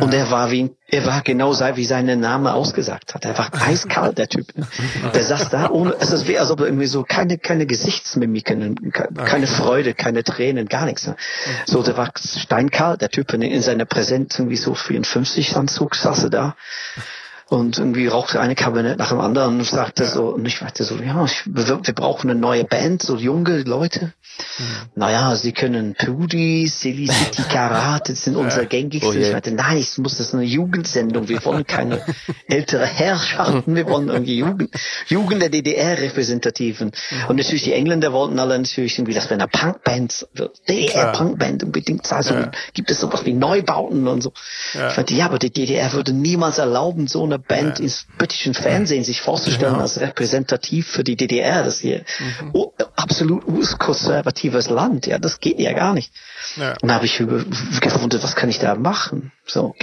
[0.00, 3.24] Und er war wie, er war genau so, wie sein Name ausgesagt hat.
[3.26, 4.46] Er war eiskalt, der Typ.
[5.14, 8.92] Der saß da ohne, es ist wie, als ob er irgendwie so keine, keine Gesichtsmimiken,
[8.92, 11.08] keine Freude, keine Tränen, gar nichts.
[11.66, 16.30] So, der war steinkalt, der Typ in seiner Präsenz irgendwie so 54 Anzug saß er
[16.30, 16.56] da
[17.50, 20.08] und irgendwie rauchte eine Kabinett nach dem anderen und sagte ja.
[20.08, 24.12] so, und ich meinte so, ja, ich, wir, brauchen eine neue Band, so junge Leute.
[24.58, 24.64] Mhm.
[24.94, 28.40] Naja, sie können Pudi, Silly City Karate, das sind ja.
[28.40, 29.16] unsere gängigsten.
[29.16, 32.00] Oh ich meinte, nein, es muss das eine Jugendsendung, wir wollen keine
[32.46, 34.70] ältere Herrschaften, wir wollen irgendwie Jugend,
[35.08, 36.92] Jugend der DDR-Repräsentativen.
[37.10, 37.26] Mhm.
[37.26, 40.28] Und natürlich die Engländer wollten alle natürlich irgendwie, dass wir eine Punkband,
[40.68, 42.50] DDR-Punkband unbedingt also ja.
[42.74, 44.32] gibt es sowas wie Neubauten und so.
[44.72, 49.04] Ich meinte, ja, aber die DDR würde niemals erlauben, so eine Band ins britischen Fernsehen
[49.04, 49.80] sich vorzustellen ja.
[49.80, 52.50] als repräsentativ für die DDR, das hier mhm.
[52.52, 53.44] oh, absolut
[53.78, 56.12] konservatives Land, ja, das geht ja gar nicht.
[56.56, 56.76] Ja.
[56.80, 59.32] Und da habe ich gefunden, was kann ich da machen?
[59.46, 59.74] So,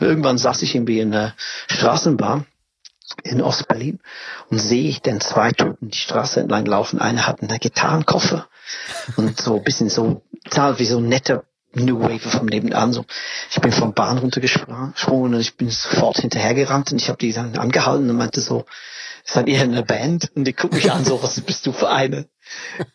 [0.00, 1.34] irgendwann saß ich irgendwie in der
[1.68, 2.46] Straßenbahn
[3.24, 3.98] in Ostberlin
[4.50, 7.00] und sehe ich den zwei Typen die Straße entlang laufen.
[7.00, 8.48] Einer hat einen Gitarrenkoffer
[9.16, 12.92] und so ein bisschen so, wie so ein netter New Wave vom nebenan.
[12.92, 13.04] So,
[13.50, 14.94] ich bin vom Bahn runtergesprungen
[15.34, 18.64] und ich bin sofort hinterhergerannt und ich habe die dann angehalten und meinte so,
[19.24, 20.30] seid ihr eine Band?
[20.34, 22.26] Und die gucken mich an so, was bist du für eine?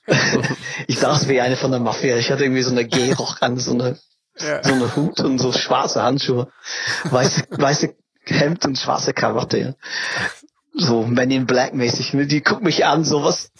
[0.87, 2.17] ich saß wie eine von der Mafia.
[2.17, 3.97] Ich hatte irgendwie so eine Gehrock an, so eine,
[4.39, 4.63] ja.
[4.63, 6.51] so eine Hut und so schwarze Handschuhe,
[7.05, 7.95] weiße, weiße
[8.25, 9.57] Hemd und schwarze Krawatte.
[9.57, 9.73] Ja.
[10.73, 12.11] So Men in Black mäßig.
[12.27, 13.51] Die gucken mich an, so was,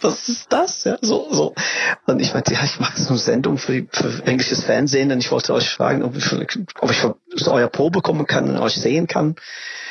[0.00, 0.84] was ist das?
[0.84, 1.54] Ja, so, so.
[2.06, 5.30] Und ich meinte, ja, ich mache so eine Sendung für, für englisches Fernsehen und ich
[5.30, 6.32] wollte euch fragen, ob ich,
[6.80, 6.98] ob ich
[7.36, 9.36] so euer Probe kommen kann und euch sehen kann.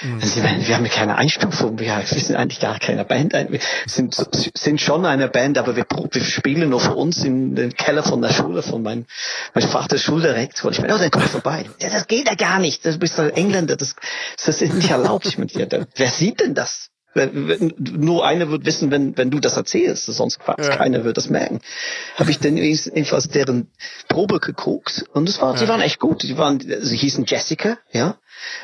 [0.02, 0.20] Mhm.
[0.20, 3.34] Sie meinen, wir haben keine Einstufung, wir, wir sind eigentlich gar keine Band.
[3.34, 4.16] Wir sind,
[4.54, 8.22] sind schon eine Band, aber wir, wir spielen nur für uns in den Keller von
[8.22, 9.06] der Schule, von meinem,
[9.54, 10.68] mein Vater Schuldirektor.
[10.68, 11.66] Und ich meine, oh, dann komm vorbei.
[11.80, 12.86] Ja, das geht ja gar nicht.
[12.86, 13.96] Du bist ein Engländer, das,
[14.44, 15.26] das ist nicht erlaubt.
[15.26, 15.66] Ich meine, ja,
[15.96, 16.90] wer sieht denn das?
[17.16, 20.56] Nur einer wird wissen, wenn, wenn du das erzählst, sonst ja.
[20.56, 21.62] keiner wird das merken.
[22.16, 23.72] Habe ich dann jedenfalls deren
[24.10, 25.62] Probe geguckt und es war, ja.
[25.62, 26.24] die waren echt gut.
[26.24, 28.18] Die waren, sie hießen Jessica, ja.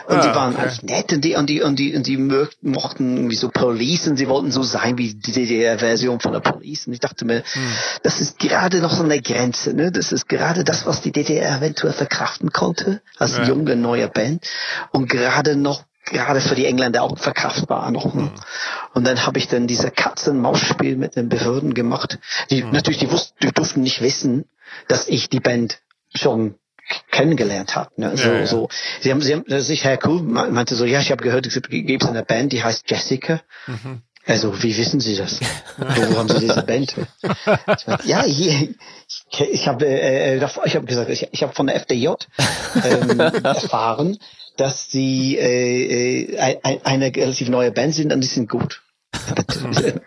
[0.06, 0.64] Und ah, die waren okay.
[0.64, 2.18] eigentlich nett und die, und die, und die, und die
[2.62, 6.88] mochten irgendwie so Police und sie wollten so sein wie die DDR-Version von der Police.
[6.88, 7.74] Und ich dachte mir, hm.
[8.04, 9.92] das ist gerade noch so eine Grenze, ne?
[9.92, 13.46] Das ist gerade das, was die DDR eventuell verkraften konnte, als ja.
[13.46, 14.46] junge neue Band.
[14.92, 18.14] Und gerade noch gerade für die Engländer auch verkraftbar noch.
[18.14, 18.24] Ne?
[18.24, 18.32] Mhm.
[18.94, 22.20] Und dann habe ich dann diese Katzen-Maus-Spiel mit den Behörden gemacht.
[22.50, 22.72] Die mhm.
[22.72, 24.46] natürlich, die wussten, die durften nicht wissen,
[24.88, 25.80] dass ich die Band
[26.14, 26.56] schon
[27.12, 27.90] kennengelernt habe.
[27.98, 28.18] Ne?
[28.18, 28.48] So, ja, ja.
[28.48, 28.70] so.
[29.00, 32.06] Sie haben, sie haben sich Herr Kuhl meinte so, ja, ich habe gehört, es gibt
[32.06, 33.42] eine Band, die heißt Jessica.
[33.68, 34.02] Mhm.
[34.28, 35.40] Also, wie wissen Sie das?
[35.78, 36.94] Wo haben Sie diese Band?
[36.96, 38.70] Ich ja, hier,
[39.32, 42.10] ich, ich habe äh, ich hab gesagt, ich, ich habe von der FDJ
[42.84, 44.20] ähm, erfahren,
[44.62, 48.84] dass sie äh, äh, eine relativ neue Band sind und die sind gut.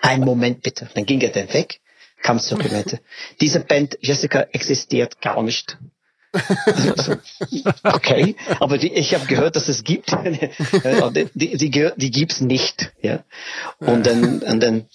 [0.01, 0.89] Ein Moment bitte.
[0.95, 1.81] Dann ging er dann weg,
[2.23, 3.01] kam zur Dokumente.
[3.41, 5.77] Diese Band Jessica existiert gar nicht.
[6.67, 7.17] Also,
[7.83, 10.13] okay, aber die, ich habe gehört, dass es gibt.
[10.13, 12.93] die, die, die, die gibt's nicht.
[13.03, 13.25] Ja.
[13.81, 14.87] Und dann, und dann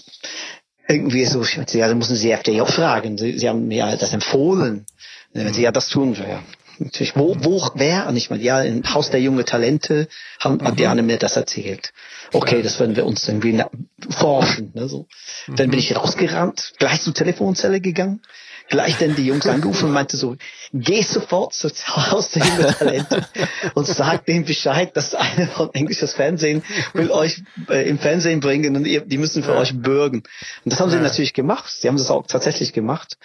[0.88, 3.18] irgendwie so, ja, dann müssen Sie FDJ fragen.
[3.18, 4.86] Sie, Sie haben mir das empfohlen.
[5.34, 6.44] Wenn Sie ja das tun, ja,
[6.80, 8.08] natürlich, wo, wo, wer?
[8.08, 10.08] Und ich meine, ja, im Haus der junge Talente
[10.40, 10.68] haben, mhm.
[10.68, 11.92] hat Diane mir das erzählt.
[12.32, 13.64] Okay, das werden wir uns irgendwie
[14.10, 14.72] forschen.
[14.74, 15.08] Ne, so.
[15.48, 15.80] Dann bin mhm.
[15.80, 18.22] ich rausgerannt, gleich zur Telefonzelle gegangen,
[18.70, 20.36] gleich dann die Jungs angerufen und meinte so,
[20.74, 22.44] geh sofort zu Haus der
[22.78, 23.26] Talente
[23.74, 26.64] und sag denen Bescheid, dass einer von englisches Fernsehen
[26.94, 29.60] will euch äh, im Fernsehen bringen und ihr, die müssen für ja.
[29.60, 30.24] euch bürgen.
[30.64, 31.02] Und das haben sie ja.
[31.02, 31.72] natürlich gemacht.
[31.72, 33.18] Sie haben das auch tatsächlich gemacht.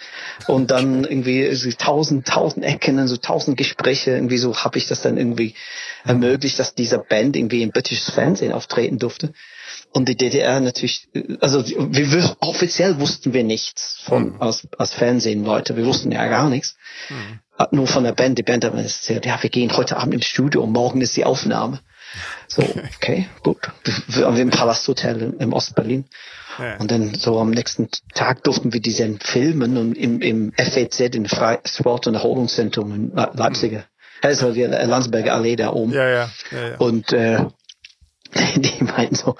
[0.47, 5.01] Und dann irgendwie so tausend, tausend Ecken, so tausend Gespräche, irgendwie so habe ich das
[5.01, 5.55] dann irgendwie
[6.03, 9.33] ermöglicht, dass dieser Band irgendwie im britisches Fernsehen auftreten durfte.
[9.95, 11.07] Und die DDR natürlich,
[11.39, 14.41] also wir, offiziell wussten wir nichts von mhm.
[14.41, 16.75] als, als Fernsehen Leute, wir wussten ja gar nichts.
[17.07, 17.39] Mhm.
[17.71, 20.21] Nur von der Band, die Band hat mir erzählt, ja, wir gehen heute Abend im
[20.21, 21.79] Studio und morgen ist die Aufnahme.
[22.49, 22.61] So,
[22.97, 23.59] okay, gut.
[24.07, 26.03] Wir haben im Palasthotel im Ostberlin.
[26.59, 26.75] Ja.
[26.75, 31.25] Und dann so am nächsten Tag durften wir diesen filmen und im, im FEZ, in
[31.25, 33.79] Fre Sport- und Erholungszentrum in Leipziger.
[33.79, 33.83] Mhm.
[34.23, 35.93] Also die Landsberger Allee da oben.
[35.93, 36.77] Ja, ja, ja, ja.
[36.79, 37.45] Und äh,
[38.55, 39.35] die meinten so,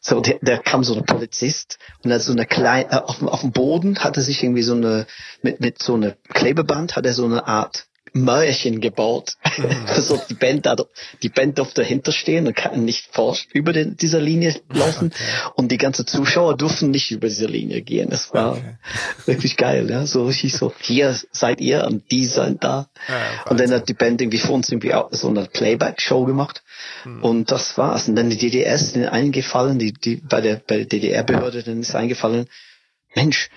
[0.00, 3.40] so, der, der kam so ein Polizist und hat so eine kleine, äh, auf, auf
[3.40, 5.06] dem Boden hat er sich irgendwie so eine,
[5.42, 9.34] mit, mit so eine Klebeband hat er so eine Art Märchen gebaut.
[9.56, 9.86] Mhm.
[10.00, 10.76] so die Band da,
[11.22, 15.12] die Band durfte dahinter stehen und kann nicht vor, über den, dieser Linie laufen.
[15.20, 15.52] Okay.
[15.56, 18.10] Und die ganzen Zuschauer durften nicht über diese Linie gehen.
[18.10, 18.76] Das war okay.
[19.26, 20.06] wirklich geil, ja.
[20.06, 22.88] So richtig so, hier seid ihr und die sind da.
[23.08, 26.62] Ja, und dann hat die Band irgendwie vor uns irgendwie auch so eine Playback-Show gemacht.
[27.04, 27.22] Mhm.
[27.22, 28.08] Und das war's.
[28.08, 31.94] Und dann die DDR ist eingefallen, die, die, bei der, bei der DDR-Behörde dann ist
[31.94, 32.46] eingefallen,
[33.14, 33.50] Mensch,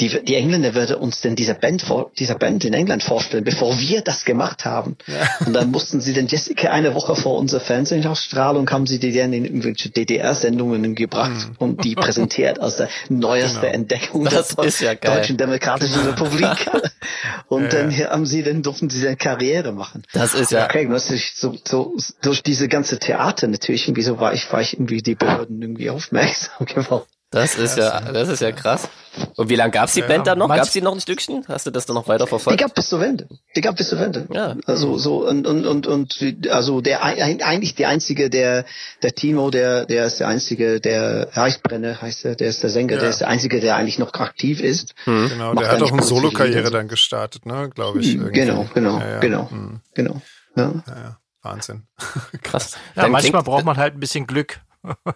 [0.00, 3.78] die, die Engländer würde uns denn dieser Band vor, dieser Band in England vorstellen, bevor
[3.78, 4.96] wir das gemacht haben.
[5.06, 5.46] Ja.
[5.46, 9.34] Und dann mussten sie den Jessica eine Woche vor unserer Fernsehausstrahlung haben sie die dann
[9.34, 11.56] in irgendwelche DDR-Sendungen gebracht mhm.
[11.58, 13.72] und die präsentiert als der neueste genau.
[13.72, 16.70] Entdeckung das der ja Deutschen Demokratischen Republik.
[17.48, 20.04] und ja, dann haben sie, dann durften sie eine Karriere machen.
[20.14, 20.64] Das ist ja.
[20.64, 24.74] Okay, natürlich so, so, durch diese ganze Theater natürlich irgendwie so war ich, war ich
[24.74, 27.04] irgendwie die Behörden irgendwie aufmerksam geworden.
[27.32, 28.88] Das ist ja, das ist ja krass.
[29.36, 30.48] Und wie lange gab's die ja, Band dann noch?
[30.48, 31.44] Gab's die noch ein Stückchen?
[31.48, 32.60] Hast du das dann noch weiter verfolgt?
[32.60, 33.26] Die gab bis zur Wende.
[33.56, 34.26] Die gab bis zur Wende.
[34.32, 34.56] Ja.
[34.66, 36.18] Also so und und und und
[36.50, 38.66] also der eigentlich der einzige, der
[39.02, 42.94] der Timo, der der ist der einzige, der Reichbrenner heißt er, der ist der Sänger,
[42.94, 43.00] ja.
[43.00, 44.94] der ist der einzige, der eigentlich noch aktiv ist.
[45.06, 45.30] Mhm.
[45.30, 48.14] Genau, der hat auch eine Solo-Karriere dann gestartet, ne, glaube ich.
[48.14, 48.32] Irgendwie.
[48.32, 49.80] Genau, genau, ja, genau, mhm.
[49.94, 50.20] genau.
[50.54, 51.18] Ja.
[51.42, 51.86] Wahnsinn.
[52.42, 52.76] Krass.
[52.94, 54.60] Ja, manchmal braucht man halt ein bisschen Glück.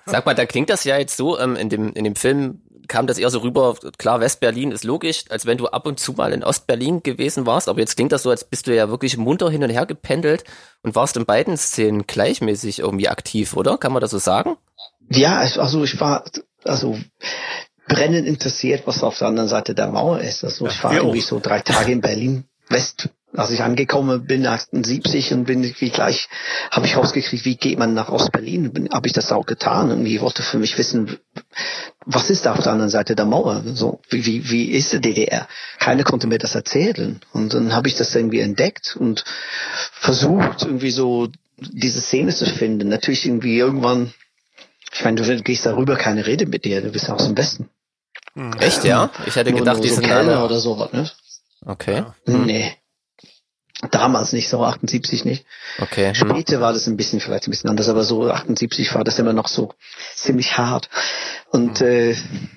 [0.07, 3.07] Sag mal, da klingt das ja jetzt so, ähm, in, dem, in dem Film kam
[3.07, 6.33] das eher so rüber, klar, West-Berlin ist logisch, als wenn du ab und zu mal
[6.33, 9.51] in Ost-Berlin gewesen warst, aber jetzt klingt das so, als bist du ja wirklich munter
[9.51, 10.45] hin und her gependelt
[10.83, 13.79] und warst in beiden Szenen gleichmäßig irgendwie aktiv, oder?
[13.79, 14.57] Kann man das so sagen?
[15.09, 16.25] Ja, also ich war,
[16.65, 16.99] also
[17.89, 20.45] brennend interessiert, was auf der anderen Seite der Mauer ist.
[20.45, 25.33] Also ich war irgendwie so drei Tage in Berlin West als ich angekommen bin, 78
[25.33, 26.29] und bin wie gleich,
[26.71, 30.21] habe ich rausgekriegt, wie geht man nach Ostberlin, habe ich das auch getan und ich
[30.21, 31.19] wollte für mich wissen,
[32.05, 35.01] was ist da auf der anderen Seite der Mauer, so, wie, wie, wie ist die
[35.01, 35.49] DDR?
[35.79, 39.25] Keiner konnte mir das erzählen und dann habe ich das irgendwie entdeckt und
[39.93, 41.29] versucht irgendwie so
[41.59, 42.89] diese Szene zu finden.
[42.89, 44.13] Natürlich irgendwie irgendwann,
[44.93, 47.69] ich meine, du gehst darüber keine Rede mit dir, du bist aus dem Westen.
[48.61, 49.11] Echt, ja?
[49.27, 50.45] Ich hätte gedacht, nur die so sind alle...
[50.45, 51.11] oder sowas, ne?
[51.65, 52.05] Okay.
[52.27, 52.45] Hm.
[52.45, 52.77] Nee.
[53.91, 55.45] Damals nicht so, 78 nicht.
[55.79, 56.09] Okay.
[56.09, 56.15] Hm.
[56.15, 59.35] Später war das ein bisschen, vielleicht ein bisschen anders, aber so 78 war das immer
[59.35, 59.75] noch so
[60.15, 60.89] ziemlich hart.
[61.51, 61.87] Und hm.
[61.87, 62.11] äh,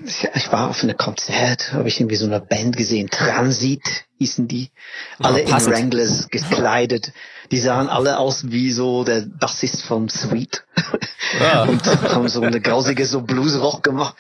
[0.06, 3.84] ich war auf einem Konzert, habe ich irgendwie so eine Band gesehen, Transit
[4.18, 4.70] hießen die.
[5.18, 7.12] Alle oh, in Wranglers gekleidet.
[7.52, 10.64] Die sahen alle aus wie so der Bassist von Sweet.
[11.40, 11.64] Ja.
[11.68, 14.16] und haben so eine grausige so Bluesrock gemacht.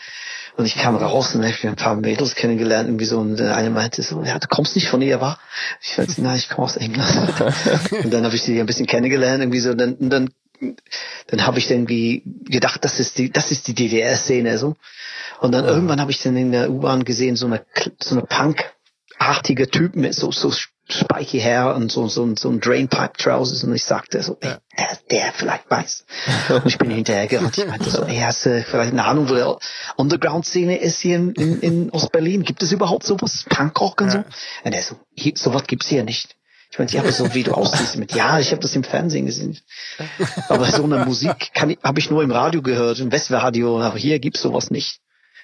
[0.57, 4.01] Und ich kam raus und habe ein paar Mädels kennengelernt, irgendwie so, und eine meinte
[4.01, 5.39] so, ja, du kommst nicht von ihr, war?
[5.81, 7.33] Ich meinte, nein, ich komme aus England.
[8.03, 10.29] und dann habe ich sie ein bisschen kennengelernt, irgendwie so, und dann, und dann,
[11.27, 14.75] dann habe ich irgendwie gedacht, das ist die, das ist die DDR-Szene, so.
[15.39, 15.71] Und dann ja.
[15.71, 17.65] irgendwann habe ich dann in der U-Bahn gesehen, so eine,
[18.01, 20.51] so eine Punk-artige Typen mit so, so
[20.91, 24.97] spiky Hair und so, so, so ein Drainpipe Trousers und ich sagte so, ey, der,
[25.11, 26.05] der vielleicht weiß.
[26.49, 27.57] Und ich bin hinterher gerannt.
[27.57, 29.57] Ich meinte so, ey, hast du vielleicht eine Ahnung, wo der
[29.97, 32.43] Underground-Szene ist hier in, in, in Ostberlin?
[32.43, 33.45] Gibt es überhaupt sowas?
[33.49, 34.23] Punkrock und so?
[34.63, 36.35] Und er so, hier, sowas gibt's hier nicht.
[36.71, 39.25] Ich meine, ja, aber so wie du aussiehst mit, ja, ich habe das im Fernsehen
[39.25, 39.57] gesehen.
[40.49, 43.97] Aber so eine Musik kann ich, habe ich nur im Radio gehört, im Westradio, aber
[43.97, 44.99] hier gibt's sowas nicht.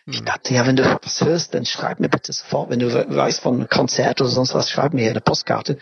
[0.07, 0.25] Ich hm.
[0.25, 2.69] dachte, ja, wenn du was hörst, dann schreib mir bitte sofort.
[2.69, 5.77] Wenn du weißt von einem Konzert oder sonst was, schreib mir hier eine Postkarte.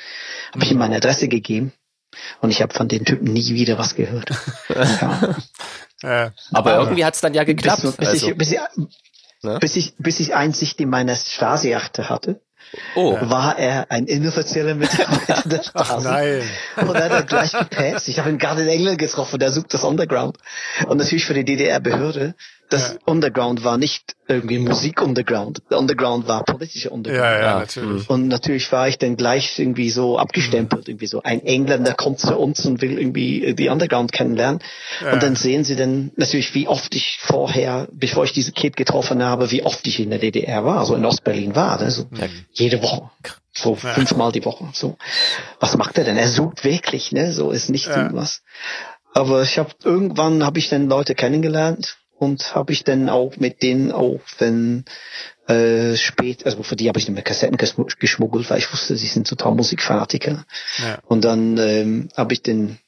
[0.53, 1.73] Habe ich ihm meine Adresse gegeben
[2.41, 4.29] und ich habe von den Typen nie wieder was gehört.
[4.69, 5.35] ja.
[6.03, 7.81] äh, aber irgendwie hat's dann ja geklappt.
[7.81, 8.29] Bis, bis, also.
[8.29, 8.59] ich, bis, ich,
[9.41, 9.59] ne?
[9.59, 12.41] bis, ich, bis ich Einsicht in meiner Stasi-Akte hatte.
[12.95, 13.15] Oh.
[13.21, 15.93] war er ein inoffizieller Mitarbeiter der Stasi.
[15.93, 16.41] Ach nein.
[16.77, 18.07] Und er hat er gleich gepasst.
[18.07, 20.37] Ich habe ihn gerade in England getroffen, der sucht das Underground.
[20.87, 22.33] Und natürlich für die DDR-Behörde
[22.73, 22.99] das ja.
[23.05, 25.61] Underground war nicht irgendwie Musik-Underground.
[25.69, 27.23] Der Underground war politischer Underground.
[27.23, 28.09] Ja, ja, natürlich.
[28.09, 32.35] Und natürlich war ich dann gleich irgendwie so abgestempelt, irgendwie so ein Engländer kommt zu
[32.35, 34.59] uns und will irgendwie die Underground kennenlernen.
[35.01, 35.13] Ja.
[35.13, 39.23] Und dann sehen sie dann natürlich, wie oft ich vorher, bevor ich diese Kid getroffen
[39.23, 41.79] habe, wie oft ich in der DDR war, also in Ostberlin war.
[41.79, 42.45] Also mhm.
[42.53, 43.11] jede Woche.
[43.53, 43.93] So ja.
[43.93, 44.69] fünfmal die Woche.
[44.73, 44.97] So.
[45.59, 46.17] Was macht er denn?
[46.17, 47.31] Er sucht wirklich, ne?
[47.33, 47.97] So ist nicht ja.
[47.97, 48.41] irgendwas.
[49.13, 53.61] Aber ich habe irgendwann habe ich dann Leute kennengelernt und habe ich dann auch mit
[53.61, 54.85] denen auch, wenn
[55.47, 59.07] äh, spät, also für die habe ich nicht mehr Kassetten geschmuggelt, weil ich wusste, sie
[59.07, 60.45] sind total Musikfanatiker.
[60.77, 60.99] Ja.
[61.05, 62.79] Und dann ähm, habe ich den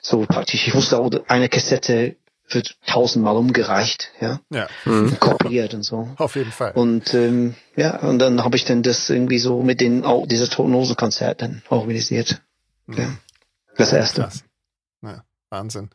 [0.00, 2.16] so praktisch, ich wusste auch, eine Kassette
[2.48, 4.68] wird tausendmal umgereicht, ja, ja.
[4.84, 5.18] Mhm.
[5.20, 6.10] kopiert und so.
[6.18, 6.72] Auf jeden Fall.
[6.72, 10.48] Und ähm, ja, und dann habe ich dann das irgendwie so mit den auch diese
[10.48, 12.42] Totenhosen-Konzert dann organisiert.
[12.86, 12.98] Mhm.
[12.98, 13.16] Ja.
[13.76, 14.28] Das erste.
[15.02, 15.90] Ja, Wahnsinn.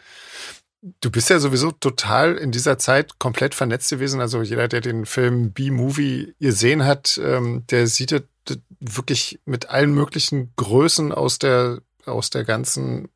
[1.02, 4.22] Du bist ja sowieso total in dieser Zeit komplett vernetzt gewesen.
[4.22, 8.20] Also jeder, der den Film B-Movie gesehen hat, ähm, der sieht ja
[8.80, 13.10] wirklich mit allen möglichen Größen aus der, aus der ganzen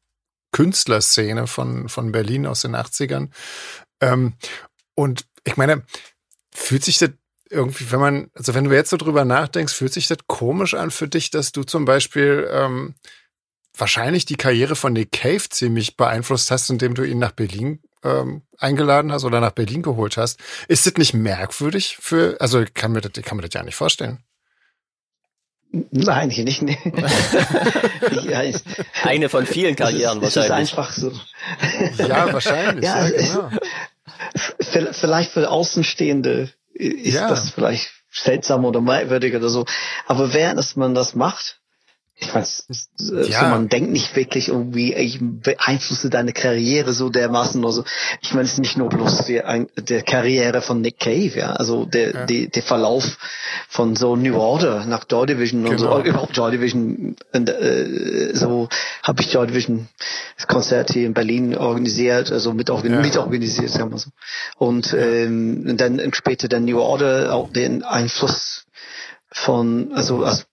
[0.51, 3.29] Künstlerszene von, von Berlin aus den 80ern.
[4.01, 4.33] Ähm,
[4.95, 5.83] und ich meine,
[6.53, 7.11] fühlt sich das
[7.49, 10.91] irgendwie, wenn man, also wenn du jetzt so drüber nachdenkst, fühlt sich das komisch an
[10.91, 12.95] für dich, dass du zum Beispiel ähm,
[13.75, 18.41] wahrscheinlich die Karriere von Nick Cave ziemlich beeinflusst hast, indem du ihn nach Berlin ähm,
[18.57, 20.39] eingeladen hast oder nach Berlin geholt hast.
[20.67, 23.63] Ist das nicht merkwürdig für, also ich kann mir das, ich kann mir das ja
[23.63, 24.23] nicht vorstellen.
[25.71, 26.61] Nein, hier nicht.
[26.61, 26.77] Nee.
[28.23, 28.41] ja,
[29.03, 30.71] Eine von vielen Karrieren es ist, wahrscheinlich.
[30.71, 31.11] Ist einfach so.
[32.03, 32.83] Ja, wahrscheinlich.
[32.83, 33.49] ja, ja genau.
[34.91, 37.29] Vielleicht für Außenstehende ist ja.
[37.29, 39.65] das vielleicht seltsam oder merkwürdig oder so.
[40.07, 41.60] Aber während man das macht,
[42.21, 42.65] ich weiß,
[42.99, 43.23] ja.
[43.23, 47.83] so man denkt nicht wirklich irgendwie, ich beeinflusse deine Karriere so dermaßen oder so.
[48.21, 49.41] Ich meine, es ist nicht nur bloß die,
[49.79, 52.25] der Karriere von Nick Cave, ja, also der, ja.
[52.27, 53.17] Die, der Verlauf
[53.67, 55.71] von so New Order nach Joy Division genau.
[55.71, 56.05] und so, genau.
[56.05, 58.69] überhaupt Joy Division, und, äh, so
[59.01, 59.87] habe ich Joy Division
[60.37, 63.01] das Konzert hier in Berlin organisiert, also mit, organ ja.
[63.01, 64.11] mit organisiert, sagen wir so.
[64.57, 68.65] Und, ähm, dann später der New Order auch den Einfluss
[69.31, 70.43] von, also, also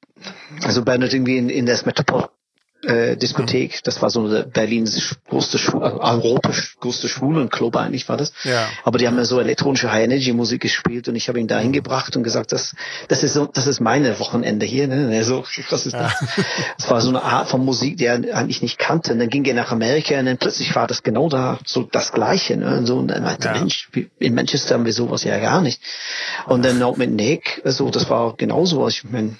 [0.63, 2.29] also Bernhard irgendwie in, in das Metropol
[2.83, 3.83] äh, Diskothek.
[3.83, 8.33] Das war so Berlins größte, äh, Europas größte Schwulenclub eigentlich war das.
[8.45, 8.69] Ja.
[8.85, 11.59] Aber die haben ja so elektronische High Energy Musik gespielt und ich habe ihn da
[11.59, 12.75] hingebracht und gesagt, das,
[13.09, 14.87] das ist so, das ist meine Wochenende hier.
[14.87, 15.25] Ne?
[15.25, 16.21] So, was ist das?
[16.21, 16.45] Ja.
[16.77, 19.13] Das war so eine Art von Musik, die er eigentlich nicht kannte.
[19.13, 22.13] Und dann ging er nach Amerika und dann plötzlich war das genau da so das
[22.13, 22.57] Gleiche.
[22.57, 22.79] Ne?
[22.79, 23.55] Und so und dann meinte, ja.
[23.55, 25.81] Mensch, in Manchester haben wir sowas ja gar nicht.
[26.47, 28.87] Und dann auch mit Nick, so das war genauso.
[28.89, 29.37] Ich meine,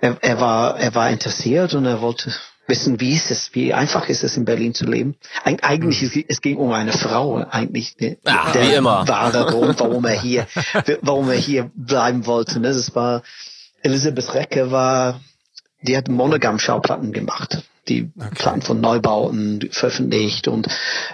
[0.00, 2.32] er, er war er war interessiert und er wollte
[2.66, 5.16] wissen, wie ist es, wie einfach ist es in Berlin zu leben.
[5.44, 6.24] Eig eigentlich, hm.
[6.28, 7.96] es ging um eine Frau, eigentlich.
[7.98, 9.06] Ne, Ach, der wie immer.
[9.06, 10.46] war der Grund, warum er hier,
[11.02, 12.60] warum er hier bleiben wollte.
[12.60, 12.68] Ne?
[12.68, 13.22] Das war,
[13.82, 15.20] Elisabeth Recke war,
[15.82, 17.62] die hat Monogam-Schauplatten gemacht.
[17.88, 18.28] Die okay.
[18.36, 20.68] Platten von Neubauten veröffentlicht und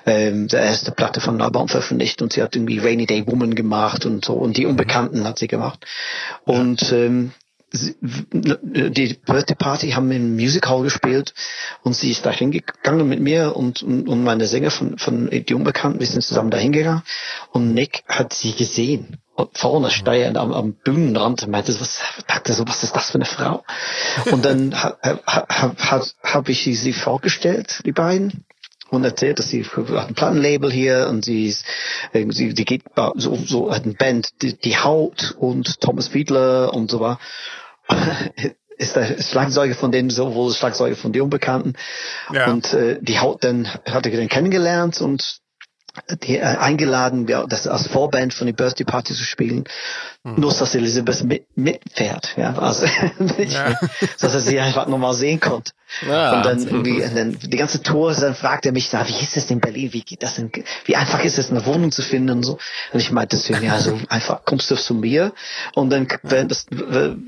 [0.05, 4.05] ähm, der erste Platte von Neubauten veröffentlicht und sie hat irgendwie Rainy Day Woman gemacht
[4.05, 5.87] und so und die Unbekannten hat sie gemacht.
[6.45, 7.33] Und ähm,
[7.73, 11.35] die Birthday Party haben im Music Hall gespielt
[11.83, 15.55] und sie ist da hingegangen mit mir und, und, und meine Sänger von, von Die
[15.55, 17.03] Unbekannten, wir sind zusammen da hingegangen
[17.53, 19.19] und Nick hat sie gesehen
[19.53, 23.25] vorne steuernd am, am Bühnenrand und meinte, was, dachte so, was ist das für eine
[23.25, 23.65] Frau?
[24.33, 28.45] Und dann habe hab, hab, hab ich sie vorgestellt, die beiden
[28.91, 31.65] und erzählt, dass sie hat ein Plattenlabel hier und sie ist,
[32.13, 32.83] sie, die geht
[33.17, 37.19] so, so hat eine Band, die, die Haut und Thomas Fiedler und so war.
[38.79, 41.75] Ist der Schlagzeuger von denen sowohl Schlagzeuger von den Unbekannten.
[42.33, 42.51] Ja.
[42.51, 45.41] Und äh, die Haut dann hatte ich dann kennengelernt und
[46.23, 49.65] die, äh, eingeladen, das als Vorband von der Birthday Party zu spielen.
[50.25, 50.41] Mhm.
[50.41, 53.79] Nur, dass Elizabeth mit, mitfährt, ja, also, ja.
[54.21, 55.73] dass er sie einfach nochmal sehen konnte.
[56.07, 56.37] Ja.
[56.37, 59.37] Und dann irgendwie, und dann die ganze Tour, dann fragt er mich da, wie ist
[59.37, 60.51] es in Berlin, wie geht das denn,
[60.85, 62.59] wie einfach ist es, eine Wohnung zu finden und so.
[62.93, 65.33] Und ich meinte zu ihm, ja, so einfach kommst du zu mir
[65.75, 66.67] und dann wenn das,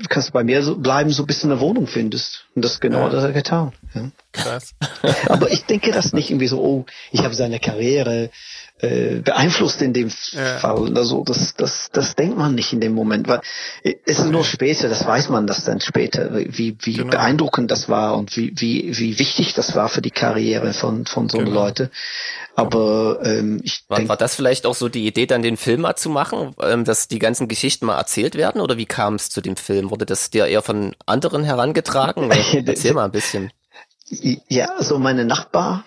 [0.09, 2.45] kannst du bei mir so bleiben, so bis du eine Wohnung findest.
[2.55, 3.05] Und das genau ja.
[3.05, 3.71] hat er getan.
[3.95, 4.11] Ja.
[4.33, 4.73] Krass.
[5.27, 8.29] Aber ich denke das nicht irgendwie so, oh, ich habe seine Karriere
[8.81, 10.57] äh, beeinflusst in dem ja.
[10.57, 10.97] Fall.
[10.97, 13.41] Also das, das, das denkt man nicht in dem Moment, weil
[13.83, 17.11] es ist nur später, das weiß man das dann später, wie, wie genau.
[17.11, 21.29] beeindruckend das war und wie, wie, wie wichtig das war für die Karriere von, von
[21.29, 21.51] so genau.
[21.51, 21.91] Leute.
[22.55, 25.81] Aber ähm, ich war, denk, war das vielleicht auch so die Idee, dann den Film
[25.81, 28.61] mal zu machen, ähm, dass die ganzen Geschichten mal erzählt werden?
[28.61, 29.91] Oder wie kam es zu dem Film?
[29.91, 32.31] Wurde das dir eher von anderen herangetragen?
[32.65, 33.51] Erzähl mal ein bisschen.
[34.49, 35.85] Ja, so meine Nachbar,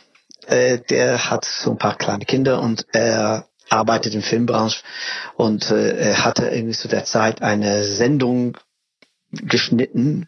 [0.49, 4.82] äh, der hat so ein paar kleine Kinder und er arbeitet im Filmbranche
[5.36, 8.57] und äh, er hatte irgendwie zu der Zeit eine Sendung
[9.32, 10.26] geschnitten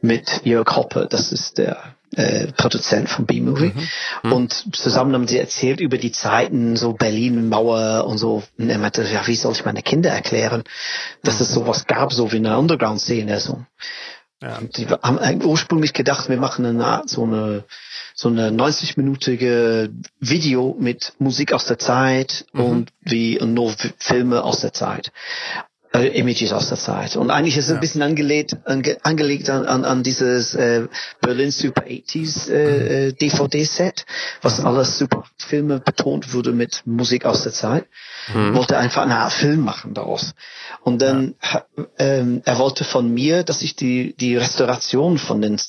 [0.00, 3.72] mit Jörg Hoppe, das ist der äh, Produzent von B-Movie.
[3.74, 3.88] Mhm.
[4.22, 4.32] Mhm.
[4.32, 8.42] Und zusammen haben sie erzählt über die Zeiten, so Berlin Mauer und so.
[8.58, 10.64] Und er meinte, ja, wie soll ich meine Kinder erklären,
[11.22, 13.40] dass es sowas gab, so wie eine Underground-Szene.
[13.40, 13.64] So.
[14.42, 14.58] Ja.
[14.60, 17.64] Die haben ursprünglich gedacht, wir machen eine, so eine
[18.16, 19.90] so eine 90-minütige
[20.20, 22.60] Video mit Musik aus der Zeit mhm.
[22.60, 25.12] und wie und nur Filme aus der Zeit.
[25.92, 27.16] Äh, Images aus der Zeit.
[27.16, 27.76] Und eigentlich ist es ja.
[27.76, 30.88] ein bisschen angelegt, ange, angelegt an, an, an dieses äh,
[31.20, 33.16] Berlin Super 80s äh, mhm.
[33.18, 34.06] DVD-Set,
[34.40, 34.66] was mhm.
[34.66, 37.86] alles super Filme betont wurde mit Musik aus der Zeit.
[38.32, 38.54] Mhm.
[38.54, 40.32] Wollte einfach eine Art Film machen daraus.
[40.82, 41.64] Und dann, ja.
[41.98, 45.60] ähm, er wollte von mir, dass ich die, die Restauration von den,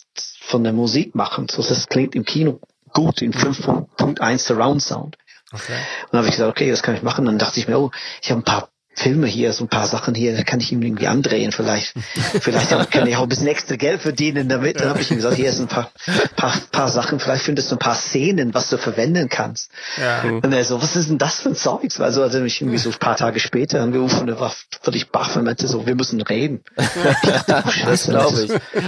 [0.48, 1.48] von der Musik machen.
[1.50, 2.60] So, das klingt im Kino
[2.94, 5.18] gut in 5.1 Surround Sound.
[5.52, 5.74] Okay.
[5.74, 7.26] Und dann habe ich gesagt, okay, das kann ich machen.
[7.26, 7.92] Dann dachte ich mir, oh,
[8.22, 10.82] ich habe ein paar Filme hier, so ein paar Sachen hier, da kann ich ihm
[10.82, 11.52] irgendwie andrehen.
[11.52, 11.94] Vielleicht,
[12.42, 14.80] vielleicht kann ich auch ein bisschen extra Geld verdienen damit.
[14.80, 15.92] Dann habe ich ihm gesagt, hier sind ein paar,
[16.36, 19.70] paar, paar Sachen, vielleicht findest du ein paar Szenen, was du verwenden kannst.
[20.02, 20.24] Ja.
[20.24, 22.02] Und er so, was ist denn das für ein Zeugs?
[22.02, 25.12] Also hat er mich irgendwie so ein paar Tage später angerufen und er war völlig
[25.12, 26.62] baff und meinte so, wir müssen reden.
[27.46, 28.48] dachte, oh, Scheiße, das glaube ich.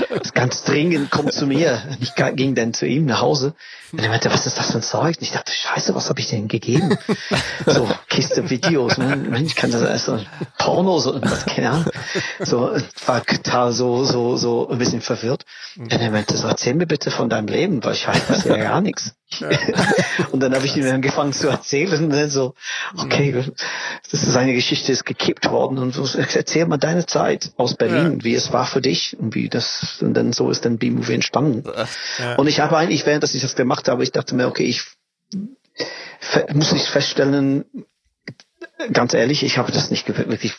[0.10, 1.84] Das ist ganz dringend, komm zu mir.
[1.99, 3.53] Ich ging dann zu ihm nach Hause
[3.91, 5.18] und er meinte, was ist das für ein Zeug?
[5.18, 6.97] Und ich dachte, Scheiße, was habe ich denn gegeben?
[7.66, 10.19] so Kiste Videos, Mensch, ich kann das so
[10.57, 11.91] Porno, so irgendwas, keine Ahnung.
[12.39, 12.71] So,
[13.05, 15.45] war total so, so, so ein bisschen verwirrt.
[15.77, 18.81] Und er meinte so, erzähl mir bitte von deinem Leben, weil ich weiß ja gar
[18.81, 19.13] nichts.
[20.31, 22.55] und dann habe ich ihm angefangen zu erzählen und dann so,
[22.97, 23.43] okay,
[24.11, 28.17] das ist eine Geschichte, ist gekippt worden und so, erzähl mal deine Zeit aus Berlin,
[28.17, 28.23] ja.
[28.23, 31.63] wie es war für dich und wie das, und dann so ist dann B-Movie entstanden.
[32.17, 32.35] Ja.
[32.35, 34.83] Und ich habe eigentlich, während dass ich das gemacht habe, ich dachte mir, okay, ich
[36.53, 37.65] muss ich feststellen,
[38.91, 40.55] ganz ehrlich, ich habe das nicht wirklich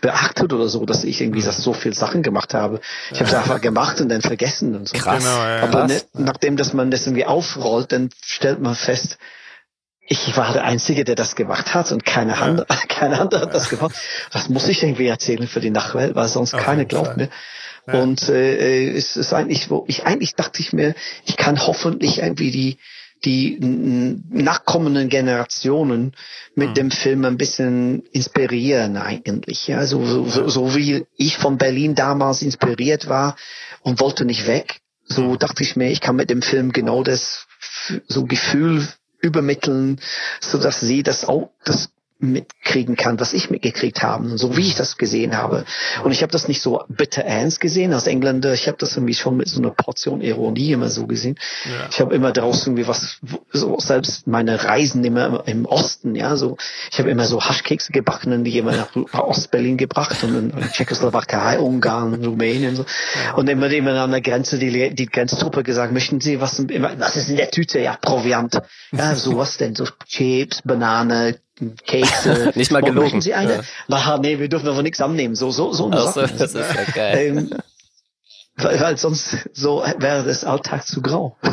[0.00, 2.80] beachtet oder so, dass ich irgendwie das so viel Sachen gemacht habe.
[3.10, 4.96] Ich habe es einfach gemacht und dann vergessen und so.
[4.96, 5.24] Krass.
[5.24, 9.18] Genau, ja, Aber ne, nachdem, dass man das irgendwie aufrollt, dann stellt man fest,
[10.06, 12.76] ich war der Einzige, der das gemacht hat und keine, Hand, ja.
[12.88, 13.94] keine andere hat das gemacht.
[14.30, 17.30] Das muss ich irgendwie erzählen für die Nachwelt, weil sonst Auf keine glaubt mir.
[17.86, 18.00] Ja.
[18.00, 20.94] Und äh, es ist eigentlich, wo ich eigentlich dachte ich mir,
[21.24, 22.78] ich kann hoffentlich irgendwie die
[23.24, 23.58] die
[24.30, 26.12] nachkommenden Generationen
[26.54, 26.74] mit mhm.
[26.74, 29.66] dem Film ein bisschen inspirieren eigentlich.
[29.66, 33.36] Ja, so, so, so wie ich von Berlin damals inspiriert war
[33.82, 35.38] und wollte nicht weg, so mhm.
[35.38, 37.46] dachte ich mir, ich kann mit dem Film genau das
[38.06, 38.86] so Gefühl
[39.20, 40.00] übermitteln,
[40.40, 44.68] so dass sie das auch das mitkriegen kann, was ich mitgekriegt habe und so wie
[44.68, 45.64] ich das gesehen habe.
[46.04, 48.54] Und ich habe das nicht so bitter ernst gesehen als Engländer.
[48.54, 51.36] Ich habe das irgendwie schon mit so einer Portion Ironie immer so gesehen.
[51.64, 51.88] Ja.
[51.90, 53.18] Ich habe immer daraus irgendwie was,
[53.52, 56.56] so selbst meine Reisen immer im Osten, ja, so
[56.90, 61.58] ich habe immer so Haschkekse gebacken und die immer nach Ostberlin gebracht und in Tschechoslowakei,
[61.58, 62.84] Ungarn, Rumänien so.
[63.36, 67.28] Und immer, immer an der Grenze die, die Grenztruppe gesagt, möchten Sie was, was ist
[67.28, 67.80] in der Tüte?
[67.80, 68.60] Ja, Proviant.
[68.92, 71.36] Ja, sowas denn, so Chips, Banane,
[71.86, 72.52] Kekse.
[72.56, 73.04] Nicht mal gelogen.
[73.04, 73.56] Möchten Sie eine?
[73.56, 73.62] Ja.
[73.88, 75.34] Na, nee, wir dürfen aber nichts annehmen.
[75.34, 76.34] So, so, so eine Ach so, Sache.
[76.36, 77.26] Das ist ja geil.
[77.26, 77.50] Ähm,
[78.56, 81.36] weil, weil sonst so wäre das Alltag zu grau.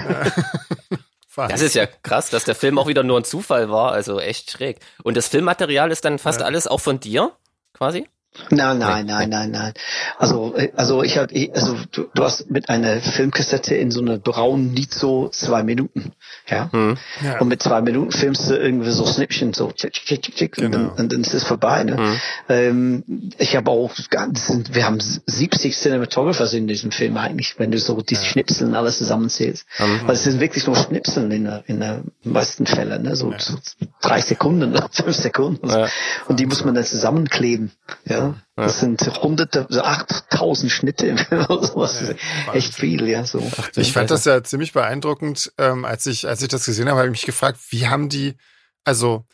[1.34, 4.52] Das ist ja krass, dass der Film auch wieder nur ein Zufall war, also echt
[4.52, 4.80] schräg.
[5.02, 6.46] Und das Filmmaterial ist dann fast ja.
[6.46, 7.32] alles auch von dir,
[7.74, 8.06] quasi?
[8.50, 9.74] Nein, nein, nein, nein, nein.
[10.18, 14.20] Also, äh, also ich habe, also du, du hast mit einer Filmkassette in so einer
[14.20, 16.14] braunen Nizo zwei Minuten,
[16.48, 16.72] ja?
[16.72, 16.98] Hm.
[17.24, 17.40] Ja.
[17.40, 20.72] Und mit zwei Minuten filmst du irgendwie so Schnippchen, so tschick, tschick, tschick, tschick, und,
[20.72, 20.78] Genau.
[20.78, 21.84] dann, und dann ist es vorbei.
[21.84, 21.98] Ne?
[21.98, 22.16] Hm.
[22.48, 27.80] Ähm, ich habe auch, ganz, wir haben 70 Cinematographers in diesem Film eigentlich, wenn du
[27.80, 29.66] so die Schnipseln alles zusammenzählst.
[29.78, 33.16] Weil es sind wirklich nur Schnipseln in der, in der meisten Fällen, ne?
[33.18, 33.58] so, so
[34.02, 35.70] drei Sekunden, fünf Sekunden.
[35.70, 35.88] Ja.
[36.30, 37.72] Und die muss man dann zusammenkleben.
[38.06, 38.21] Ja,
[38.56, 42.00] das sind hunderte, so 8000 Schnitte oder sowas.
[42.00, 42.16] Das ist
[42.54, 43.42] echt viel, ja, so.
[43.76, 47.08] Ich fand das ja ziemlich beeindruckend, ähm, als ich, als ich das gesehen habe, habe
[47.08, 48.36] ich mich gefragt, wie haben die,
[48.84, 49.26] also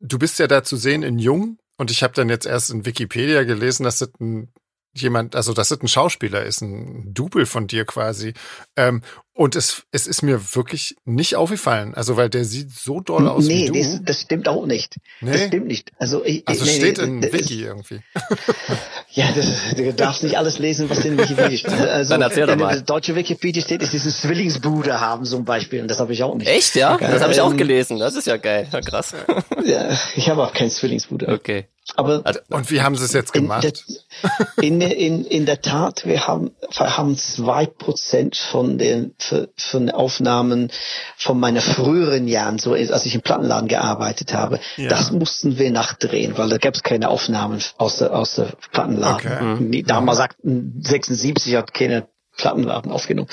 [0.00, 2.84] du bist ja da zu sehen in Jung und ich habe dann jetzt erst in
[2.86, 4.52] Wikipedia gelesen, dass das ein
[4.94, 8.34] jemand, also dass das ein Schauspieler ist, ein Double von dir quasi.
[8.76, 13.28] Ähm, und es, es ist mir wirklich nicht aufgefallen, also weil der sieht so doll
[13.28, 13.72] aus nee, wie du.
[13.74, 14.96] das, das stimmt auch nicht.
[15.20, 15.46] Das Nee?
[15.46, 15.92] stimmt nicht.
[15.98, 18.00] Also, ich, also nee, steht nee, in das- Wiki irgendwie.
[19.10, 21.72] Ja, das, du darfst nicht alles lesen, was in Wikipedia steht.
[21.88, 22.70] Also, Dann erzähl doch wenn mal.
[22.70, 25.80] in der deutsche Wikipedia steht, ist dieses Zwillingsbruder haben zum Beispiel.
[25.82, 26.46] Und das habe ich auch nicht.
[26.46, 26.96] Echt, ja?
[26.98, 27.98] Das habe ich auch Ähm, gelesen.
[27.98, 28.68] Das ist ja geil.
[28.70, 29.14] Ja, krass.
[29.64, 31.32] Ja, ich habe auch keinen Zwillingsbruder.
[31.32, 31.66] Okay.
[31.96, 33.64] Aber Also, Und wie haben sie es jetzt in, gemacht?
[33.64, 33.72] der,
[34.64, 39.14] in, in, in der Tat, wir haben, wir haben zwei Prozent von den,
[39.56, 40.70] von den Aufnahmen
[41.16, 44.88] von meinen früheren Jahren, so als ich im Plattenladen gearbeitet habe, Ja.
[44.88, 49.70] das mussten wir nachdrehen, weil da gab es keine Aufnahmen aus der, aus der Plattenladen.
[49.72, 53.28] Die, damals sagten 76 hat keine Plattenladen aufgenommen.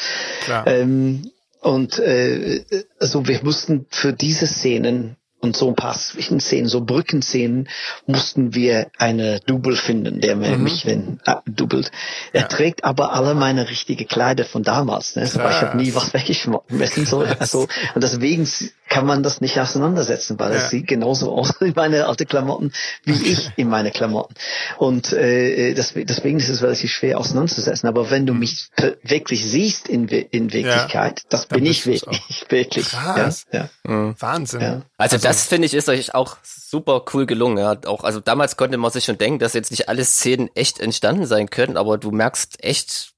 [0.45, 0.65] Klar.
[0.67, 1.29] Ähm,
[1.61, 2.63] und äh,
[2.99, 7.69] also wir mussten für diese Szenen und so ein paar Zwischenszenen, so Brückenszenen,
[8.07, 11.91] mussten wir eine Double finden, der mir mich dann äh, doubelt.
[12.33, 15.15] Er trägt aber alle meine richtige Kleider von damals.
[15.15, 15.23] Ne?
[15.23, 17.05] Ich habe nie was weggeschmissen.
[17.05, 17.25] So.
[17.39, 18.45] Also, und deswegen
[18.87, 20.69] kann man das nicht auseinandersetzen, weil es Ja.
[20.69, 22.71] sieht genauso aus in meine alte Klamotten
[23.03, 24.35] wie ich in meine Klamotten.
[24.77, 27.87] Und äh, das, deswegen ist es relativ schwer auseinanderzusetzen.
[27.89, 32.45] Aber wenn du mich pe- wirklich siehst in, in Wirklichkeit, das Dann bin ich wirklich.
[32.49, 32.89] wirklich.
[32.89, 33.45] Krass.
[33.51, 34.15] Ja, ja.
[34.19, 34.61] Wahnsinn.
[34.61, 34.81] Ja.
[34.97, 37.57] Also, das finde ich ist euch auch super cool gelungen.
[37.57, 37.75] Ja.
[37.85, 41.25] Auch, also damals konnte man sich schon denken, dass jetzt nicht alle Szenen echt entstanden
[41.25, 43.13] sein können, aber du merkst echt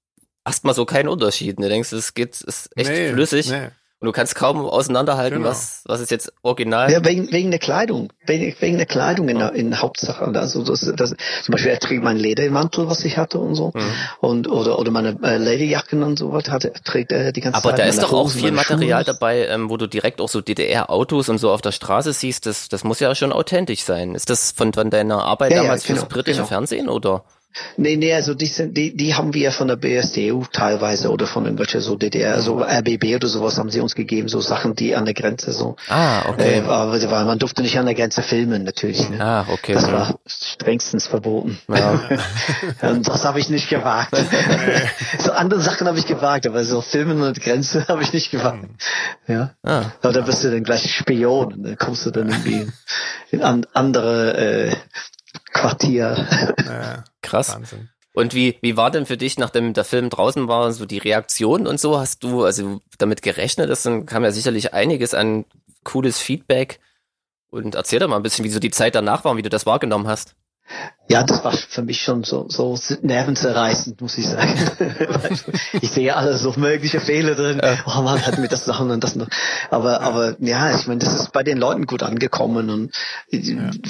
[0.46, 1.60] erstmal so keinen Unterschied.
[1.60, 3.68] Du denkst, es geht, es ist echt Nee, flüssig nee.
[4.00, 5.50] Und du kannst kaum auseinanderhalten, Genau.
[5.50, 6.92] was, was ist jetzt original.
[6.92, 8.14] Ja, wegen, wegen der Kleidung.
[8.28, 10.24] Wegen, wegen der Kleidung in, der- in Hauptsache.
[10.26, 13.72] Also das, das, zum Beispiel er trägt meinen Ledermantel, was ich hatte und so.
[13.74, 13.82] Mhm.
[14.20, 17.72] Und, oder, oder meine äh, Lederjacken und so was hatte, trägt er die ganze Aber
[17.72, 17.80] Zeit.
[17.80, 19.14] da ist doch auch viel Material Schuhe.
[19.14, 22.46] dabei, ähm, wo du direkt auch so DDR-Autos und so auf der Straße siehst.
[22.46, 24.14] Das, das muss ja schon authentisch sein.
[24.14, 26.48] Ist das von, von deiner Arbeit Ja, ja, damals fürs genau, britische genau.
[26.48, 27.24] Fernsehen oder?
[27.76, 31.46] Nee, nee, also die, sind, die, die haben wir von der BSDU teilweise oder von
[31.46, 35.06] irgendwelche so DDR, so RBB oder sowas haben sie uns gegeben, so Sachen, die an
[35.06, 35.76] der Grenze so.
[35.88, 36.60] Ah, okay.
[36.60, 39.10] Äh, aber weil man durfte nicht an der Grenze filmen, natürlich.
[39.10, 39.24] Ne?
[39.24, 39.74] Ah, okay.
[39.74, 41.58] Das war strengstens verboten.
[41.68, 42.00] Ja.
[42.90, 44.16] Und das habe ich nicht gewagt.
[45.20, 48.66] so andere Sachen habe ich gewagt, aber so Filmen und Grenze habe ich nicht gewagt.
[49.28, 49.52] Ja.
[49.64, 49.86] Ah.
[50.02, 52.68] Aber da bist du dann gleich Spion und dann kommst du dann irgendwie
[53.32, 54.76] in an, andere äh,
[55.54, 56.28] Quartier.
[56.66, 57.54] Ja, Krass.
[57.54, 57.90] Wahnsinn.
[58.14, 61.68] Und wie, wie war denn für dich, nachdem der Film draußen war, so die Reaktion
[61.68, 62.00] und so?
[62.00, 63.70] Hast du also damit gerechnet?
[63.70, 65.46] Das dann kam ja sicherlich einiges an
[65.84, 66.80] cooles Feedback.
[67.50, 69.50] Und erzähl doch mal ein bisschen, wie so die Zeit danach war und wie du
[69.50, 70.36] das wahrgenommen hast.
[71.10, 74.54] Ja, das war für mich schon so, so nervenzerreißend, muss ich sagen.
[75.82, 77.62] ich sehe alle so mögliche Fehler drin.
[77.86, 79.30] Oh man, hat mir das Sachen und das noch.
[79.70, 82.92] Aber, aber ja, ich meine, das ist bei den Leuten gut angekommen und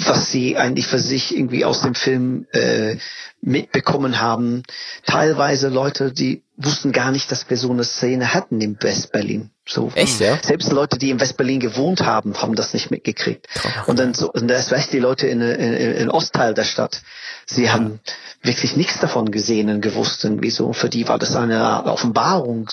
[0.06, 2.96] was sie eigentlich für sich irgendwie aus dem Film äh,
[3.40, 4.62] mitbekommen haben.
[5.04, 9.50] Teilweise Leute, die wussten gar nicht, dass wir so eine Szene hatten in West-Berlin.
[9.66, 10.38] So, Echt, ja?
[10.42, 13.46] Selbst Leute, die in West-Berlin gewohnt haben, haben das nicht mitgekriegt.
[13.86, 17.02] Und dann so, und erst recht die Leute in, in, in Ostteil der Stadt.
[17.46, 18.00] Sie haben
[18.42, 20.72] wirklich nichts davon gesehen und gewusst irgendwie so.
[20.72, 22.68] Für die war das eine Art Offenbarung,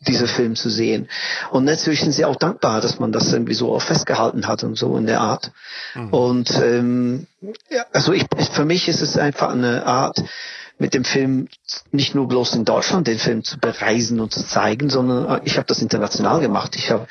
[0.00, 1.08] diese Film zu sehen.
[1.50, 4.76] Und natürlich sind sie auch dankbar, dass man das irgendwie so auch festgehalten hat und
[4.76, 5.52] so in der Art.
[6.10, 7.26] Und ähm,
[7.70, 10.22] ja, also ich, für mich ist es einfach eine Art,
[10.78, 11.48] mit dem Film
[11.90, 15.66] nicht nur bloß in Deutschland den Film zu bereisen und zu zeigen, sondern ich habe
[15.66, 16.76] das international gemacht.
[16.76, 17.06] Ich habe,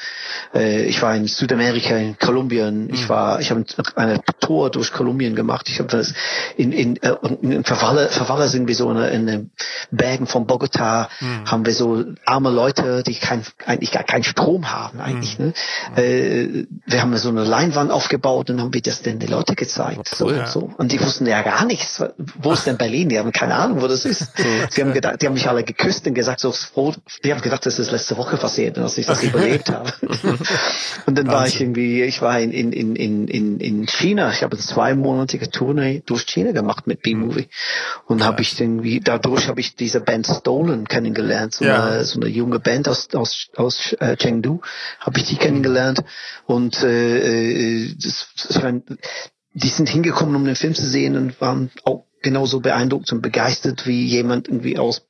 [0.53, 2.89] äh, ich war in Südamerika, in Kolumbien.
[2.93, 3.65] Ich war, ich habe
[3.95, 5.67] eine Tour durch Kolumbien gemacht.
[5.69, 6.13] Ich habe das
[6.55, 9.51] in in, äh, in Verwalle, Verwalle sind wir so in, in den
[9.91, 11.09] Bergen von Bogota,
[11.45, 15.39] haben wir so arme Leute, die kein, eigentlich gar keinen Strom haben eigentlich.
[15.39, 15.53] Ne?
[15.95, 20.07] Äh, wir haben so eine Leinwand aufgebaut und haben wir das denn die Leute gezeigt.
[20.07, 20.45] so, cool.
[20.47, 20.69] so.
[20.77, 22.03] Und die wussten ja gar nichts.
[22.39, 23.09] Wo ist denn Berlin?
[23.09, 24.31] Die haben keine Ahnung, wo das ist.
[24.69, 26.93] Sie haben gedacht, die haben mich alle geküsst und gesagt, so froh,
[27.23, 29.91] die haben gedacht, das ist letzte Woche passiert, dass ich das überlebt habe.
[31.05, 34.55] und dann war ich irgendwie, ich war in, in, in, in, in China, ich habe
[34.55, 37.47] eine zweimonatige Tournee durch China gemacht mit B-Movie.
[38.05, 41.85] Und habe ich irgendwie, dadurch habe ich diese Band Stolen kennengelernt, so, ja.
[41.85, 44.61] eine, so eine junge Band aus, aus, aus äh, Chengdu,
[44.99, 46.03] habe ich die kennengelernt.
[46.45, 48.73] Und äh, äh das, das war,
[49.53, 53.85] die sind hingekommen, um den Film zu sehen und waren auch genauso beeindruckt und begeistert
[53.85, 55.03] wie jemand irgendwie aus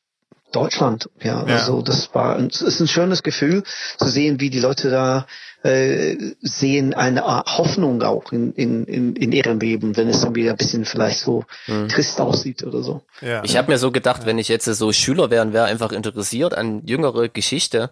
[0.52, 1.10] Deutschland.
[1.22, 1.56] Ja, ja.
[1.58, 3.64] also das war, es ist ein schönes Gefühl
[3.98, 5.28] zu sehen, wie die Leute da
[5.64, 10.36] äh, sehen eine Art Hoffnung auch in, in, in, in ihrem Leben, wenn es dann
[10.36, 11.90] wieder ein bisschen vielleicht so mhm.
[11.90, 13.02] trist aussieht oder so.
[13.22, 13.44] Ja.
[13.44, 16.54] Ich habe mir so gedacht, wenn ich jetzt so Schüler wäre und wäre einfach interessiert
[16.56, 17.90] an jüngere Geschichte,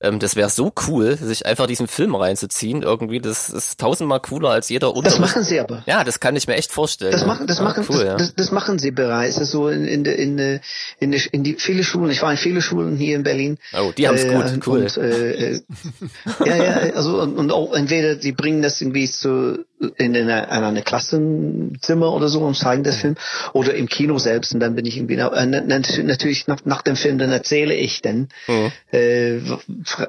[0.00, 2.82] ähm, das wäre so cool, sich einfach diesen Film reinzuziehen.
[2.82, 5.82] Irgendwie, das ist tausendmal cooler als jeder Unter Das machen sie aber.
[5.86, 7.10] Ja, das kann ich mir echt vorstellen.
[7.10, 8.16] Das machen, das ja, machen, cool, das, ja.
[8.16, 9.38] das, das, machen sie bereits.
[9.38, 10.60] Also in, in, in, in,
[11.00, 12.10] in, die, in die viele Schulen.
[12.12, 13.58] Ich war in viele Schulen hier in Berlin.
[13.76, 14.82] Oh, die haben's äh, gut, cool.
[14.82, 15.60] Und, äh, äh,
[16.44, 19.64] ja, ja, also und, und auch entweder die bringen das irgendwie zu
[19.96, 23.14] in in einer Klassenzimmer oder so und zeigen das Film
[23.52, 27.18] oder im Kino selbst und dann bin ich irgendwie äh, natürlich nach, nach dem Film
[27.18, 28.72] dann erzähle ich dann mhm.
[28.90, 29.38] äh,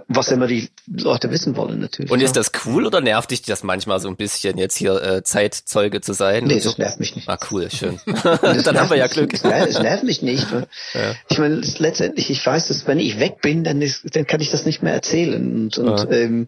[0.07, 2.11] was immer die Leute wissen wollen natürlich.
[2.11, 5.23] Und ist das cool oder nervt dich das manchmal so ein bisschen jetzt hier äh,
[5.23, 6.45] Zeitzeuge zu sein?
[6.45, 7.29] Nee, das nervt mich nicht.
[7.29, 7.99] Ah cool, schön.
[8.05, 9.31] dann haben wir ja Glück.
[9.31, 9.43] Nicht.
[9.43, 10.47] Nein, das nervt mich nicht.
[10.93, 11.15] Ja.
[11.29, 14.51] Ich meine letztendlich ich weiß, dass wenn ich weg bin, dann ist, dann kann ich
[14.51, 16.11] das nicht mehr erzählen und, und ja.
[16.11, 16.47] ähm,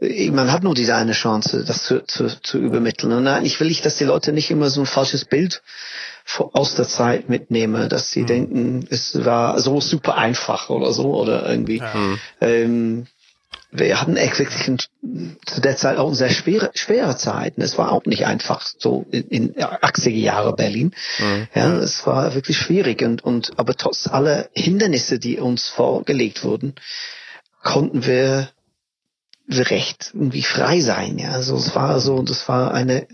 [0.00, 3.12] man hat nur diese eine Chance, das zu, zu, zu übermitteln.
[3.12, 5.62] Und eigentlich will ich, dass die Leute nicht immer so ein falsches Bild
[6.52, 8.26] aus der Zeit mitnehmen, dass sie mhm.
[8.26, 11.78] denken, es war so super einfach oder so oder irgendwie.
[11.78, 11.94] Ja.
[11.94, 12.18] Mhm.
[12.40, 13.06] Ähm,
[13.70, 14.78] wir hatten echt wirklich ein,
[15.44, 17.54] zu der Zeit auch eine sehr schwere, schwere Zeit.
[17.58, 20.92] Es war auch nicht einfach so in, in 80er Jahre Berlin.
[21.18, 21.48] Mhm.
[21.54, 26.74] Ja, es war wirklich schwierig und, und aber trotz aller Hindernisse, die uns vorgelegt wurden,
[27.62, 28.48] konnten wir
[29.48, 31.18] recht irgendwie frei sein.
[31.18, 33.06] Ja, also es war so, das war eine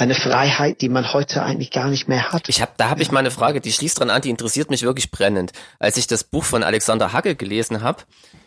[0.00, 2.48] eine Freiheit, die man heute eigentlich gar nicht mehr hat.
[2.48, 4.82] Ich hab, da habe ich mal eine Frage, die schließt dran an, die interessiert mich
[4.82, 5.52] wirklich brennend.
[5.78, 8.04] Als ich das Buch von Alexander Hackel gelesen habe,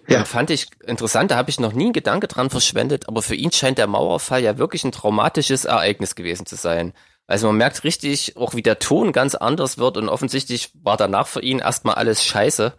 [0.08, 0.26] ja.
[0.26, 3.52] fand ich interessant, da habe ich noch nie einen Gedanke dran verschwendet, aber für ihn
[3.52, 6.92] scheint der Mauerfall ja wirklich ein traumatisches Ereignis gewesen zu sein.
[7.28, 11.28] Also man merkt richtig, auch wie der Ton ganz anders wird und offensichtlich war danach
[11.28, 12.74] für ihn erstmal alles scheiße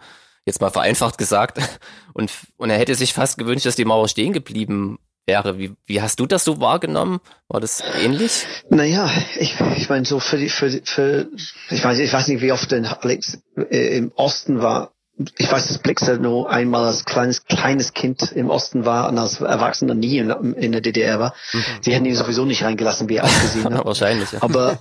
[0.46, 1.58] jetzt mal vereinfacht gesagt.
[2.16, 5.58] Und, und er hätte sich fast gewünscht, dass die Mauer stehen geblieben wäre.
[5.58, 7.20] Wie, wie hast du das so wahrgenommen?
[7.48, 8.46] War das ähnlich?
[8.70, 11.28] Naja, ich, ich meine, so für die, für, für,
[11.70, 14.92] ich weiß, ich weiß nicht, wie oft denn Alex äh, im Osten war.
[15.38, 19.40] Ich weiß, dass Blixer nur einmal als kleines, kleines Kind im Osten war und als
[19.40, 21.34] Erwachsener nie in, in der DDR war.
[21.52, 21.64] Mhm.
[21.82, 23.84] Sie hätten ihn sowieso nicht reingelassen, wie er ausgesehen hat.
[23.84, 24.42] Wahrscheinlich, ja.
[24.42, 24.80] Aber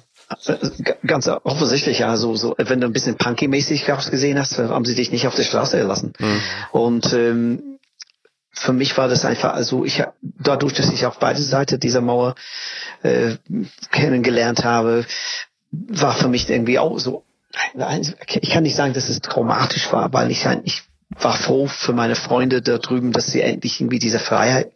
[1.06, 5.12] Ganz offensichtlich, ja, so, so, wenn du ein bisschen punky-mäßig gesehen hast, haben sie dich
[5.12, 6.14] nicht auf der Straße gelassen.
[6.18, 6.42] Mhm.
[6.72, 7.73] Und ähm,
[8.54, 12.36] für mich war das einfach, also ich dadurch, dass ich auf beide Seiten dieser Mauer
[13.02, 13.36] äh,
[13.92, 15.06] kennengelernt habe,
[15.72, 17.24] war für mich irgendwie auch so.
[18.42, 20.84] Ich kann nicht sagen, dass es traumatisch war, weil ich ich
[21.20, 24.72] war froh für meine Freunde da drüben, dass sie endlich irgendwie diese Freiheit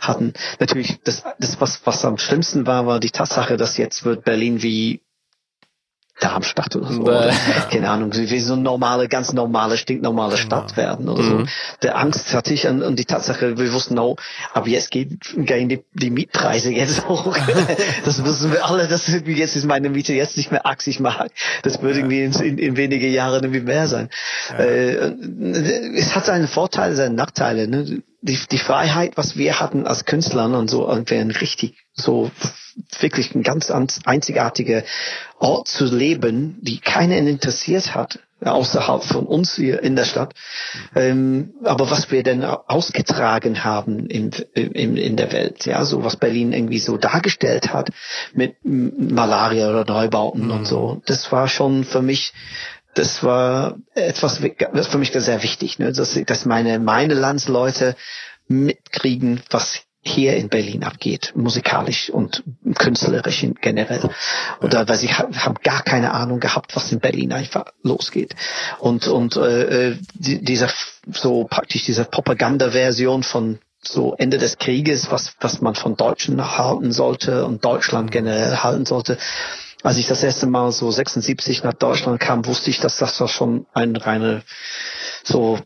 [0.00, 0.32] hatten.
[0.58, 4.62] Natürlich, das, das was, was am schlimmsten war, war die Tatsache, dass jetzt wird Berlin
[4.62, 5.00] wie
[6.20, 7.02] Darmstadt oder so.
[7.02, 7.32] Oder,
[7.70, 10.46] keine Ahnung, wie so eine normale, ganz normale, stinknormale genau.
[10.46, 11.46] Stadt werden oder mhm.
[11.46, 11.46] so.
[11.82, 14.16] Der Angst hatte ich und, und die Tatsache, wir wussten auch,
[14.52, 17.36] aber jetzt geht, gehen die, die Mietpreise jetzt hoch.
[18.04, 21.32] das wissen wir alle, dass jetzt ist meine Miete jetzt nicht mehr 80 Mark.
[21.62, 24.08] Das würde irgendwie in, in, in wenige Jahren irgendwie mehr sein.
[24.50, 24.64] Ja.
[24.64, 25.14] Äh,
[25.96, 27.68] es hat seine Vorteile, seine Nachteile.
[27.68, 28.02] Ne?
[28.22, 32.30] Die, die Freiheit, was wir hatten als Künstler und so, wären richtig so
[33.00, 33.70] wirklich ein ganz
[34.04, 34.84] einzigartiger
[35.38, 40.34] Ort zu leben, die keinen interessiert hat, außerhalb von uns hier in der Stadt.
[40.94, 46.16] Ähm, aber was wir denn ausgetragen haben in, in, in der Welt, ja, so was
[46.16, 47.90] Berlin irgendwie so dargestellt hat
[48.34, 50.50] mit Malaria oder Neubauten mhm.
[50.50, 52.32] und so, das war schon für mich
[52.94, 54.40] das war etwas,
[54.74, 55.92] das für mich sehr wichtig, ne?
[55.92, 57.96] dass, dass meine, meine Landsleute
[58.48, 62.42] mitkriegen, was hier in Berlin abgeht, musikalisch und
[62.76, 64.10] künstlerisch generell.
[64.60, 68.34] Oder weil sie haben gar keine Ahnung gehabt, was in Berlin einfach losgeht.
[68.80, 70.68] Und und äh, äh dieser
[71.06, 76.90] so praktisch diese Propaganda-Version von so Ende des Krieges, was was man von Deutschen halten
[76.90, 79.18] sollte und Deutschland generell halten sollte.
[79.82, 83.66] Als ich das erste Mal so 76 nach Deutschland kam, wusste ich, dass das schon
[83.72, 84.42] ein reine
[85.24, 85.58] so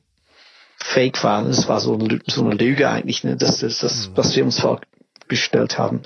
[0.79, 1.45] fake war.
[1.47, 3.37] Es war so eine, so eine Lüge eigentlich, ne?
[3.37, 4.17] das ist das, mhm.
[4.17, 6.03] was wir uns vorgestellt haben.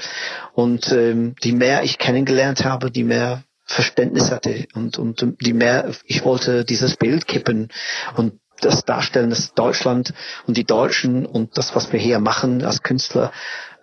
[0.54, 5.92] Und ähm, die mehr ich kennengelernt habe, die mehr Verständnis hatte und, und die mehr
[6.04, 7.68] ich wollte dieses Bild kippen
[8.16, 10.12] und das darstellen, dass Deutschland
[10.46, 13.32] und die Deutschen und das, was wir hier machen als Künstler,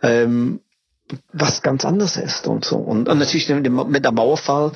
[0.02, 0.60] ähm,
[1.34, 2.78] was ganz anderes ist und so.
[2.78, 4.72] Und, und natürlich mit der Mauerfall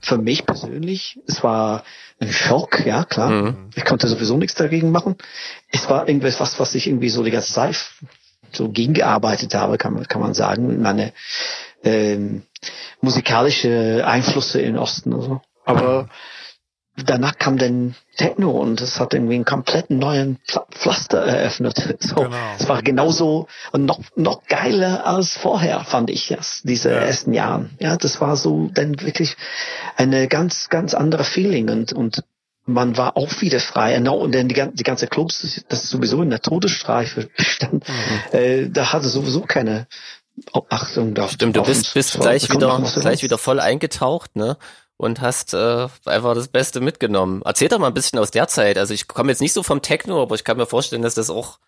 [0.00, 1.82] für mich persönlich, es war
[2.20, 3.30] ein Schock, ja klar.
[3.30, 3.70] Mhm.
[3.74, 5.16] Ich konnte sowieso nichts dagegen machen.
[5.70, 7.76] Es war irgendwas, was, was ich irgendwie so die ganze Zeit
[8.52, 10.80] so gegengearbeitet habe, kann man, kann man sagen.
[10.80, 11.12] Meine
[11.82, 12.42] ähm,
[13.00, 15.40] musikalische Einflüsse in Osten und so.
[15.64, 16.08] Aber
[16.96, 20.38] danach kam dann Techno und es hat irgendwie einen kompletten neuen
[20.70, 21.98] Pflaster eröffnet.
[22.04, 22.36] So, genau.
[22.58, 26.98] Es war genauso und noch, noch geiler als vorher, fand ich das, diese ja.
[26.98, 27.70] ersten Jahren.
[27.80, 29.36] Ja, das war so dann wirklich
[29.96, 32.22] eine ganz, ganz andere Feeling und, und
[32.66, 33.96] man war auch wieder frei.
[33.96, 38.38] Und dann die, die ganze Clubs, das ist sowieso in der Todesstreife stand, mhm.
[38.38, 39.86] äh, da hatte sowieso keine
[40.68, 41.28] Achtung da.
[41.28, 44.56] Stimmt, du bist, bist gleich wieder, gleich wieder voll eingetaucht, ne?
[44.96, 47.42] Und hast äh, einfach das Beste mitgenommen.
[47.44, 48.78] Erzähl doch mal ein bisschen aus der Zeit.
[48.78, 51.30] Also ich komme jetzt nicht so vom Techno, aber ich kann mir vorstellen, dass das
[51.30, 51.58] auch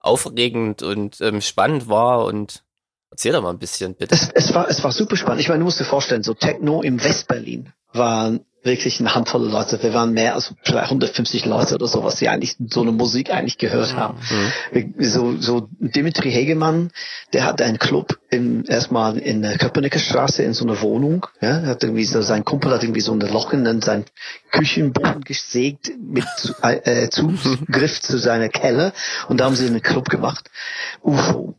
[0.00, 2.62] aufregend und ähm, spannend war und
[3.10, 4.14] erzähl doch mal ein bisschen, bitte.
[4.14, 5.40] Es, es, war, es war super spannend.
[5.40, 9.82] Ich meine, du musst dir vorstellen, so Techno im Westberlin war wirklich eine Handvoll Leute.
[9.82, 13.56] Wir waren mehr als vielleicht 150 Leute oder sowas, die eigentlich so eine Musik eigentlich
[13.56, 14.18] gehört haben.
[14.72, 14.94] Mhm.
[14.98, 16.90] So, so Dimitri Hegemann,
[17.32, 21.26] der hatte einen Club im, erstmal in der Köpenicker Straße in so einer Wohnung.
[21.40, 24.04] Ja, er hat irgendwie so, sein Kumpel hat irgendwie so ein Loch in seinen
[24.50, 26.24] Küchenboden gesägt mit
[26.62, 28.92] äh, Zugriff zu seiner Keller
[29.28, 30.50] und da haben sie einen Club gemacht.
[31.02, 31.54] UFO.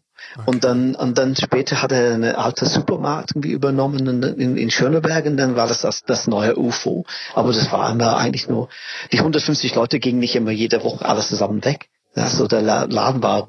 [0.45, 5.25] Und dann, und dann später hat er eine alte Supermarkt irgendwie übernommen in, in, Schöneberg
[5.25, 7.05] und dann war das, das das neue UFO.
[7.33, 8.69] Aber das war immer eigentlich nur,
[9.11, 11.89] die 150 Leute gingen nicht immer jede Woche alles zusammen weg.
[12.15, 13.47] Also der Laden war,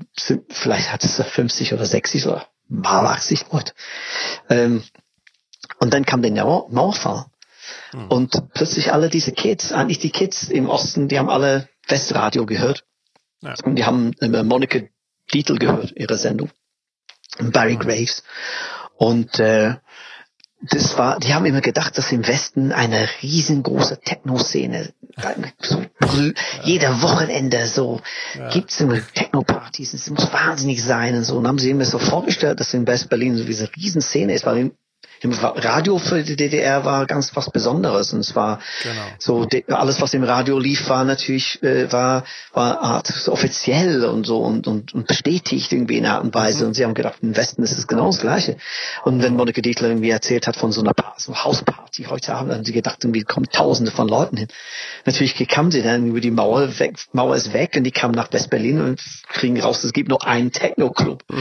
[0.49, 3.72] vielleicht hat es 50 oder 60 oder mal 80 Leute.
[4.51, 4.82] Ähm,
[5.80, 7.26] und dann kam der Mauerfall.
[7.93, 8.09] Hm.
[8.09, 12.84] Und plötzlich alle diese Kids, eigentlich die Kids im Osten, die haben alle Westradio gehört.
[13.41, 13.55] Ja.
[13.64, 14.80] Und die haben äh, Monika
[15.32, 16.51] Dietl gehört, ihre Sendung.
[17.41, 18.22] Barry Graves.
[18.97, 19.76] Und äh,
[20.61, 24.93] das war, die haben immer gedacht, dass im Westen eine riesengroße Techno-Szene,
[25.61, 25.84] so,
[26.64, 28.01] jeder Wochenende so,
[28.36, 28.51] ja.
[28.51, 31.36] gibt's immer Techno-Partys, es muss wahnsinnig sein und so.
[31.36, 34.72] Und haben sie immer so vorgestellt, dass in West-Berlin so diese Riesenszene ist, weil
[35.21, 39.03] im Radio für die DDR war ganz was Besonderes und es war genau.
[39.19, 44.25] so alles was im Radio lief war natürlich äh, war war Art so offiziell und
[44.25, 46.69] so und, und, und bestätigt irgendwie in Art und Weise mhm.
[46.69, 48.57] und sie haben gedacht im Westen ist es genau das Gleiche
[49.05, 52.64] und wenn Monika Dietler irgendwie erzählt hat von so einer so Hausparty heute Abend haben
[52.64, 54.49] sie gedacht irgendwie kommen Tausende von Leuten hin
[55.05, 58.33] natürlich kamen sie dann über die Mauer weg Mauer ist weg und die kamen nach
[58.33, 61.25] West-Berlin und kriegen raus es gibt nur einen Techno-Club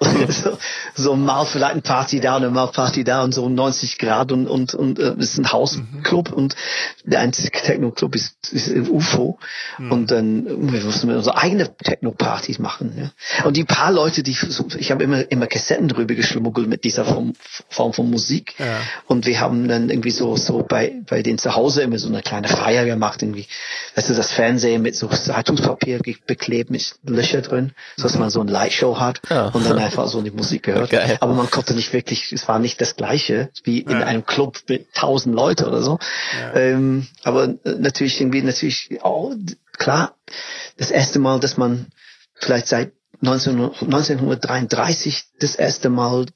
[0.28, 0.58] so,
[0.94, 4.32] so mal vielleicht ein Party da und mal Party die da und so 90 Grad
[4.32, 6.36] und und und äh, ist ein Hausclub mhm.
[6.36, 6.56] und
[7.04, 9.38] der einzige Techno-Club ist, ist UFO
[9.78, 9.92] mhm.
[9.92, 12.92] und dann wir mussten unsere eigene Techno-Partys machen.
[12.96, 13.44] Ja.
[13.44, 14.36] Und die paar Leute, die
[14.78, 17.32] ich habe immer immer Kassetten drüber geschmuggelt mit dieser Form,
[17.68, 18.78] Form von Musik ja.
[19.06, 22.22] und wir haben dann irgendwie so so bei bei denen zu Hause immer so eine
[22.22, 23.46] kleine Feier gemacht irgendwie,
[23.94, 28.40] weißt du, das Fernsehen mit so Zeitungspapier beklebt mit Löcher drin, so dass man so
[28.40, 29.48] eine Lightshow hat ja.
[29.48, 30.90] und dann einfach so die Musik gehört.
[30.90, 31.16] Geil.
[31.20, 34.06] Aber man konnte nicht wirklich, es war nicht das das Gleiche wie in ja.
[34.06, 35.98] einem Club mit tausend Leute oder so.
[36.38, 36.54] Ja.
[36.54, 39.34] Ähm, aber äh, natürlich irgendwie natürlich auch
[39.76, 40.16] klar
[40.76, 41.86] das erste Mal, dass man
[42.34, 46.26] vielleicht seit 19, 1933 das erste Mal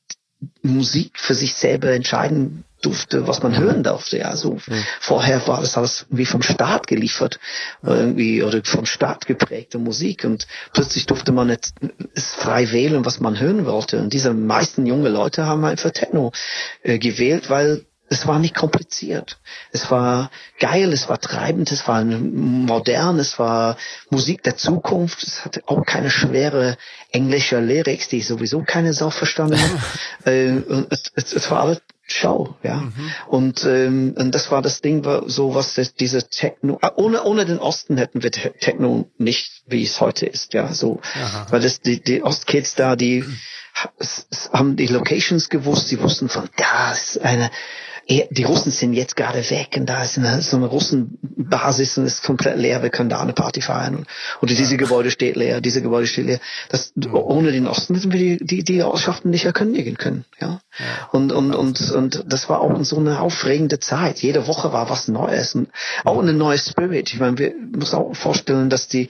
[0.63, 4.19] Musik für sich selber entscheiden durfte, was man hören durfte.
[4.19, 4.85] Ja, so mhm.
[5.01, 7.39] vorher war das alles wie vom Staat geliefert,
[7.83, 11.75] irgendwie oder vom Staat geprägte Musik und plötzlich durfte man jetzt
[12.15, 14.01] es frei wählen, was man hören wollte.
[14.01, 16.33] Und diese meisten junge Leute haben einfach Techno
[16.83, 19.39] äh, gewählt, weil es war nicht kompliziert.
[19.73, 23.77] Es war geil, es war treibend, es war modern, es war
[24.11, 25.23] Musik der Zukunft.
[25.23, 26.77] Es hatte auch keine schwere
[27.11, 29.83] englische Lyrics, die sowieso keine Sau verstanden haben.
[30.25, 32.77] äh, es, es, es, war alles Show, ja.
[32.77, 33.11] Mhm.
[33.29, 37.47] Und, ähm, und das war das Ding, so was das, diese Techno, ah, ohne, ohne
[37.47, 41.01] den Osten hätten wir Techno nicht, wie es heute ist, ja, so.
[41.15, 41.47] Aha.
[41.51, 43.25] Weil das, die, die Ostkids da, die
[44.53, 47.51] haben die Locations gewusst, sie wussten von, da ist eine,
[48.09, 52.23] die Russen sind jetzt gerade weg und da ist eine, so eine Russenbasis und ist
[52.23, 53.97] komplett leer, wir können da eine Party feiern.
[53.97, 54.07] Und,
[54.43, 56.41] oder diese Gebäude steht leer, diese Gebäude steht leer.
[56.69, 60.25] Das, ohne den Osten hätten wir die, die, die Ortschaften nicht erkündigen können.
[60.41, 60.61] Ja?
[61.13, 64.21] Und, und, und, und das war auch so eine aufregende Zeit.
[64.21, 65.69] Jede Woche war was Neues und
[66.05, 67.13] auch eine neue Spirit.
[67.13, 69.09] Ich meine, wir müssen auch vorstellen, dass die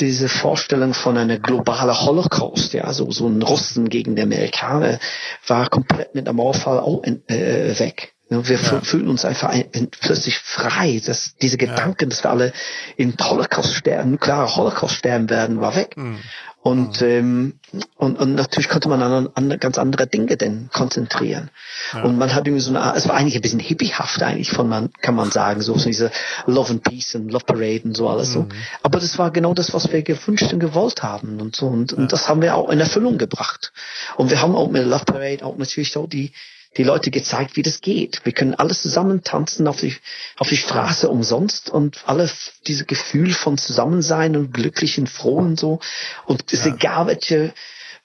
[0.00, 4.98] diese Vorstellung von einer globalen Holocaust, ja, so, so ein Russen gegen die Amerikaner,
[5.46, 8.14] war komplett mit dem Mauerfall auch äh, weg.
[8.28, 8.80] Wir ja.
[8.80, 11.00] fühlen uns einfach ein, plötzlich frei.
[11.04, 12.08] Dass diese Gedanken, ja.
[12.08, 12.52] dass wir alle
[12.96, 15.96] in Holocaust sterben, nukleare Holocaust sterben werden, war weg.
[15.96, 16.18] Mhm.
[16.64, 17.06] Und, mhm.
[17.06, 17.54] ähm,
[17.98, 21.50] und, und natürlich konnte man an, an ganz andere Dinge denn konzentrieren.
[21.92, 22.04] Ja.
[22.04, 24.90] Und man hat irgendwie so eine, es war eigentlich ein bisschen hippiehaft eigentlich von man,
[25.02, 26.10] kann man sagen, so, so diese
[26.46, 28.32] Love and Peace und Love Parade und so alles mhm.
[28.32, 28.46] so.
[28.82, 31.66] Aber das war genau das, was wir gewünscht und gewollt haben und so.
[31.66, 31.98] Und, ja.
[31.98, 33.74] und das haben wir auch in Erfüllung gebracht.
[34.16, 36.32] Und wir haben auch mit Love Parade auch natürlich auch die,
[36.76, 38.20] die Leute gezeigt, wie das geht.
[38.24, 39.94] Wir können alles zusammen tanzen auf die,
[40.38, 42.30] auf die Straße umsonst und alle
[42.66, 45.80] diese Gefühl von Zusammensein und glücklich und froh und so.
[46.26, 47.52] Und es ist egal, welche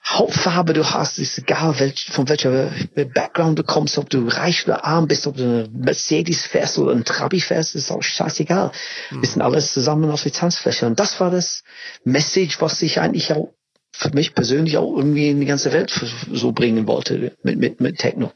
[0.06, 4.64] Hauptfarbe du hast, es ist egal, welch, von welcher Background du kommst, ob du reich
[4.66, 8.72] oder arm bist, ob du eine Mercedes fährst oder ein Trabi fährst, ist auch scheißegal.
[9.10, 9.20] Mhm.
[9.20, 10.86] Wir sind alles zusammen auf die Tanzfläche.
[10.86, 11.64] Und das war das
[12.04, 13.52] Message, was ich eigentlich auch
[13.92, 15.90] für mich persönlich auch irgendwie in die ganze Welt
[16.32, 18.32] so bringen wollte mit, mit, mit Techno.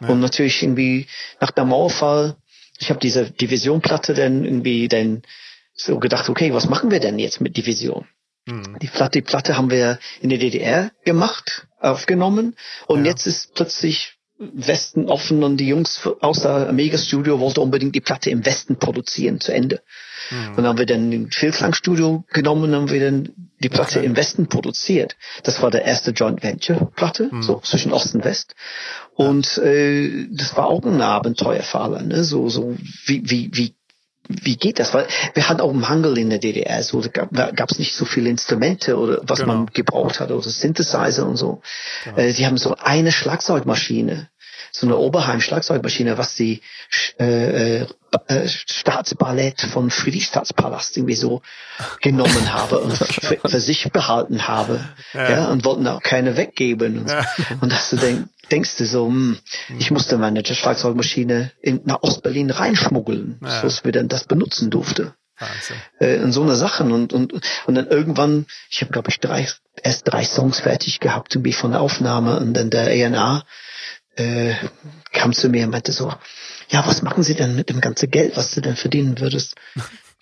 [0.00, 0.08] Ja.
[0.08, 1.06] Und natürlich irgendwie
[1.40, 2.36] nach der Mauerfall,
[2.78, 5.22] ich habe diese Division-Platte dann irgendwie dann
[5.74, 8.06] so gedacht, okay, was machen wir denn jetzt mit Division?
[8.46, 8.78] Mhm.
[8.80, 12.56] Die Platte, die Platte haben wir in der DDR gemacht, aufgenommen
[12.86, 13.10] und ja.
[13.10, 14.14] jetzt ist plötzlich
[14.52, 18.76] Westen offen und die Jungs aus der Amiga Studio wollten unbedingt die Platte im Westen
[18.76, 19.82] produzieren zu Ende.
[20.30, 20.48] Mhm.
[20.48, 23.28] Und dann haben wir dann ein Vielklangstudio genommen und haben wir dann
[23.62, 24.06] die Platte okay.
[24.06, 25.16] im Westen produziert.
[25.44, 27.42] Das war der erste Joint Venture Platte, mhm.
[27.42, 28.54] so zwischen Ost und West.
[29.14, 32.24] Und äh, das war auch ein Abenteuer für alle, ne?
[32.24, 33.74] So, so wie, wie, wie
[34.28, 34.94] wie geht das?
[34.94, 38.30] Weil wir hatten auch Mangel in der DDR, so da gab es nicht so viele
[38.30, 39.54] Instrumente oder was genau.
[39.54, 41.60] man gebraucht hat oder Synthesizer und so.
[42.04, 42.16] Genau.
[42.18, 44.28] Äh, die haben so eine Schlagzeugmaschine
[44.72, 46.62] so eine Oberheim-Schlagzeugmaschine, was die
[47.20, 47.86] äh, äh,
[48.48, 51.42] Staatsballett von Friedrichstadtspalast irgendwie so
[52.00, 54.80] genommen habe und für, für sich behalten habe.
[55.12, 55.30] Ja.
[55.30, 55.44] ja.
[55.48, 57.00] und wollten auch keine weggeben.
[57.00, 57.26] Und, ja.
[57.60, 59.38] und dass du denk, denkst du so, hm,
[59.78, 63.50] ich musste meine Schlagzeugmaschine in, nach Ostberlin reinschmuggeln, ja.
[63.50, 65.14] so dass wir dann das benutzen durfte.
[65.38, 65.76] Wahnsinn.
[66.00, 67.32] Äh, in so eine Sachen und und
[67.66, 69.48] und dann irgendwann, ich habe glaube ich drei
[69.82, 73.44] erst drei Songs fertig gehabt irgendwie von der Aufnahme und dann der ENA
[74.16, 74.54] äh,
[75.12, 76.12] kam zu mir und meinte so,
[76.68, 79.56] ja, was machen Sie denn mit dem ganzen Geld, was du denn verdienen würdest?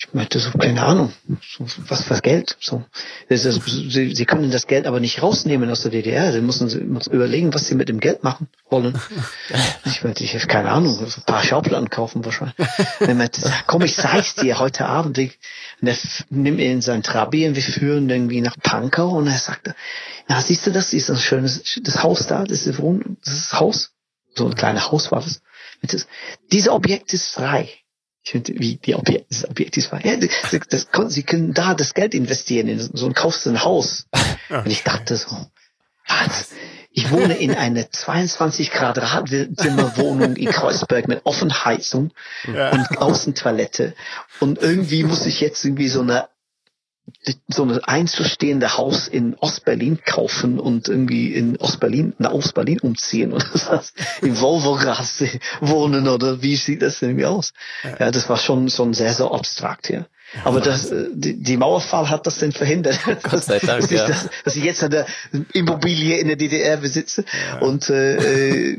[0.03, 1.13] Ich meinte so, keine Ahnung,
[1.43, 2.57] so, was für Geld.
[2.59, 2.83] So,
[3.29, 6.33] sie, sie können das Geld aber nicht rausnehmen aus der DDR.
[6.33, 8.99] Sie müssen, sie müssen überlegen, was sie mit dem Geld machen wollen.
[9.85, 12.55] Ich meinte, ich habe keine Ahnung, ein paar Schauplatten kaufen wahrscheinlich.
[13.01, 15.19] Er meinte, komm, ich zeig's dir heute Abend.
[15.19, 15.97] Und er
[16.31, 19.75] nimmt ihn in sein Trabi und wir führen irgendwie nach Pankow und er sagte,
[20.29, 20.95] ja, siehst du das?
[20.95, 22.81] Ist das schönes, das Haus da, das das ist
[23.27, 23.91] das Haus.
[24.35, 25.23] So ein kleines Haus war
[25.83, 26.07] das.
[26.53, 27.69] Dieses Objekt ist frei.
[28.23, 29.91] Ich finde, wie die Objekt, das Objekt ist.
[30.05, 34.07] Ja, das, das, sie können da das Geld investieren in so ein kaufst ein Haus.
[34.49, 35.29] Und ich dachte so,
[36.07, 36.51] was?
[36.93, 42.11] Ich wohne in einer 22 Quadratzimmer Wohnung in Kreuzberg mit Offenheizung
[42.53, 42.71] ja.
[42.71, 43.95] und Außentoilette.
[44.41, 46.29] Und irgendwie muss ich jetzt irgendwie so eine
[47.49, 53.45] so ein einzelstehende Haus in Ostberlin kaufen und irgendwie in Ostberlin, nach Ostberlin umziehen oder
[53.69, 55.29] was, in Volvo-Rasse
[55.61, 57.53] wohnen oder wie sieht das irgendwie aus?
[57.99, 60.07] Ja, das war schon, schon sehr, sehr abstrakt, ja.
[60.45, 63.01] Aber das, äh, die, die Mauerfall hat das denn verhindert.
[63.23, 64.07] Gott sei Dank, dass, ja.
[64.07, 65.05] dass, dass ich jetzt eine
[65.53, 67.59] Immobilie in der DDR besitze ja.
[67.59, 68.75] und äh,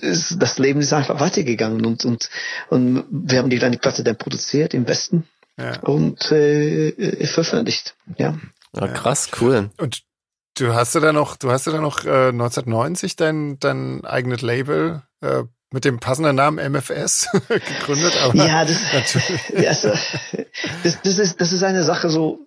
[0.00, 2.28] ist, das Leben ist einfach weitergegangen und und
[2.68, 5.24] und wir haben die kleine Platte dann produziert im Westen
[5.58, 5.80] ja.
[5.80, 7.94] und äh, veröffentlicht.
[8.16, 8.38] Ja.
[8.74, 8.88] ja.
[8.88, 9.70] Krass, cool.
[9.78, 10.02] Und
[10.56, 14.42] du hast ja dann noch, du hast ja dann noch äh, 1990 dein dein eigenes
[14.42, 18.16] Label äh, mit dem passenden Namen MFS gegründet.
[18.22, 18.78] Aber ja, das,
[19.66, 19.88] also,
[20.82, 22.46] das, das ist das ist eine Sache so.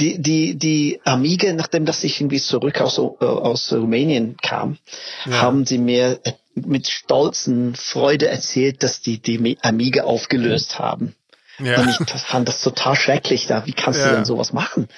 [0.00, 4.78] Die, die, die Amiga, nachdem dass ich irgendwie zurück aus, äh, aus Rumänien kam,
[5.26, 5.42] ja.
[5.42, 6.18] haben sie mir
[6.56, 11.14] mit stolzen Freude erzählt, dass die die Amiga aufgelöst haben.
[11.58, 11.80] Ja.
[11.80, 13.66] Und ich fand das total schrecklich da.
[13.66, 14.08] Wie kannst ja.
[14.08, 14.88] du denn sowas machen?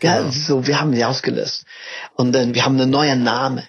[0.00, 0.24] Genau.
[0.24, 1.64] Ja, so, wir haben sie ausgelöst.
[2.14, 3.62] Und dann, wir haben einen neuen Namen.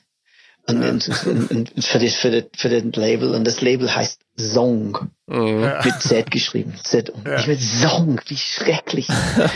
[0.65, 1.13] Und, ja.
[1.29, 3.35] und, und, für, das, für, das, für das Label.
[3.35, 5.09] Und das Label heißt Song.
[5.27, 5.71] Mhm.
[5.83, 6.73] Mit Z geschrieben.
[6.81, 7.09] Z.
[7.09, 7.39] Und ja.
[7.39, 9.07] ich meine, Song, wie schrecklich.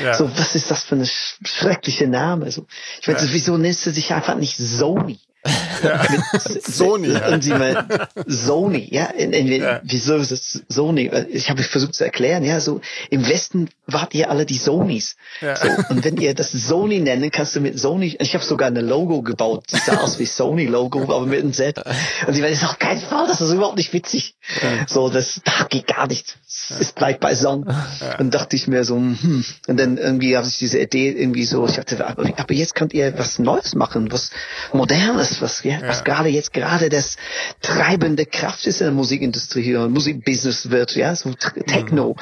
[0.04, 0.14] Ja.
[0.14, 2.52] So, was ist das für ein schrecklicher Name?
[2.52, 2.66] So,
[3.02, 3.28] ich meine, ja.
[3.32, 5.20] wieso nennst du dich einfach nicht Sony?
[5.84, 6.04] Ja.
[6.62, 7.10] Sony.
[7.10, 7.88] Und sie meinen,
[8.26, 9.82] Sony, ja, in, in, ja.
[9.84, 11.12] wieso ist es Sony?
[11.30, 15.16] Ich habe versucht zu erklären, ja, so im Westen wart ihr alle die Sonys.
[15.42, 15.56] Ja.
[15.56, 18.82] So, und wenn ihr das Sony nennen, kannst du mit Sony, ich habe sogar eine
[18.82, 21.78] Logo gebaut, die sah aus wie Sony Logo, aber mit einem Z.
[22.28, 24.36] Und sie meinen, das ist auf keinen Fall, das ist überhaupt nicht witzig.
[24.88, 26.38] So, das, da geht gar nicht.
[26.80, 27.66] Es bleibt bei Song.
[28.20, 29.46] Und dachte ich mir so, hm.
[29.68, 32.94] Und dann irgendwie habe ich diese Idee irgendwie so, ich dachte, aber, aber jetzt könnt
[32.94, 34.32] ihr was Neues machen, was
[34.74, 37.18] Modernes, was, ja, was gerade jetzt gerade das
[37.62, 42.16] treibende Kraft ist in der Musikindustrie und Musikbusiness wird, ja, so Techno.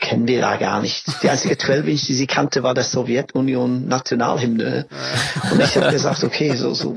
[0.00, 1.04] Kennen wir da gar nicht.
[1.22, 4.86] Die einzige 12 Inch, die sie kannte, war das Sowjetunion Nationalhymne.
[5.52, 6.96] Und ich habe gesagt, okay, so, so.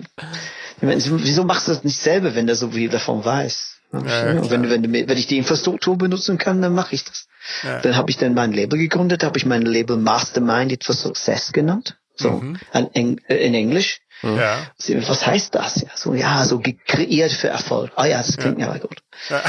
[0.80, 3.73] Meine, wieso machst du das nicht selber, wenn der so viel davon weiß?
[3.94, 7.27] Ja, und wenn, wenn, wenn ich die Infrastruktur benutzen kann, dann mache ich das.
[7.61, 7.80] Ja.
[7.81, 11.52] Dann habe ich dann mein Label gegründet, habe ich mein Label Mastermind It for Success
[11.52, 12.60] genannt, so mhm.
[12.94, 13.99] in, in Englisch.
[14.22, 14.38] Mhm.
[14.38, 14.68] Ja.
[15.07, 15.81] Was heißt das?
[15.81, 17.91] Ja, so, ja, so kreiert für Erfolg.
[17.95, 18.99] Ah ja, das klingt ja, ja gut.
[19.30, 19.41] Ja.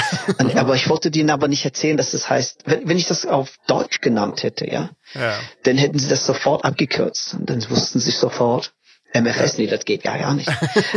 [0.57, 3.57] aber ich wollte denen aber nicht erzählen, dass das heißt, wenn, wenn ich das auf
[3.69, 7.35] Deutsch genannt hätte, ja, ja, dann hätten sie das sofort abgekürzt.
[7.35, 8.73] Und dann wussten sie sofort,
[9.15, 10.51] MFS, nee, das geht ja gar nicht.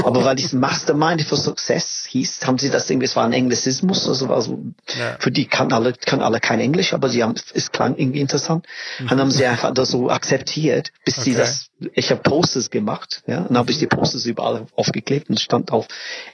[0.04, 4.08] Aber weil dies Mastermind for Success hieß, haben sie das irgendwie, es war ein Englizismus,
[4.08, 4.60] also, also
[4.98, 5.18] ja.
[5.20, 8.66] für die kann alle, kann alle kein Englisch, aber sie haben, es klang irgendwie interessant.
[9.00, 9.08] Mhm.
[9.08, 11.32] Dann haben sie einfach das so akzeptiert, bis okay.
[11.32, 15.30] sie das, ich habe Posters gemacht, ja, und dann habe ich die Posters überall aufgeklebt
[15.30, 15.88] und stand auf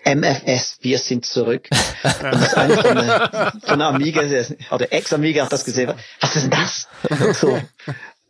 [0.05, 1.67] MFS, wir sind zurück.
[2.03, 4.21] und das eine von der, von der Amiga,
[4.71, 6.87] oder Ex-Amiga hat das gesehen, was ist denn das?
[7.39, 7.59] So.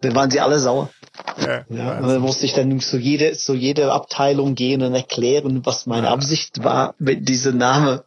[0.04, 0.90] Dann waren sie alle sauer.
[1.40, 5.66] Ja, ja, und dann musste ich dann zu jede, zu jede Abteilung gehen und erklären,
[5.66, 6.14] was meine ja.
[6.14, 8.04] Absicht war mit diesem Name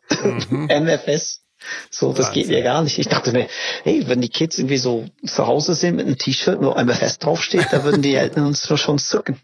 [0.50, 0.66] mhm.
[0.70, 1.42] MFS.
[1.90, 2.42] So, das Wahnsinn.
[2.42, 2.98] geht ja gar nicht.
[2.98, 3.48] Ich dachte mir,
[3.82, 7.66] hey, wenn die Kids irgendwie so zu Hause sind mit einem T-Shirt, wo MFS draufsteht,
[7.72, 9.40] da würden die Eltern uns schon zucken.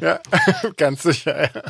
[0.00, 0.20] Ja,
[0.76, 1.62] ganz sicher, ja.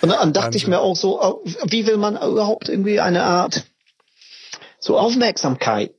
[0.00, 0.58] Und dann dachte Wahnsinn.
[0.58, 3.64] ich mir auch so, oh, wie will man überhaupt irgendwie eine Art
[4.84, 5.92] so Aufmerksamkeit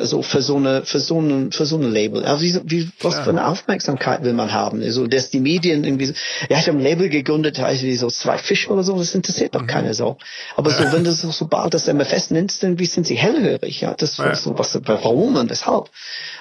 [0.00, 2.22] so für so eine für so ein für so ein Label.
[2.22, 3.22] Ja, wie, wie was ja.
[3.22, 4.82] für eine Aufmerksamkeit will man haben?
[4.82, 6.14] Also dass die Medien irgendwie so,
[6.48, 9.54] ja, ich habe ein Label gegründet, heißt wie so zwei Fische oder so, das interessiert
[9.54, 9.68] doch mhm.
[9.68, 10.18] keine Sau.
[10.56, 13.94] Aber so wenn du so sobald das MFS nennst, dann wie sind sie hellhörig, ja,
[13.94, 14.34] das ja.
[14.34, 15.90] so was warum und weshalb.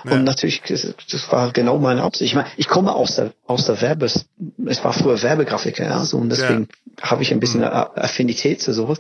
[0.04, 0.12] Ja.
[0.12, 2.32] Und natürlich das, war genau meine Absicht.
[2.32, 4.26] Ich meine, ich komme aus der aus der Werbes
[4.66, 6.68] es war früher Werbegrafiker, ja, so und deswegen
[7.02, 7.68] habe ich ein bisschen mhm.
[7.68, 9.00] Affinität zu sowas.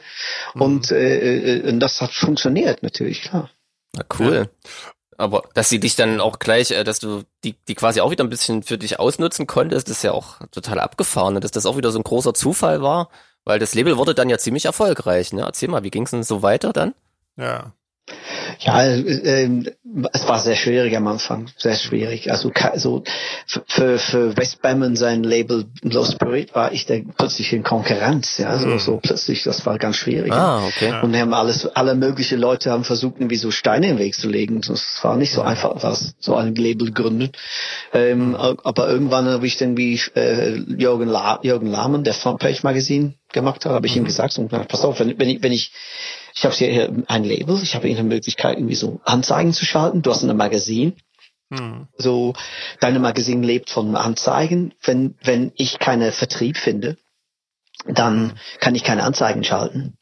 [0.53, 0.61] Mhm.
[0.61, 3.49] Und äh, äh, und das hat funktioniert natürlich, klar.
[3.95, 4.49] Na cool.
[4.51, 4.69] Ja.
[5.17, 8.23] Aber dass sie dich dann auch gleich, äh, dass du die, die quasi auch wieder
[8.23, 11.39] ein bisschen für dich ausnutzen konntest, ist ja auch total abgefahren, ne?
[11.39, 13.09] dass das auch wieder so ein großer Zufall war,
[13.45, 15.31] weil das Label wurde dann ja ziemlich erfolgreich.
[15.31, 15.41] Ne?
[15.41, 16.93] Erzähl mal, wie ging es denn so weiter dann?
[17.37, 17.73] Ja.
[18.59, 19.49] Ja, äh,
[20.13, 22.31] es war sehr schwierig am Anfang, sehr schwierig.
[22.31, 23.03] Also so
[23.67, 28.57] für für West und sein Label Low Spirit war ich dann plötzlich in Konkurrenz, ja,
[28.57, 28.79] so, mhm.
[28.79, 30.31] so plötzlich, das war ganz schwierig.
[30.31, 30.99] Ah, okay.
[31.01, 34.29] Und wir haben alles, alle möglichen Leute haben versucht, irgendwie so Steine im Weg zu
[34.29, 34.61] legen.
[34.61, 37.37] Das war nicht so einfach, was so ein Label gründet.
[37.93, 38.35] Ähm, mhm.
[38.35, 43.65] aber irgendwann habe ich dann wie äh, Jürgen, La Jürgen Lahmann, der Frontpage Magazin gemacht
[43.65, 44.03] hat, habe ich mhm.
[44.03, 45.71] ihm gesagt, und, pass auf, wenn, wenn ich, wenn ich
[46.35, 50.01] ich habe hier ein Label, ich habe hier eine Möglichkeit, irgendwie so Anzeigen zu schalten.
[50.01, 50.93] Du hast ein Magazin.
[51.49, 51.87] Hm.
[51.97, 52.33] So,
[52.81, 54.73] deine Magazin lebt von Anzeigen.
[54.83, 56.97] Wenn, wenn ich keine Vertrieb finde,
[57.87, 59.97] dann kann ich keine Anzeigen schalten.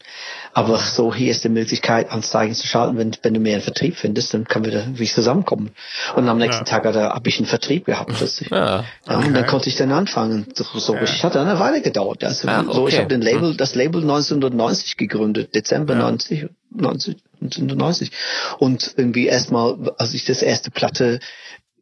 [0.52, 2.96] Aber so hier ist die Möglichkeit, Anzeigen zu schalten.
[2.96, 5.72] Wenn, wenn du mehr einen Vertrieb findest, dann können wir da wie zusammenkommen.
[6.14, 6.70] Und am nächsten ja.
[6.80, 8.50] Tag habe ich einen Vertrieb gehabt plötzlich.
[8.50, 9.26] Ja, okay.
[9.26, 10.46] und dann konnte ich dann anfangen.
[10.54, 11.02] So, ja.
[11.02, 12.24] Ich hatte eine Weile gedauert.
[12.24, 12.72] Also, Ach, okay.
[12.72, 13.56] so, ich habe den Label, hm.
[13.56, 16.00] das Label 1990 gegründet, Dezember ja.
[16.00, 18.12] 90, 1990.
[18.58, 21.20] Und irgendwie erstmal, als ich das erste Platte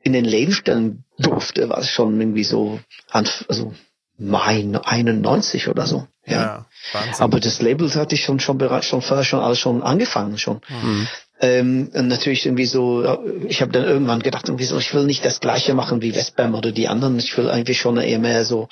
[0.03, 2.81] in den Läden stellen durfte, war es schon irgendwie so,
[3.11, 3.73] also
[4.18, 6.06] Mai 91 oder so.
[6.24, 7.01] Ja, ja.
[7.18, 10.60] Aber das Label hatte ich schon schon bereits schon vorher schon alles schon angefangen schon.
[10.68, 11.09] Mhm.
[11.40, 13.18] Ähm, und natürlich irgendwie so,
[13.48, 16.55] ich habe dann irgendwann gedacht, irgendwie so, ich will nicht das gleiche machen wie Westbam
[16.55, 17.18] oder die anderen.
[17.18, 18.68] Ich will eigentlich schon eher mehr so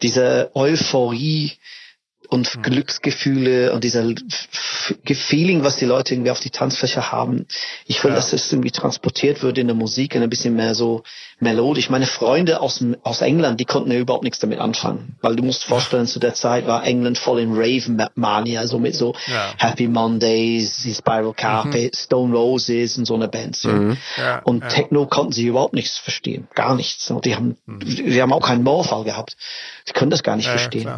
[0.00, 1.54] diese Euphorie
[2.34, 2.62] und mhm.
[2.62, 4.04] Glücksgefühle und dieser
[5.06, 7.46] Feeling, was die Leute irgendwie auf die Tanzfläche haben.
[7.86, 8.16] Ich will, ja.
[8.16, 11.04] dass es irgendwie transportiert wird in der Musik und ein bisschen mehr so
[11.38, 11.90] melodisch.
[11.90, 15.16] Meine Freunde aus, aus England, die konnten ja überhaupt nichts damit anfangen.
[15.20, 19.14] Weil du musst vorstellen, zu der Zeit war England voll in Rave-Mania, so mit so
[19.28, 19.54] ja.
[19.58, 21.96] Happy Mondays, Spiral Carpet, mhm.
[21.96, 23.62] Stone Roses und so eine Band.
[23.64, 23.96] Mhm.
[24.16, 24.68] Ja, und ja.
[24.70, 26.48] Techno konnten sie überhaupt nichts verstehen.
[26.54, 27.08] Gar nichts.
[27.12, 27.78] Und die haben, mhm.
[27.80, 29.36] die haben auch keinen Morphall gehabt.
[29.88, 30.90] Die können das gar nicht verstehen.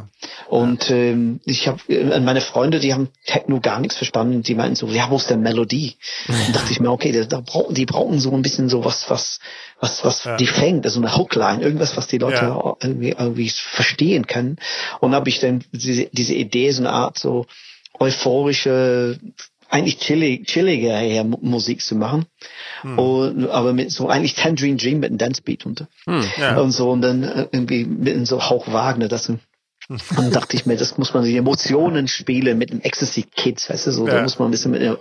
[0.49, 4.43] Und ähm, ich habe äh, meine Freunde, die haben Techno gar nichts verstanden.
[4.43, 5.97] Die meinten so, ja, wo ist der Melodie?
[6.29, 9.09] Und dachte ich mir, okay, da, da brauchen, die brauchen so ein bisschen so was,
[9.11, 9.41] was,
[9.81, 10.37] was, was ja.
[10.37, 12.77] die fängt, also eine Hookline, irgendwas, was die Leute ja.
[12.81, 14.57] irgendwie, irgendwie verstehen können.
[15.01, 17.47] Und habe ich dann diese, diese Idee, so eine Art so
[17.99, 19.19] euphorische,
[19.69, 22.27] eigentlich chillig, chilliger her Musik zu machen.
[22.83, 22.99] Hm.
[22.99, 25.89] Und, aber mit so eigentlich Tangerine Dream mit einem Dancebeat unter.
[26.07, 26.59] Hm, ja.
[26.59, 29.41] Und so, und dann äh, irgendwie mit so Hauch Wagner, das Und
[29.89, 33.87] dann dachte ich mir, das muss man die Emotionen spielen mit dem Ecstasy Kids, weißt
[33.87, 34.15] du, so, ja.
[34.15, 34.99] da muss man ein bisschen mit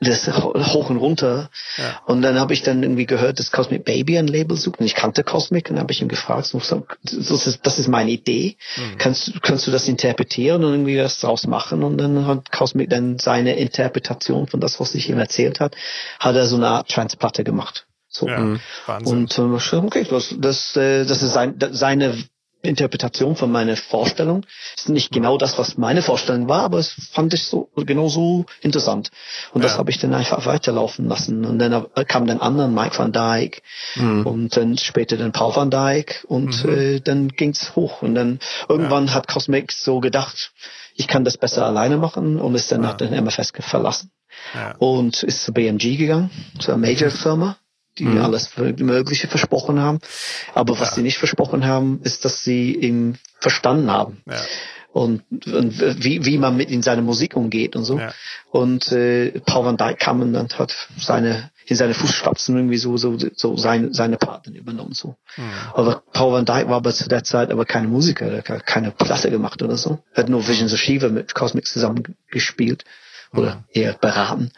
[0.00, 1.50] das hoch und runter.
[1.76, 2.00] Ja.
[2.06, 4.94] Und dann habe ich dann irgendwie gehört, dass Cosmic Baby ein Label sucht und ich
[4.94, 6.60] kannte Cosmic und dann habe ich ihn gefragt, so,
[7.02, 8.98] das, ist, das ist meine Idee, mhm.
[8.98, 11.82] kannst, kannst du das interpretieren und irgendwie was draus machen?
[11.82, 15.76] Und dann hat Cosmic dann seine Interpretation von das, was ich ihm erzählt hat,
[16.18, 17.86] hat er so eine Art Transplatte gemacht.
[18.08, 18.28] So.
[18.28, 18.56] Ja,
[18.86, 19.18] Wahnsinn.
[19.18, 22.14] Und äh, okay, das, das, äh, das ist sein, seine
[22.62, 24.46] Interpretation von meiner Vorstellung.
[24.76, 29.10] Ist nicht genau das, was meine Vorstellung war, aber es fand ich so genauso interessant.
[29.52, 29.68] Und ja.
[29.68, 31.44] das habe ich dann einfach weiterlaufen lassen.
[31.44, 33.60] Und dann kam dann anderen Mike van Dyke
[33.96, 34.26] mhm.
[34.26, 36.72] und dann später dann Paul van Dyke und mhm.
[36.72, 38.02] äh, dann ging's hoch.
[38.02, 39.14] Und dann irgendwann ja.
[39.14, 40.52] hat Cosmic so gedacht,
[40.94, 42.90] ich kann das besser alleine machen und ist dann ja.
[42.90, 44.10] hat den MFS verlassen.
[44.54, 44.74] Ja.
[44.78, 47.56] Und ist zur BMG gegangen, zur Major-Firma
[47.98, 48.22] die mhm.
[48.22, 49.98] alles Mögliche versprochen haben.
[50.54, 50.94] Aber was ja.
[50.96, 54.22] sie nicht versprochen haben, ist, dass sie ihn verstanden haben.
[54.26, 54.40] Ja.
[54.92, 57.98] Und, und wie, wie man mit in seine Musik umgeht und so.
[57.98, 58.12] Ja.
[58.50, 63.16] Und äh, Paul van Dyk kam und hat seine in seine Fußstapfen irgendwie so so
[63.34, 65.16] so seine seine Partner übernommen so.
[65.36, 65.42] Mhm.
[65.72, 68.90] Aber Paul van Dyk war aber zu der Zeit aber kein Musiker, der hat keine
[68.90, 70.00] Platte gemacht oder so.
[70.12, 72.84] Er hat nur Visions of Shiva mit Cosmic zusammen gespielt
[73.34, 74.50] oder eher beraten.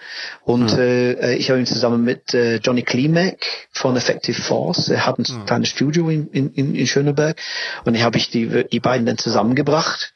[0.43, 0.79] Und ja.
[0.79, 5.25] äh, ich habe ihn zusammen mit äh, Johnny Klimek von Effective Force, er hat ein
[5.25, 5.45] ja.
[5.45, 7.41] kleines Studio in, in, in Schöneberg
[7.85, 10.13] und habe ich die, die beiden dann zusammengebracht.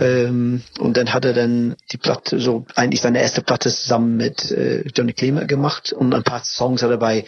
[0.00, 4.50] Ähm, und dann hat er dann die Platte, so eigentlich seine erste Platte zusammen mit
[4.50, 7.24] äh, Johnny Klimek gemacht und ein paar Songs hat er bei,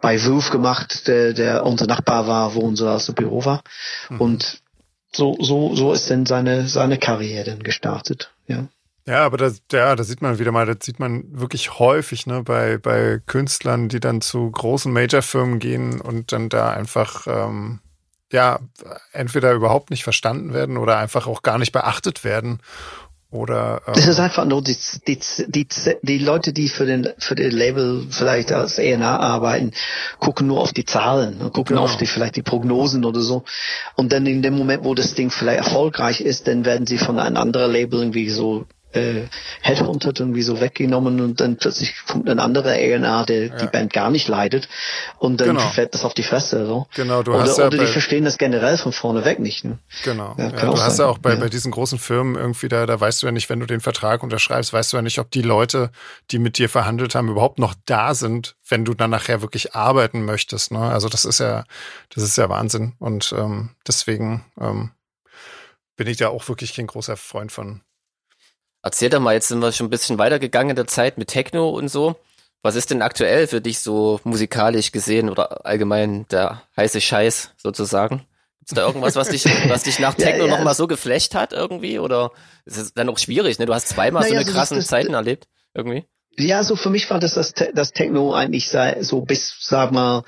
[0.00, 3.62] bei Wolf gemacht, der, der unser Nachbar war, wo unser also Büro war.
[4.08, 4.20] Mhm.
[4.20, 4.62] Und
[5.12, 8.68] so, so, so ist dann seine, seine Karriere dann gestartet, ja.
[9.06, 12.42] Ja, aber da, ja, da sieht man wieder mal, das sieht man wirklich häufig, ne,
[12.42, 17.80] bei, bei Künstlern, die dann zu großen Major-Firmen gehen und dann da einfach, ähm,
[18.32, 18.60] ja,
[19.12, 22.60] entweder überhaupt nicht verstanden werden oder einfach auch gar nicht beachtet werden.
[23.30, 24.76] Oder, ähm, das ist einfach nur die,
[25.06, 25.18] die,
[25.48, 25.66] die,
[26.02, 29.72] die Leute, die für den, für den Label vielleicht als ENA arbeiten,
[30.18, 31.82] gucken nur auf die Zahlen und gucken genau.
[31.82, 33.44] auf die, vielleicht die Prognosen oder so.
[33.96, 37.18] Und dann in dem Moment, wo das Ding vielleicht erfolgreich ist, dann werden sie von
[37.18, 39.28] einem anderen Label irgendwie so äh,
[39.62, 43.56] Headhunted irgendwie so weggenommen und dann plötzlich kommt ein anderer A&R, der ja.
[43.56, 44.68] die Band gar nicht leidet
[45.18, 45.60] und dann genau.
[45.60, 46.66] fällt das auf die Fresse.
[46.66, 46.86] So.
[46.94, 49.64] Genau, du oder, hast ja oder die verstehen das generell von vorne weg nicht.
[49.64, 49.78] Ne?
[50.04, 50.34] Genau.
[50.38, 51.06] Ja, ja, du hast sein.
[51.06, 53.60] ja auch bei, bei diesen großen Firmen irgendwie da, da weißt du ja nicht, wenn
[53.60, 55.90] du den Vertrag unterschreibst, weißt du ja nicht, ob die Leute,
[56.30, 60.24] die mit dir verhandelt haben, überhaupt noch da sind, wenn du dann nachher wirklich arbeiten
[60.24, 60.72] möchtest.
[60.72, 60.80] Ne?
[60.80, 61.64] Also das ist ja,
[62.14, 62.94] das ist ja Wahnsinn.
[62.98, 64.90] Und ähm, deswegen ähm,
[65.96, 67.80] bin ich da auch wirklich kein großer Freund von.
[68.84, 71.70] Erzähl doch mal, jetzt sind wir schon ein bisschen weitergegangen in der Zeit mit Techno
[71.70, 72.16] und so.
[72.60, 78.26] Was ist denn aktuell für dich so musikalisch gesehen oder allgemein der heiße Scheiß sozusagen?
[78.60, 80.56] Ist da irgendwas, was dich, was dich nach Techno ja, ja.
[80.58, 81.98] nochmal so geflecht hat irgendwie?
[81.98, 82.30] Oder
[82.66, 83.64] ist es dann auch schwierig, ne?
[83.64, 86.04] Du hast zweimal naja, so eine krassen das, Zeiten erlebt, irgendwie?
[86.36, 90.24] Ja, so für mich war das das, das Techno eigentlich sei, so bis, sag mal,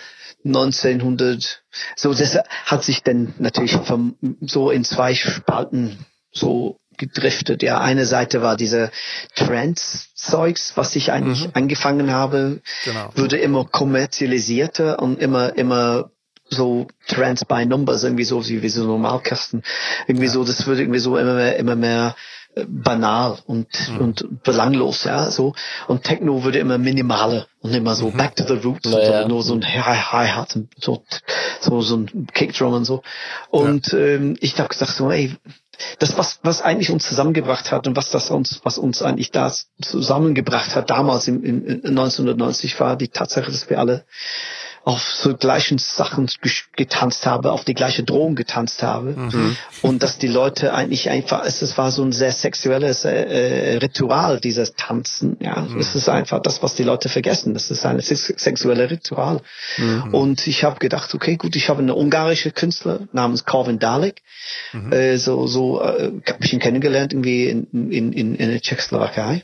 [0.47, 1.63] 1900,
[1.95, 7.63] so das hat sich dann natürlich vom, so in zwei Spalten so gedriftet.
[7.63, 8.91] Ja, eine Seite war diese
[9.35, 11.53] Trends-Zeugs, was ich eigentlich mhm.
[11.55, 13.11] angefangen habe, genau.
[13.15, 16.11] wurde immer kommerzialisierter und immer, immer
[16.49, 19.63] so Trends by Numbers, irgendwie so wie, wie so Normalkasten.
[20.07, 20.33] Irgendwie ja.
[20.33, 22.17] so, das wird irgendwie so immer mehr, immer mehr
[22.55, 23.99] äh, banal und, mhm.
[23.99, 25.55] und belanglos, ja, so.
[25.89, 28.17] Und Techno wurde immer minimaler und immer so mhm.
[28.17, 29.23] back to the roots, naja.
[29.23, 31.03] so, nur so ein Hi-Hat und so,
[31.61, 33.03] so, so ein Kickdrum und so.
[33.51, 33.99] Und ja.
[33.99, 35.37] ähm, ich dachte so, ey,
[35.99, 39.53] das, was, was eigentlich uns zusammengebracht hat und was das uns, was uns eigentlich da
[39.81, 44.05] zusammengebracht hat damals im, im 1990 war die Tatsache, dass wir alle
[44.87, 46.31] auf so gleichen Sachen
[46.77, 49.17] getanzt habe, auf die gleiche Drohung getanzt habe.
[49.17, 49.57] Mhm.
[49.83, 53.77] Und dass die Leute eigentlich einfach, es, es war so ein sehr sexuelles äh, äh
[53.79, 55.39] Ritual, dieses Tanzen.
[55.41, 55.81] Ja, mhm.
[55.81, 57.53] es ist einfach das, was die Leute vergessen.
[57.53, 59.41] Das ist ein sexuelle Ritual.
[59.77, 60.15] Mhm.
[60.15, 64.23] Und ich habe gedacht, okay, gut, ich habe eine ungarische Künstler namens Corvin Dalek.
[64.73, 64.93] Mhm.
[64.93, 69.43] Äh, so so äh, habe ich ihn kennengelernt irgendwie in, in, in, in der Tschechoslowakei.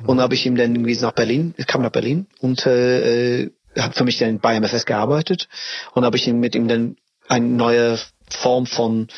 [0.00, 0.08] Mhm.
[0.08, 3.94] Und habe ich ihm dann irgendwie nach Berlin, ich kam nach Berlin und äh, hat
[3.94, 5.48] für mich dann bei MFS gearbeitet
[5.94, 6.96] und habe ich mit ihm dann
[7.28, 7.98] eine neue
[8.30, 9.08] Form von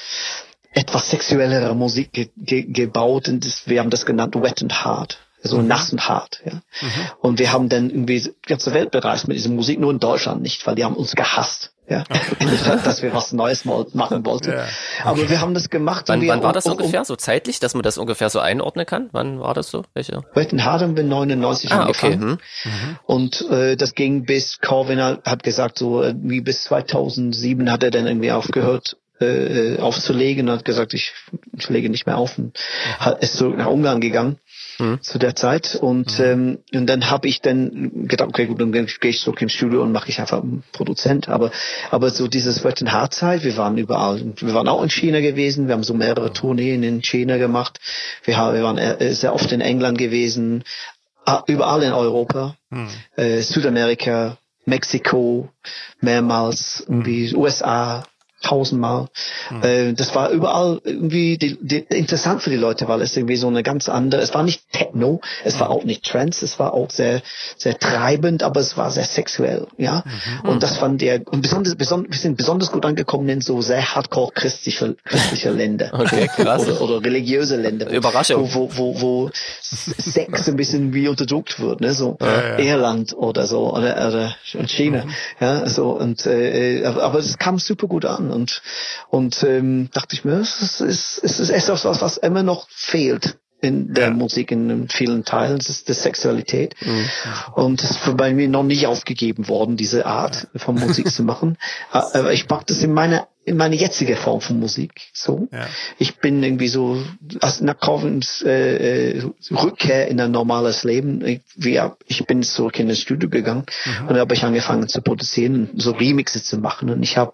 [0.73, 5.19] etwas sexuellerer Musik ge ge gebaut und das, wir haben das genannt Wet and Hard.
[5.43, 5.69] So mhm.
[5.69, 6.55] nass und hart, ja.
[6.55, 6.89] Mhm.
[7.21, 10.43] Und wir haben dann irgendwie die ganze Welt bereist mit dieser Musik, nur in Deutschland
[10.43, 12.79] nicht, weil die haben uns gehasst ja, okay.
[12.85, 14.53] dass wir was Neues machen wollten.
[14.53, 14.67] Ja.
[15.05, 16.05] Aber wir haben das gemacht.
[16.07, 19.09] Wann, wann war das um, ungefähr so zeitlich, dass man das ungefähr so einordnen kann?
[19.13, 19.85] Wann war das so?
[19.93, 20.23] Welche?
[20.35, 22.15] Wetten haben wir 99 ah, angefangen.
[22.15, 22.33] Okay.
[22.63, 22.71] Hm.
[22.71, 22.99] Mhm.
[23.07, 27.91] Und äh, das ging bis Corvin hat gesagt, so äh, wie bis 2007 hat er
[27.91, 31.13] dann irgendwie aufgehört, äh, aufzulegen und hat gesagt, ich,
[31.59, 32.57] ich lege nicht mehr auf und
[33.01, 34.39] hat, ist zurück nach Ungarn gegangen
[34.81, 35.03] mhm.
[35.03, 35.77] zu der Zeit.
[35.81, 36.25] Und mhm.
[36.25, 39.83] ähm, und dann habe ich dann gedacht, okay gut, dann gehe ich zurück ins Studio
[39.83, 41.53] und mache ich einfach einen Produzent, aber
[41.91, 45.69] aber so dieses Western Hard Zeit, wir waren überall, wir waren auch in China gewesen,
[45.69, 47.79] wir haben so mehrere Tourneen in China gemacht,
[48.25, 50.65] wir, haben, wir waren äh, sehr oft in England gewesen,
[51.47, 52.89] überall in Europa, mhm.
[53.17, 55.49] äh, Südamerika, Mexiko,
[56.01, 58.05] mehrmals, irgendwie USA,
[58.43, 59.09] tausendmal.
[59.51, 59.63] Mhm.
[59.63, 63.49] Äh, das war überall irgendwie die, die, interessant für die Leute, weil es irgendwie so
[63.49, 65.61] eine ganz andere, es war nicht Techno, es mhm.
[65.61, 67.23] war auch nicht Trance, es war auch sehr,
[67.57, 70.05] sehr treibend, aber es war sehr sexuell, ja.
[70.05, 70.49] Mhm.
[70.49, 73.95] Und das fand der, und besonders, besonders, wir sind besonders gut angekommen in so sehr
[73.95, 75.91] hardcore christliche, christliche Länder.
[76.01, 76.67] Okay, krass.
[76.67, 77.91] Oder, oder religiöse Länder.
[77.91, 78.49] Überraschung.
[78.55, 79.31] Wo, wo, wo, wo
[79.61, 82.59] Sex ein bisschen wie unterdrückt wird, ne, so ja, ja.
[82.59, 84.35] Irland oder so, oder, oder
[84.67, 85.11] China, mhm.
[85.41, 88.63] ja, so, und, äh, aber es kam super gut an und
[89.09, 93.95] und ähm, dachte ich mir, es ist, es ist, etwas, was immer noch fehlt in
[93.95, 94.11] der ja.
[94.11, 96.75] Musik in vielen Teilen, das ist die Sexualität.
[96.81, 97.05] Mhm.
[97.55, 101.57] Und das ist bei mir noch nicht aufgegeben worden, diese Art von Musik zu machen.
[101.91, 104.93] Aber ich mag das in meiner in meine jetzige Form von Musik.
[105.15, 105.67] So, ja.
[105.99, 107.03] ich bin irgendwie so
[107.41, 111.25] als nach Calvins äh, äh, Rückkehr in ein normales Leben.
[111.25, 114.09] Ich, wie, ich bin zurück in das Studio gegangen mhm.
[114.09, 116.91] und da habe ich angefangen zu produzieren, so Remixe zu machen.
[116.91, 117.33] Und ich habe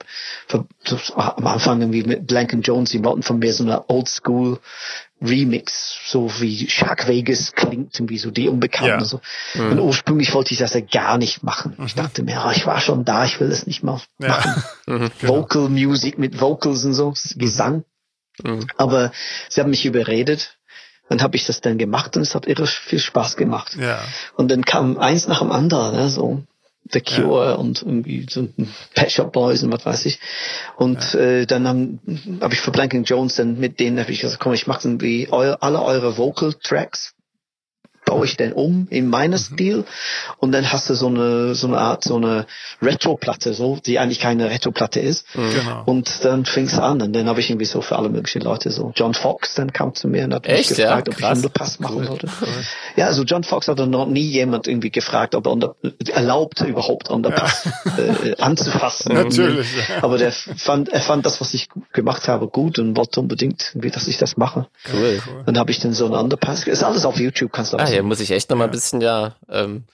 [1.14, 4.58] am Anfang irgendwie mit Blank Jones, die wollten von mir so eine Old School
[5.20, 9.00] Remix, so wie Shark Vegas klingt, irgendwie so die Unbekannten.
[9.00, 9.04] Ja.
[9.04, 9.20] So.
[9.54, 9.72] Mhm.
[9.72, 11.74] Und ursprünglich wollte ich das ja gar nicht machen.
[11.76, 11.86] Mhm.
[11.86, 14.28] Ich dachte mir, oh, ich war schon da, ich will es nicht mal ja.
[14.28, 14.62] machen.
[14.88, 15.38] Mhm, genau.
[15.38, 17.84] Vocal Music mit Vocals und so, Gesang.
[18.44, 18.68] Mhm.
[18.76, 19.10] Aber
[19.48, 20.58] sie haben mich überredet.
[21.08, 23.76] Dann habe ich das dann gemacht und es hat irre viel Spaß gemacht.
[23.76, 24.00] Ja.
[24.36, 26.44] Und dann kam eins nach dem anderen, ne, so
[26.90, 27.54] The Cure ja.
[27.54, 28.48] und irgendwie so
[28.94, 30.20] Pet Shop Boys und was weiß ich.
[30.76, 31.20] Und ja.
[31.20, 31.98] äh, dann habe
[32.40, 35.28] hab ich für Blanking Jones dann mit denen habe ich gesagt, komm, ich mache irgendwie
[35.30, 37.15] eu alle eure Vocal Tracks
[38.06, 39.38] baue ich denn um in meinen mhm.
[39.38, 39.84] Stil
[40.38, 42.46] und dann hast du so eine so eine Art so eine
[42.80, 45.26] Retro-Platte, so die eigentlich keine Retro-Platte ist.
[45.36, 45.50] Mhm.
[45.52, 45.82] Genau.
[45.84, 48.70] Und dann fing es an und dann habe ich irgendwie so für alle möglichen Leute
[48.70, 51.12] so John Fox dann kam zu mir und hat Echt, mich gefragt, ja?
[51.12, 52.06] ob ich einen Pass machen cool.
[52.06, 52.28] sollte.
[52.40, 52.48] Cool.
[52.94, 55.74] Ja, also John Fox hat noch nie jemand irgendwie gefragt, ob er unter,
[56.12, 58.24] erlaubt überhaupt Underpass ja.
[58.24, 59.14] äh, anzufassen.
[59.14, 59.66] Natürlich.
[59.88, 60.04] Ja.
[60.04, 63.90] Aber der fand er fand das, was ich gemacht habe, gut und wollte unbedingt, irgendwie,
[63.90, 64.68] dass ich das mache.
[64.92, 65.20] Cool.
[65.44, 66.66] Dann habe ich dann so einen Underpass.
[66.66, 69.00] Ist alles auf YouTube, kannst du auch hier muss ich echt noch mal ein bisschen
[69.00, 69.84] ja ähm,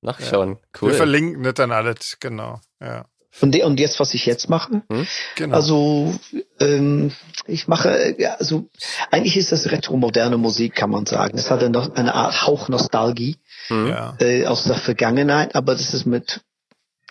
[0.00, 0.58] nachschauen.
[0.80, 0.90] Cool.
[0.90, 2.60] Wir verlinken das dann alles, genau.
[2.80, 3.04] Ja.
[3.40, 5.06] Und, und jetzt, was ich jetzt mache, hm?
[5.36, 5.54] genau.
[5.54, 6.14] also
[6.58, 7.12] ähm,
[7.46, 8.68] ich mache, ja, also
[9.10, 11.38] eigentlich ist das retromoderne Musik, kann man sagen.
[11.38, 13.36] Es hat eine, eine Art Hauch Nostalgie
[13.68, 13.94] hm.
[14.18, 16.40] äh, aus der Vergangenheit, aber das ist mit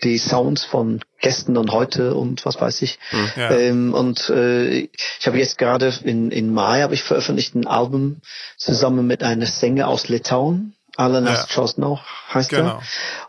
[0.03, 2.99] die Sounds von gestern und heute und was weiß ich.
[3.09, 3.31] Hm.
[3.35, 3.51] Ja.
[3.51, 4.89] Ähm, und äh,
[5.19, 8.21] ich habe jetzt gerade in, in Mai habe ich veröffentlicht ein Album
[8.57, 11.55] zusammen mit einer Sänger aus Litauen, Alanas ja.
[11.55, 11.99] Chosno
[12.33, 12.77] heißt genau.
[12.77, 12.81] er.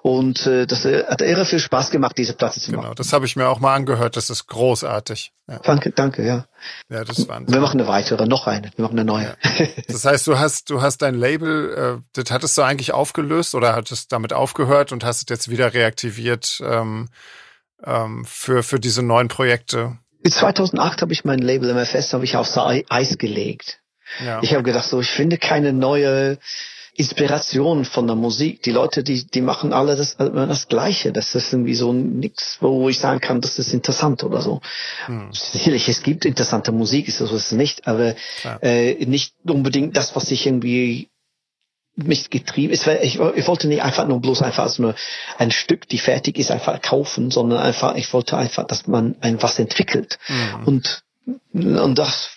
[0.02, 2.86] Und äh, das äh, hat irre viel Spaß gemacht, diese Platte zu genau, machen.
[2.90, 4.16] Genau, das habe ich mir auch mal angehört.
[4.16, 5.32] Das ist großartig.
[5.48, 5.60] Ja.
[5.60, 6.46] Danke, danke, ja.
[6.88, 7.40] Ja, das war.
[7.46, 8.72] Wir machen eine weitere, noch eine.
[8.74, 9.36] Wir machen eine neue.
[9.58, 9.66] Ja.
[9.86, 13.76] Das heißt, du hast, du hast dein Label, äh, das hattest du eigentlich aufgelöst oder
[13.76, 17.08] hattest damit aufgehört und hast es jetzt wieder reaktiviert ähm,
[17.84, 19.96] ähm, für für diese neuen Projekte.
[20.28, 23.80] 2008 habe ich mein Label MFS habe ich aufs Eis gelegt.
[24.24, 24.40] Ja.
[24.42, 26.38] Ich habe gedacht, so ich finde keine neue
[27.00, 28.62] Inspiration von der Musik.
[28.62, 31.12] Die Leute, die, die machen alle das, das Gleiche.
[31.12, 34.60] Das ist irgendwie so nichts, wo ich sagen kann, das ist interessant oder so.
[35.06, 35.30] Hm.
[35.32, 38.14] Sicherlich, es gibt interessante Musik, ist es nicht, aber
[38.60, 41.08] äh, nicht unbedingt das, was ich irgendwie
[41.96, 42.86] mich getrieben ist.
[42.86, 44.94] Ich, ich wollte nicht einfach nur bloß einfach so eine,
[45.38, 49.42] ein Stück, die fertig ist, einfach kaufen, sondern einfach, ich wollte einfach, dass man ein
[49.42, 50.18] was entwickelt.
[50.28, 50.66] Mhm.
[50.66, 51.02] Und
[51.52, 52.30] und das,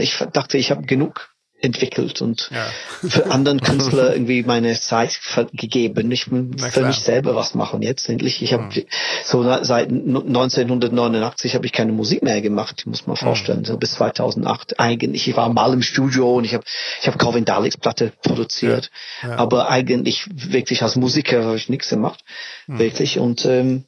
[0.00, 1.33] ich dachte, ich habe genug
[1.64, 3.08] entwickelt und ja.
[3.08, 5.18] für anderen Künstler irgendwie meine Zeit
[5.52, 6.12] gegeben.
[6.12, 8.42] Ich will für mich selber was machen jetzt endlich.
[8.42, 8.84] Ich habe mhm.
[9.24, 13.64] so seit 1989 habe ich keine Musik mehr gemacht, muss man vorstellen, mhm.
[13.64, 15.26] so bis 2008 eigentlich.
[15.28, 16.64] Ich war mal im Studio und ich habe
[17.00, 18.90] ich habe Calvin Daleks Platte produziert,
[19.22, 19.30] ja.
[19.30, 19.36] Ja.
[19.38, 22.20] aber eigentlich wirklich als Musiker habe ich nichts gemacht,
[22.66, 22.78] mhm.
[22.78, 23.84] wirklich und ähm,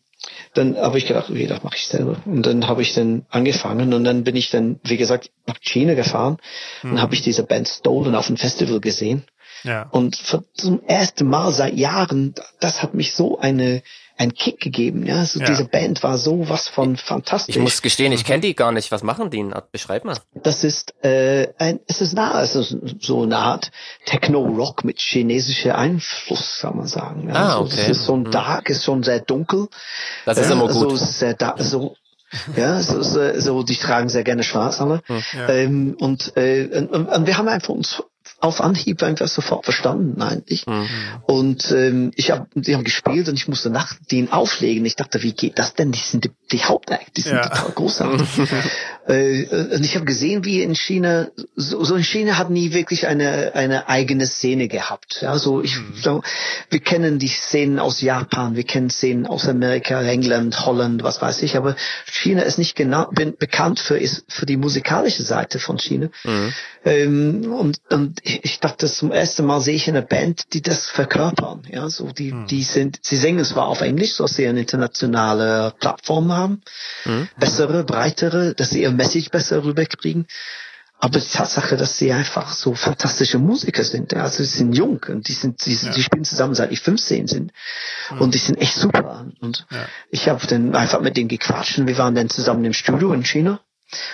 [0.55, 2.16] dann habe ich gedacht, okay, das mache ich selber.
[2.24, 5.94] Und dann habe ich dann angefangen und dann bin ich dann, wie gesagt, nach China
[5.94, 6.39] gefahren
[6.82, 6.93] mhm.
[6.93, 9.24] und habe ich diese Band Stolen auf dem Festival gesehen.
[9.62, 9.89] Ja.
[9.90, 13.82] Und zum ersten Mal seit Jahren, das hat mich so eine
[14.16, 15.06] einen Kick gegeben.
[15.06, 15.47] Ja, so ja.
[15.47, 17.55] diese Band war so was von fantastisch.
[17.55, 18.90] Ich muss gestehen, ich kenne die gar nicht.
[18.90, 19.44] Was machen die?
[19.72, 20.16] Beschreib mal.
[20.34, 23.70] Das ist äh, ein, es ist nah, es ist so eine Art
[24.06, 27.28] Techno-Rock mit chinesischer Einfluss, kann man sagen.
[27.28, 27.76] Ja, ah, also okay.
[27.76, 28.30] Das ist so ein mhm.
[28.30, 29.68] Dark, ist schon sehr dunkel.
[30.24, 30.90] Das ist immer gut.
[30.90, 31.97] So sehr da, so
[32.56, 35.02] Ja, so, so, so die tragen sehr gerne schwarz alle.
[35.09, 35.48] Ja.
[35.48, 38.02] Ähm, und, äh, und, und wir haben einfach uns
[38.39, 40.67] auf Anhieb einfach sofort verstanden eigentlich.
[40.67, 40.87] Mhm.
[41.27, 44.85] Und ähm, ich habe, die haben gespielt und ich musste nach denen auflegen.
[44.85, 45.93] Ich dachte, wie geht das denn?
[45.93, 47.49] Die sind die, die Hauptact, die sind ja.
[47.49, 48.29] total großartig.
[49.07, 53.07] äh, und ich habe gesehen, wie in China, so, so in China hat nie wirklich
[53.07, 55.19] eine eine eigene Szene gehabt.
[55.23, 55.95] Ja, so ich, mhm.
[55.97, 56.23] so,
[56.70, 61.43] wir kennen die Szenen aus Japan, wir kennen Szenen aus Amerika, England, Holland, was weiß
[61.43, 61.57] ich.
[61.57, 61.77] Aber
[62.07, 66.09] China ist nicht genau bin, bekannt für ist für die musikalische Seite von China.
[66.24, 66.53] Mhm.
[66.87, 71.62] Ähm, und, und ich dachte, zum ersten Mal sehe ich eine Band, die das verkörpern.
[71.69, 72.47] Ja, so die, hm.
[72.47, 76.62] die sind, sie singen zwar auf Englisch, so dass sie eine internationale Plattform haben,
[77.03, 77.28] hm.
[77.41, 80.27] bessere, breitere, dass sie ihr Message besser rüberkriegen.
[80.98, 85.05] Aber die Tatsache, dass sie einfach so fantastische Musiker sind, ja, also sie sind jung
[85.09, 85.93] und die sind, die, ja.
[85.93, 87.52] die spielen zusammen seit ich 15 sind
[88.10, 88.20] mhm.
[88.23, 89.27] und die sind echt super.
[89.40, 89.86] Und ja.
[90.10, 93.24] ich habe dann einfach mit denen gequatscht und wir waren dann zusammen im Studio in
[93.24, 93.60] China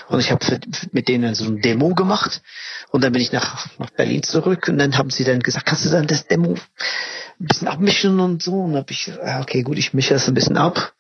[0.09, 0.44] und ich habe
[0.90, 2.42] mit denen so ein Demo gemacht
[2.90, 5.86] und dann bin ich nach, nach Berlin zurück und dann haben sie dann gesagt, kannst
[5.86, 8.54] du dann das Demo ein bisschen abmischen und so?
[8.54, 10.94] Und dann habe ich, ja, okay, gut, ich mische das ein bisschen ab.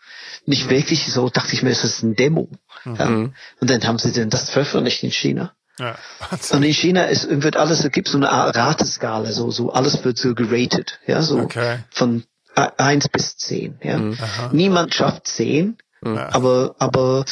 [0.46, 2.48] Nicht wirklich, so dachte ich mir, es ist ein Demo.
[2.84, 3.34] Mhm.
[3.60, 5.52] Und dann haben sie dann das veröffentlicht in China.
[5.78, 5.96] Ja,
[6.52, 10.04] und in China ist, wird alles, es gibt so eine Art Rateskala, so, so alles
[10.04, 11.78] wird so geratet, ja, so okay.
[11.90, 13.96] von eins bis zehn, ja.
[13.96, 14.18] Mhm.
[14.52, 16.28] Niemand schafft zehn, ja.
[16.32, 17.24] aber, aber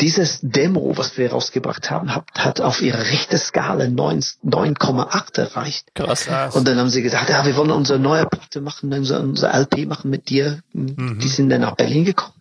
[0.00, 5.94] dieses Demo, was wir rausgebracht haben, hat, hat auf ihre rechte Skala 9,8 erreicht.
[5.94, 6.28] Krass.
[6.54, 9.86] Und dann haben sie gesagt, ja, wir wollen unsere neue Platte machen, unser, unser LP
[9.86, 10.60] machen mit dir.
[10.72, 11.18] Mhm.
[11.20, 12.34] Die sind dann nach Berlin gekommen.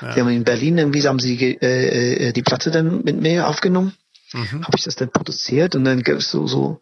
[0.00, 0.14] Ja.
[0.14, 3.94] Die haben in Berlin irgendwie haben sie äh, äh, die Platte dann mit mir aufgenommen.
[4.32, 4.64] Mhm.
[4.64, 6.80] Habe ich das dann produziert und dann gab es so so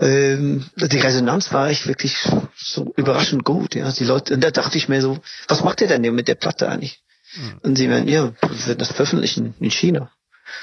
[0.00, 2.16] ähm, die Resonanz war ich wirklich
[2.56, 3.74] so überraschend gut.
[3.74, 4.34] Ja, die Leute.
[4.34, 5.18] Und da dachte ich mir so,
[5.48, 7.02] was macht ihr denn mit der Platte eigentlich?
[7.34, 7.58] Mhm.
[7.62, 10.10] Und sie meinen, ja, wir werden das veröffentlichen in China.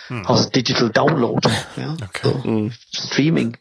[0.10, 0.26] Mhm.
[0.26, 2.20] Aus Digital Download, ja, okay.
[2.24, 2.72] so, mhm.
[2.94, 3.58] Streaming.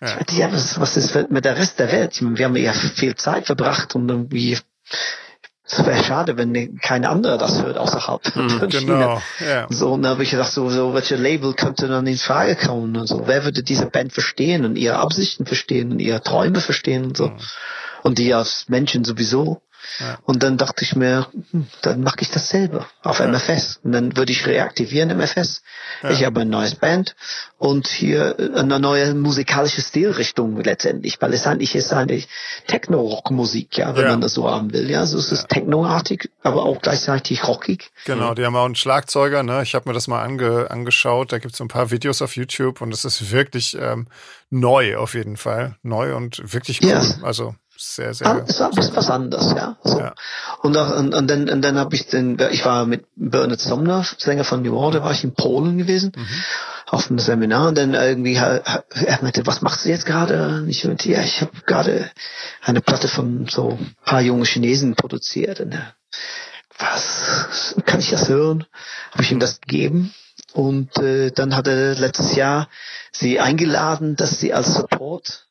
[0.00, 0.08] Ja.
[0.08, 2.20] Ich meinte, ja, was, was ist mit der Rest der Welt?
[2.22, 4.58] Meine, wir haben ja viel Zeit verbracht und irgendwie,
[5.68, 8.94] es wäre schade, wenn keine andere das hört außerhalb mhm, von China.
[8.94, 9.66] Genau, ja.
[9.68, 12.96] So, und da habe ich gedacht, so, so, welche Label könnte dann in Frage kommen
[12.96, 13.26] und so.
[13.26, 17.28] Wer würde diese Band verstehen und ihre Absichten verstehen und ihre Träume verstehen und so.
[17.28, 17.38] Mhm.
[18.02, 19.60] Und die als Menschen sowieso.
[20.24, 23.26] Und dann dachte ich mir, hm, dann mache ich das selber auf ja.
[23.26, 23.80] MFS.
[23.82, 25.62] Und dann würde ich reaktivieren MFS.
[26.02, 26.10] Ja.
[26.10, 27.16] Ich habe ein neues Band
[27.58, 32.28] und hier eine neue musikalische Stilrichtung letztendlich, weil es eigentlich ist eigentlich
[32.66, 34.90] Techno-Rock-Musik, ja, wenn man das so haben will.
[34.90, 37.90] Ja, so ist es Techno-artig, aber auch gleichzeitig rockig.
[38.04, 39.62] Genau, die haben auch einen Schlagzeuger, ne?
[39.62, 41.32] Ich habe mir das mal ange angeschaut.
[41.32, 44.06] Da gibt es ein paar Videos auf YouTube und es ist wirklich ähm,
[44.50, 45.76] neu auf jeden Fall.
[45.82, 47.00] Neu und wirklich cool.
[47.22, 48.44] Also sehr, sehr.
[48.46, 49.76] Es war was anderes, ja.
[49.84, 49.98] So.
[49.98, 50.14] ja.
[50.62, 54.04] Und, auch, und, und dann, und dann habe ich den, ich war mit Bernard Somner,
[54.18, 56.26] Sänger von New Order, war ich in Polen gewesen, mhm.
[56.86, 60.60] auf einem Seminar und dann irgendwie, er meinte, was machst du jetzt gerade?
[60.62, 62.10] Und ich meinte, ja, ich habe gerade
[62.62, 65.60] eine Platte von so ein paar junge Chinesen produziert.
[65.60, 65.94] Und er,
[66.78, 68.64] was, kann ich das hören?
[69.12, 70.14] Habe ich ihm das gegeben?
[70.52, 72.68] Und äh, dann hat er letztes Jahr
[73.12, 75.45] sie eingeladen, dass sie als Support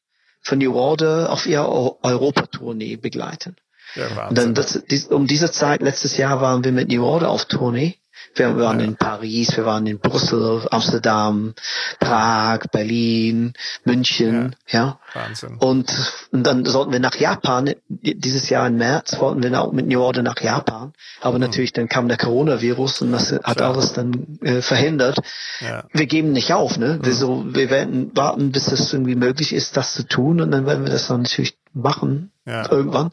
[0.46, 3.56] von New Order auf ihrer Europatournee begleiten.
[3.96, 4.76] Ja, und dann das,
[5.10, 7.96] um diese Zeit letztes Jahr waren wir mit New Order auf Tournee
[8.34, 11.54] wir waren in Paris, wir waren in Brüssel, Amsterdam,
[12.00, 13.54] Prag, Berlin,
[13.84, 14.80] München, ja.
[14.80, 15.00] ja.
[15.14, 15.58] Wahnsinn.
[15.60, 15.92] Und,
[16.32, 20.02] und dann sollten wir nach Japan, dieses Jahr im März wollten wir auch mit New
[20.02, 20.94] Order nach Japan.
[21.22, 21.42] Aber mhm.
[21.42, 23.74] natürlich dann kam der Coronavirus und das hat Klar.
[23.74, 25.20] alles dann äh, verhindert.
[25.62, 25.86] Ja.
[25.94, 27.00] Wir geben nicht auf, ne?
[27.00, 27.06] Mhm.
[27.06, 30.66] Wir so, wir werden warten, bis es irgendwie möglich ist, das zu tun und dann
[30.66, 32.70] werden wir das dann natürlich machen, ja.
[32.72, 33.12] irgendwann.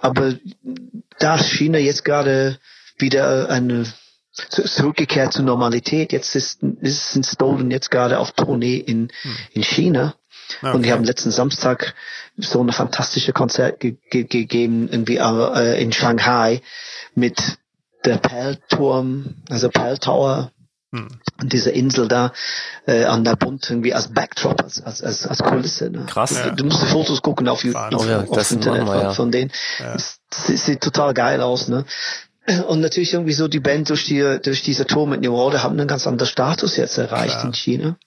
[0.00, 0.34] Aber
[1.18, 2.58] da China jetzt gerade
[2.98, 3.86] wieder eine
[4.48, 6.12] zurückgekehrt zur Normalität.
[6.12, 9.08] Jetzt ist, ist sind Stolen jetzt gerade auf Tournee in,
[9.52, 10.14] in China.
[10.62, 10.74] Okay.
[10.74, 11.94] Und die haben letzten Samstag
[12.36, 16.62] so eine fantastische Konzert ge ge gegeben, irgendwie äh, in Shanghai
[17.14, 17.58] mit
[18.04, 20.52] der Perlturm, also Pearl Tower,
[20.94, 21.08] hm.
[21.40, 22.32] und diese Insel da
[22.86, 25.90] äh, an der Bund irgendwie als Backdrop, als, als, als, als Kulisse.
[25.90, 26.06] Ne?
[26.06, 26.38] Krass.
[26.38, 26.50] Ja.
[26.50, 29.10] Du musst die Fotos gucken auf, YouTube, oh, ja, auf Internet wir, ja.
[29.10, 29.50] von denen.
[29.80, 29.94] Ja.
[29.94, 31.66] Es sieht total geil aus.
[31.66, 31.84] Ne?
[32.68, 35.78] Und natürlich irgendwie so die Band durch die, durch diese Tour mit New Order haben
[35.78, 37.46] einen ganz anderen Status jetzt erreicht Klar.
[37.46, 37.98] in China.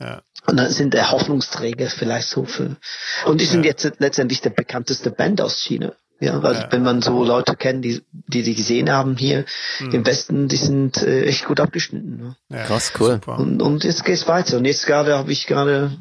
[0.00, 0.22] Ja.
[0.46, 2.76] Und dann sind der Hoffnungsträger vielleicht so für,
[3.24, 3.70] und die sind ja.
[3.70, 5.92] jetzt letztendlich der bekannteste Band aus China.
[6.18, 6.68] Ja, weil ja.
[6.70, 9.44] wenn man so Leute kennt, die, die die gesehen haben hier
[9.80, 9.90] mhm.
[9.92, 12.16] im Westen, die sind äh, echt gut abgeschnitten.
[12.16, 12.36] Ne?
[12.48, 13.20] Ja, Krass, cool.
[13.26, 14.56] Und, und jetzt geht's weiter.
[14.56, 15.98] Und jetzt gerade habe ich gerade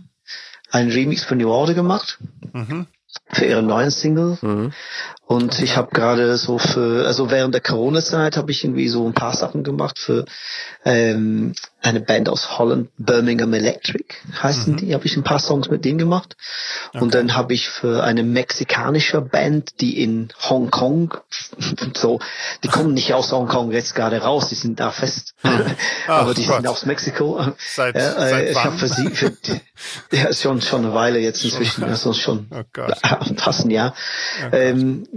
[0.71, 2.17] einen Remix von New Order gemacht.
[2.53, 2.87] Mhm.
[3.31, 4.37] für ihre neuen Single.
[4.41, 4.73] Mhm.
[5.27, 9.13] Und ich habe gerade so für, also während der Corona-Zeit habe ich irgendwie so ein
[9.13, 10.25] paar Sachen gemacht für
[10.83, 14.05] ähm, eine Band aus Holland, Birmingham Electric
[14.41, 14.77] heißen mhm.
[14.77, 16.35] die, habe ich ein paar Songs mit denen gemacht.
[16.89, 16.99] Okay.
[17.03, 21.15] Und dann habe ich für eine mexikanische Band, die in Hongkong,
[21.95, 22.19] so,
[22.63, 25.33] die kommen nicht aus Hongkong jetzt gerade raus, die sind da fest,
[26.07, 26.57] aber die Gott.
[26.57, 27.53] sind aus Mexiko.
[27.57, 29.31] Seit, ja, äh, seit ich habe für sie, für,
[30.11, 33.95] ja, schon schon eine Weile jetzt inzwischen, also schon oh ein Jahr.
[34.43, 35.14] Oh ähm, äh,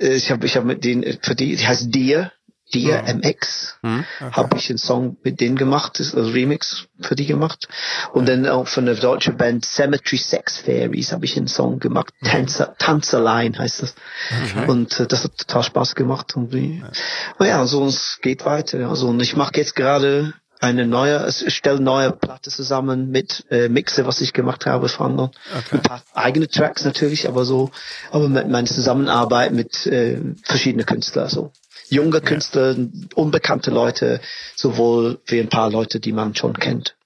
[0.00, 2.32] ich habe ich hab mit denen für die, die heißt Dear,
[2.72, 3.20] Dear mhm.
[3.20, 4.04] MX, mhm.
[4.20, 4.32] Okay.
[4.32, 7.68] habe ich einen Song mit denen gemacht, das ist also Remix für die gemacht.
[8.12, 12.12] Und dann auch von der deutschen Band Cemetery Sex Fairies habe ich einen Song gemacht,
[12.20, 12.26] mhm.
[12.26, 13.94] Tanzer, Tanzerline heißt das.
[14.30, 14.70] Okay.
[14.70, 16.36] Und äh, das hat total Spaß gemacht.
[16.36, 16.90] Und ja.
[17.38, 18.88] Oh ja, so es geht weiter.
[18.88, 23.68] Also und ich mache jetzt gerade eine neue, ich stelle neue Platte zusammen mit äh,
[23.68, 25.30] Mixe, was ich gemacht habe von anderen.
[25.50, 25.76] Okay.
[25.76, 27.70] Ein paar eigene Tracks natürlich, aber so,
[28.10, 31.52] aber mit meiner Zusammenarbeit mit äh, verschiedenen Künstlern so.
[31.88, 32.86] Junge Künstler, ja.
[33.14, 34.20] unbekannte Leute,
[34.56, 36.96] sowohl wie ein paar Leute, die man schon kennt.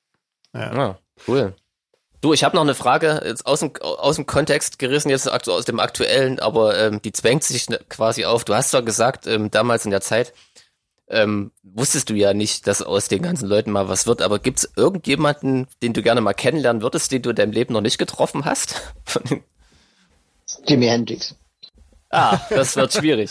[0.55, 1.55] Ja, ah, cool.
[2.21, 5.65] Du, ich habe noch eine Frage, jetzt aus dem, aus dem Kontext gerissen, jetzt aus
[5.65, 8.45] dem aktuellen, aber ähm, die zwängt sich quasi auf.
[8.45, 10.33] Du hast doch gesagt, ähm, damals in der Zeit,
[11.11, 14.59] ähm, wusstest du ja nicht, dass aus den ganzen Leuten mal was wird, aber gibt
[14.59, 17.99] es irgendjemanden, den du gerne mal kennenlernen würdest, den du in deinem Leben noch nicht
[17.99, 18.81] getroffen hast?
[20.67, 21.35] Jimi Hendrix.
[22.11, 23.31] Ah, das wird schwierig.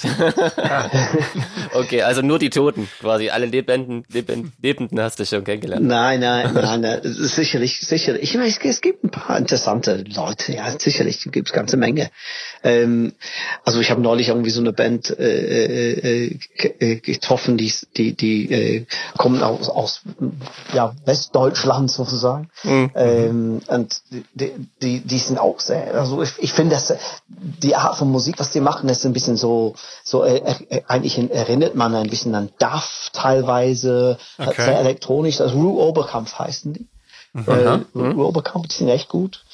[1.73, 5.83] okay, also nur die Toten, quasi alle Lebenden, Lebenden, Lebenden hast du schon kennengelernt.
[5.83, 8.21] Nein, nein, nein, nein sicherlich, sicherlich.
[8.21, 12.11] Ich meine, es gibt ein paar interessante Leute, ja, sicherlich gibt es ganze Menge.
[12.63, 13.13] Ähm,
[13.65, 16.39] also ich habe neulich irgendwie so eine Band äh, äh,
[16.79, 18.85] äh getroffen, die, die, die äh,
[19.17, 20.01] kommen aus, aus
[20.73, 22.49] ja, Westdeutschland sozusagen.
[22.63, 22.91] Mhm.
[22.93, 24.01] Ähm, und
[24.35, 24.51] die,
[24.83, 26.93] die, die sind auch sehr, also ich, ich finde, dass
[27.27, 31.17] die Art von Musik, was die machen, ist ein bisschen so, so äh, äh, eigentlich
[31.31, 34.65] erinnert man ein bisschen an DAF teilweise, okay.
[34.65, 35.39] sehr elektronisch.
[35.39, 36.87] Also Ru Oberkampf heißen die.
[37.33, 37.45] Mhm.
[37.47, 38.11] Äh, mhm.
[38.11, 39.45] Ru Oberkampf, die sind echt gut.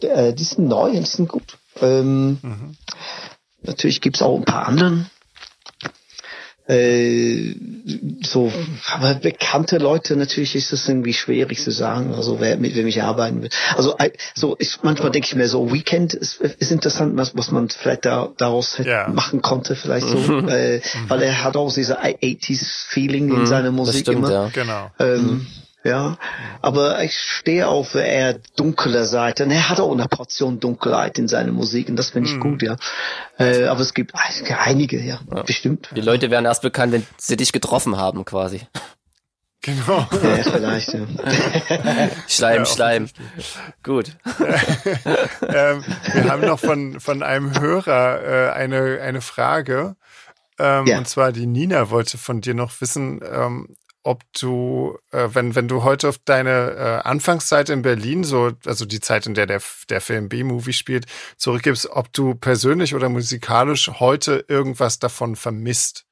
[0.00, 1.58] Äh, die sind neu und die sind gut.
[1.80, 2.76] Ähm, mhm.
[3.62, 5.10] Natürlich gibt's auch ein paar anderen
[6.68, 7.54] äh,
[8.22, 8.52] so,
[8.92, 13.02] aber bekannte Leute natürlich ist es irgendwie schwierig zu sagen, also wer mit wem ich
[13.02, 13.50] arbeiten will.
[13.76, 13.96] Also
[14.34, 18.04] so ich, manchmal denke ich mir so Weekend ist, ist interessant, was, was man vielleicht
[18.04, 19.08] da, daraus yeah.
[19.08, 23.72] machen konnte, vielleicht so, äh, weil er hat auch diese 80s Feeling in mhm, seiner
[23.72, 24.30] Musik stimmt, immer.
[24.30, 24.50] Ja.
[24.52, 24.90] Genau.
[25.00, 25.46] Ähm, mhm.
[25.84, 26.16] Ja,
[26.60, 29.44] aber ich stehe auf eher dunkler Seite.
[29.44, 32.40] Und er hat auch eine Portion Dunkelheit in seiner Musik und das finde ich mhm.
[32.40, 32.76] gut, ja.
[33.38, 35.88] Äh, aber es gibt einige, ja, ja, bestimmt.
[35.96, 38.60] Die Leute werden erst bekannt, wenn sie dich getroffen haben, quasi.
[39.62, 40.08] Genau.
[40.10, 41.00] Ja, vielleicht, ja.
[42.28, 43.08] Schleim, ja, Schleim.
[43.84, 44.16] Gut.
[44.40, 49.94] ähm, wir haben noch von, von einem Hörer äh, eine, eine Frage.
[50.58, 50.98] Ähm, ja.
[50.98, 55.68] Und zwar die Nina wollte von dir noch wissen, ähm, ob du, äh, wenn, wenn
[55.68, 59.62] du heute auf deine äh, Anfangszeit in Berlin, so, also die Zeit, in der der,
[59.88, 61.06] der Film B-Movie spielt,
[61.36, 66.04] zurückgibst, ob du persönlich oder musikalisch heute irgendwas davon vermisst.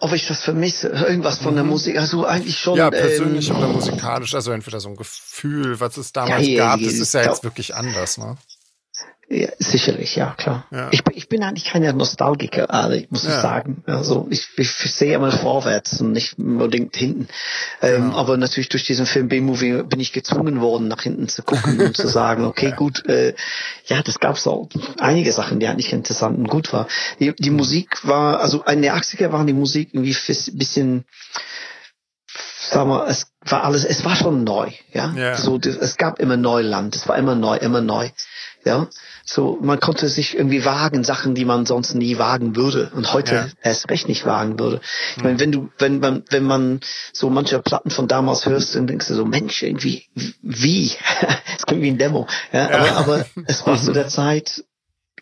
[0.00, 1.70] Ob ich das vermisse, irgendwas von der mhm.
[1.70, 2.76] Musik, also eigentlich schon.
[2.76, 6.80] Ja, persönlich ähm, oder musikalisch, also entweder so ein Gefühl, was es damals ja, gab,
[6.80, 8.36] das ist ja jetzt wirklich anders, ne?
[9.30, 10.64] Ja, sicherlich, ja, klar.
[10.70, 10.88] Ja.
[10.90, 13.42] Ich, ich bin eigentlich keine Nostalgiker, also ich muss ja.
[13.42, 13.82] sagen.
[13.84, 17.28] Also ich, ich sehe immer vorwärts und nicht unbedingt hinten.
[17.82, 18.16] Ähm, genau.
[18.16, 21.94] aber natürlich durch diesen Film B-Movie bin ich gezwungen worden, nach hinten zu gucken und
[21.94, 23.34] zu sagen, okay, gut, äh,
[23.84, 24.66] ja, das gab's auch
[24.98, 26.88] einige Sachen, die eigentlich interessant und gut war.
[27.20, 31.04] Die, die Musik war, also in der 80er waren die Musik irgendwie ein bisschen
[32.70, 35.12] sagen wir, es war alles, es war schon neu, ja.
[35.14, 35.36] Yeah.
[35.36, 38.10] So, es gab immer Neuland, es war immer neu, immer neu,
[38.64, 38.88] ja.
[39.30, 43.34] So, man konnte sich irgendwie wagen, Sachen, die man sonst nie wagen würde und heute
[43.34, 43.48] ja.
[43.62, 44.80] erst recht nicht wagen würde.
[45.18, 46.80] Ich meine, wenn du, wenn man, wenn man
[47.12, 50.06] so manche Platten von damals hörst, dann denkst du so, Mensch, irgendwie,
[50.40, 50.92] wie?
[51.58, 52.26] Es klingt wie ein Demo.
[52.52, 52.78] Ja, ja.
[52.78, 54.64] Aber, aber es war zu der Zeit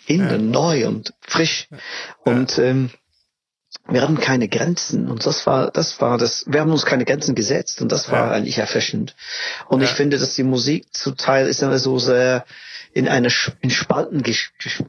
[0.07, 0.39] innen, ja.
[0.39, 1.67] neu und frisch.
[2.23, 2.91] Und ähm,
[3.89, 7.35] wir hatten keine Grenzen und das war, das war das, wir haben uns keine Grenzen
[7.35, 9.17] gesetzt und das war eigentlich erfrischend.
[9.69, 12.45] Und ich finde, dass die Musik zu Teil ist immer so sehr,
[12.97, 13.29] in eine
[13.61, 14.35] in Spalten ge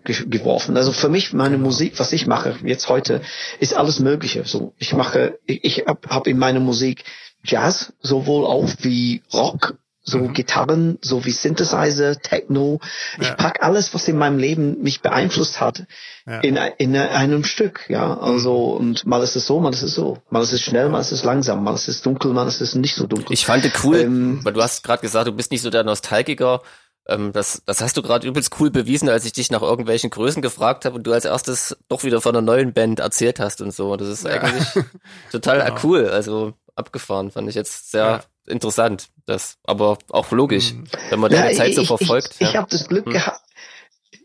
[0.05, 0.77] ge geworfen.
[0.77, 3.21] Also für mich meine Musik, was ich mache jetzt heute,
[3.59, 4.45] ist alles Mögliche.
[4.45, 7.03] So ich mache, ich, ich habe hab in meiner Musik
[7.43, 10.33] Jazz sowohl auch wie Rock, so mhm.
[10.33, 12.79] Gitarren, so wie Synthesizer, Techno.
[13.19, 13.35] Ich ja.
[13.35, 15.83] pack alles, was in meinem Leben mich beeinflusst hat,
[16.25, 16.39] ja.
[16.39, 17.89] in, in einem Stück.
[17.89, 20.87] Ja, also und mal ist es so, mal ist es so, mal ist es schnell,
[20.87, 23.33] mal ist es langsam, mal ist es dunkel, mal ist es nicht so dunkel.
[23.33, 25.83] Ich fand es cool, ähm, weil du hast gerade gesagt, du bist nicht so der
[25.83, 26.61] Nostalgiker
[27.07, 30.41] Ähm, das, das hast du gerade übelst cool bewiesen, als ich dich nach irgendwelchen Größen
[30.41, 33.73] gefragt habe und du als erstes doch wieder von einer neuen Band erzählt hast und
[33.73, 33.95] so.
[33.95, 34.41] Das ist ja.
[34.41, 34.85] eigentlich
[35.31, 35.79] total genau.
[35.83, 36.09] cool.
[36.09, 38.23] Also abgefahren, fand ich jetzt sehr ja.
[38.45, 39.07] interessant.
[39.25, 40.85] Das, aber auch logisch, mhm.
[41.09, 42.35] wenn man deine Zeit so verfolgt.
[42.35, 43.11] Ich, ich, ich habe das Glück mhm.
[43.11, 43.41] gehabt,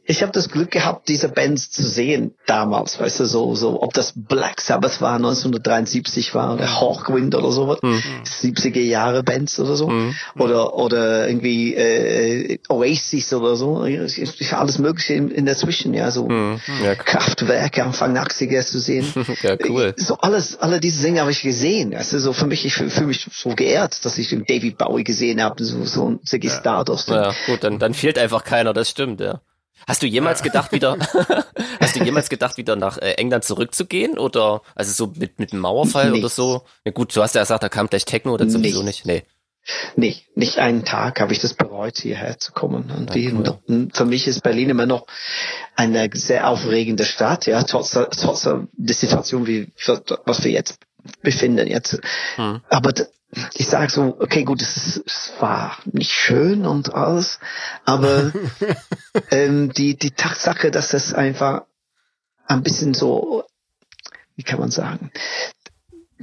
[0.05, 3.95] ich habe das Glück gehabt, diese Bands zu sehen damals, weißt du, so, so, ob
[3.95, 8.03] das Black Sabbath war, 1973 war, oder Hawkwind oder sowas, mhm.
[8.25, 10.15] 70er Jahre Bands oder so, mhm.
[10.37, 16.61] oder, oder irgendwie, äh, Oasis oder so, alles mögliche in, in dazwischen, ja, so mhm.
[16.83, 16.97] ja.
[16.97, 19.07] Kraftwerke Anfang 80er zu sehen.
[19.43, 19.95] ja, cool.
[19.97, 23.29] So alles, alle diese Dinge habe ich gesehen, also so für mich, ich fühle mich
[23.33, 26.59] so geehrt, dass ich David Bowie gesehen habe, so, so ein Ziggy ja.
[26.59, 27.09] Stardust.
[27.09, 29.41] Ja, gut, dann, dann fehlt einfach keiner, das stimmt, ja.
[29.87, 30.97] Hast du jemals gedacht, wieder,
[31.81, 34.19] hast du jemals gedacht, wieder nach äh, England zurückzugehen?
[34.19, 36.21] Oder, also so mit, mit dem Mauerfall nicht.
[36.21, 36.63] oder so?
[36.85, 39.07] Ja, gut, du hast ja gesagt, da kam gleich Techno oder sowieso nicht.
[39.07, 39.25] Nee.
[39.95, 42.91] Nee, nicht einen Tag habe ich das bereut, hierher zu kommen.
[42.91, 43.89] Und, ja, cool.
[43.93, 45.07] für mich ist Berlin immer noch
[45.77, 49.73] eine sehr aufregende Stadt, ja, trotz, trotz der Situation, wie,
[50.25, 50.79] was wir jetzt
[51.23, 52.01] befinden jetzt.
[52.37, 52.61] Hm.
[52.69, 52.93] Aber
[53.55, 57.39] ich sage so, okay, gut, es, ist, es war nicht schön und alles,
[57.85, 58.33] aber
[59.31, 61.63] ähm, die, die Tatsache, dass das einfach
[62.47, 63.45] ein bisschen so,
[64.37, 65.11] wie kann man sagen,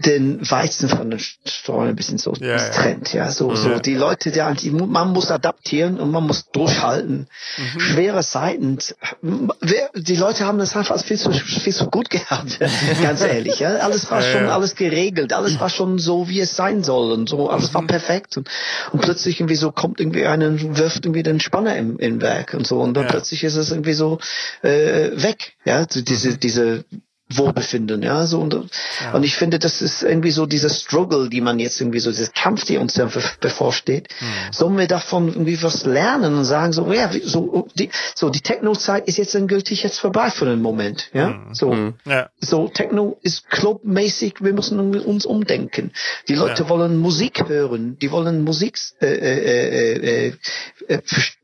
[0.05, 3.29] den Weizen von den Streuen ein bisschen so ja, trennt, ja.
[3.31, 3.55] So, ja.
[3.55, 7.27] so die Leute, die, die, man muss adaptieren und man muss durchhalten.
[7.57, 7.79] Mhm.
[7.79, 8.77] Schwere Zeiten.
[9.21, 12.59] Die Leute haben das einfach viel zu, viel zu gut gehabt,
[13.01, 13.75] ganz ehrlich, ja.
[13.77, 17.49] Alles war schon alles geregelt, alles war schon so, wie es sein soll und so,
[17.49, 17.87] alles war mhm.
[17.87, 18.49] perfekt und,
[18.91, 22.65] und plötzlich irgendwie so kommt irgendwie einen, wirft irgendwie den Spanner im, im Werk und
[22.65, 24.19] so und dann plötzlich ist es irgendwie so,
[24.61, 25.85] äh, weg, ja.
[25.89, 26.39] So diese, mhm.
[26.39, 26.85] diese,
[27.31, 29.13] Wohlbefinden, ja, so und, ja.
[29.13, 32.31] und ich finde, das ist irgendwie so dieser Struggle, die man jetzt irgendwie so, dieser
[32.31, 34.51] Kampf, die uns dann bevorsteht, mhm.
[34.51, 39.07] sollen wir davon irgendwie was lernen und sagen so, ja, so die, so die Techno-Zeit
[39.07, 41.53] ist jetzt endgültig jetzt vorbei für den Moment, ja, mhm.
[41.53, 41.93] so, mhm.
[42.05, 42.29] Ja.
[42.39, 45.91] so Techno ist clubmäßig, wir müssen uns umdenken.
[46.27, 46.69] Die Leute ja.
[46.69, 51.01] wollen Musik hören, die wollen Musik äh, äh, äh, äh, äh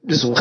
[0.07, 0.35] so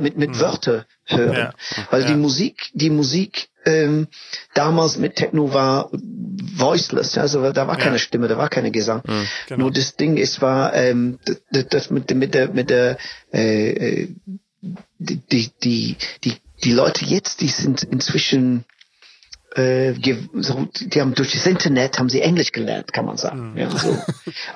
[0.00, 0.40] mit mit mhm.
[0.40, 1.54] Wörter hören, ja.
[1.90, 4.08] weil die Musik, die Musik ähm,
[4.54, 7.98] damals mit Techno war voiceless, also da war keine ja.
[7.98, 9.02] Stimme, da war keine Gesang.
[9.06, 9.60] Mhm, genau.
[9.62, 11.18] Nur das Ding ist war ähm,
[11.50, 12.98] das, das mit, mit der mit der
[13.32, 14.08] äh, äh
[14.98, 18.64] die, die die die Leute jetzt, die sind inzwischen
[19.54, 19.94] äh,
[20.34, 23.52] so, die haben durch das Internet haben sie Englisch gelernt, kann man sagen.
[23.52, 23.58] Mhm.
[23.58, 23.98] Ja, so.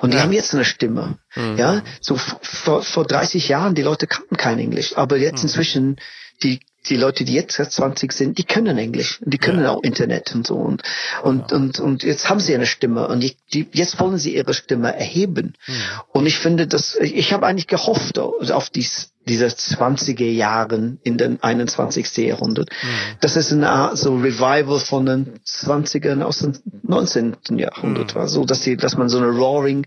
[0.01, 0.23] Und die ja.
[0.23, 1.17] haben jetzt eine Stimme.
[1.35, 1.57] Mhm.
[1.57, 5.49] Ja, so vor, vor 30 Jahren die Leute kannten kein Englisch, aber jetzt mhm.
[5.49, 5.95] inzwischen
[6.43, 9.71] die die Leute, die jetzt 20 sind, die können Englisch und die können ja.
[9.71, 10.83] auch Internet und so und
[11.23, 11.57] und, ja.
[11.57, 14.95] und und jetzt haben sie eine Stimme und die, die, jetzt wollen sie ihre Stimme
[14.95, 15.73] erheben mhm.
[16.09, 21.41] und ich finde, dass ich habe eigentlich gehofft auf dies dieser 20er Jahren in den
[21.41, 22.17] 21.
[22.17, 22.69] Jahrhundert.
[22.69, 22.87] Mhm.
[23.21, 27.35] Das ist eine Art so Revival von den 20ern aus dem 19.
[27.57, 28.19] Jahrhundert mhm.
[28.19, 29.85] war, so dass sie, dass man so eine Roaring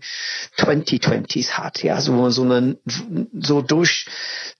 [0.57, 2.77] 2020s hat, ja, so so einen
[3.39, 4.07] so durch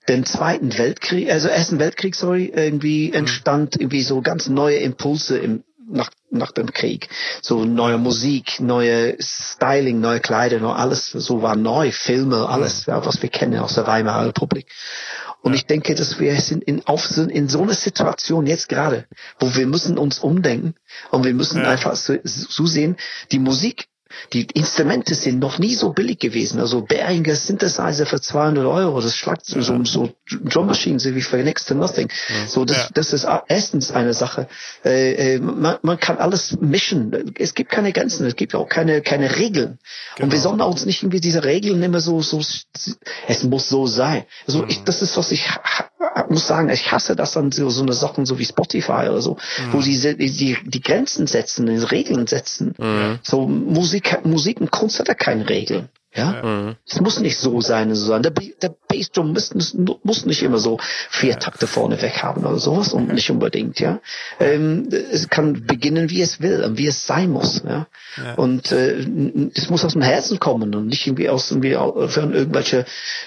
[0.08, 3.14] den Zweiten Weltkrieg, also Ersten Weltkrieg, sorry, irgendwie mhm.
[3.14, 7.08] entstand irgendwie so ganz neue Impulse im nach, nach dem Krieg.
[7.42, 13.04] So neue Musik, neue Styling, neue Kleider, noch alles so war neu, Filme, alles, ja,
[13.04, 14.66] was wir kennen aus der Weimarer Republik.
[15.40, 19.06] Und ich denke, dass wir sind in, auf, in so einer Situation jetzt gerade,
[19.38, 20.74] wo wir müssen uns umdenken
[21.10, 21.70] und wir müssen ja.
[21.70, 22.96] einfach so, so sehen,
[23.30, 23.86] die Musik
[24.32, 26.60] die Instrumente sind noch nie so billig gewesen.
[26.60, 30.10] Also Behringer Synthesizer für 200 Euro, das schlagt so, so, so
[30.44, 32.08] Drum Machines wie für next to nothing.
[32.46, 32.88] So, das, ja.
[32.94, 34.48] das ist erstens eine Sache.
[34.84, 37.34] Äh, äh, man, man kann alles mischen.
[37.36, 39.78] Es gibt keine Grenzen, es gibt auch keine, keine Regeln.
[40.16, 40.24] Genau.
[40.24, 40.42] Und wir genau.
[40.42, 42.40] sollen uns nicht irgendwie diese Regeln immer so, so,
[43.26, 44.24] es muss so sein.
[44.46, 44.68] Also mhm.
[44.68, 45.48] ich, das ist, was ich
[46.28, 49.34] muss sagen, ich hasse das dann so, so eine Sachen so wie Spotify oder so,
[49.34, 49.72] mhm.
[49.72, 52.74] wo sie die, die Grenzen setzen, die Regeln setzen.
[52.78, 53.18] Mhm.
[53.22, 55.88] So Musik, Musik und Kunst hat ja keine Regeln.
[56.14, 56.76] Ja, mhm.
[56.86, 58.22] es muss nicht so sein, so sein.
[58.22, 59.52] Der, der Bassdrum muss,
[60.02, 60.78] muss nicht immer so
[61.10, 61.36] vier ja.
[61.36, 64.00] Takte vorne weg haben oder sowas und nicht unbedingt, ja.
[64.40, 67.86] Ähm, es kann beginnen, wie es will und wie es sein muss, ja.
[68.16, 68.34] ja.
[68.34, 69.06] Und äh,
[69.54, 72.86] es muss aus dem Herzen kommen und nicht irgendwie aus irgendwie von irgendwelche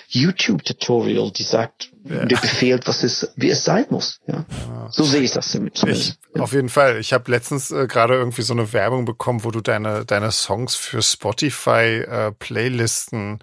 [0.09, 2.25] YouTube-Tutorial, die sagt, ja.
[2.25, 4.19] dir befehlt, was es, wie es sein muss.
[4.27, 4.45] Ja.
[4.67, 4.87] ja.
[4.89, 6.17] So sehe ich das zumindest.
[6.33, 6.97] Ich, auf jeden Fall.
[6.99, 10.75] Ich habe letztens äh, gerade irgendwie so eine Werbung bekommen, wo du deine deine Songs
[10.75, 13.39] für Spotify äh, Playlisten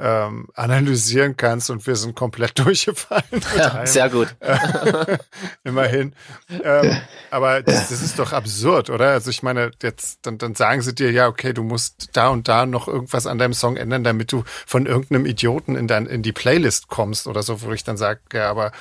[0.00, 3.24] ähm, analysieren kannst und wir sind komplett durchgefallen.
[3.56, 4.34] Ja, sehr gut.
[5.64, 6.14] Immerhin.
[6.62, 6.96] Ähm,
[7.30, 9.10] aber das, das, ist doch absurd, oder?
[9.10, 12.48] Also ich meine, jetzt dann, dann sagen sie dir, ja, okay, du musst da und
[12.48, 16.22] da noch irgendwas an deinem Song ändern, damit du von irgendeinem Idioten in, dein, in
[16.22, 18.72] die Playlist kommst oder so, wo ich dann sage, ja, aber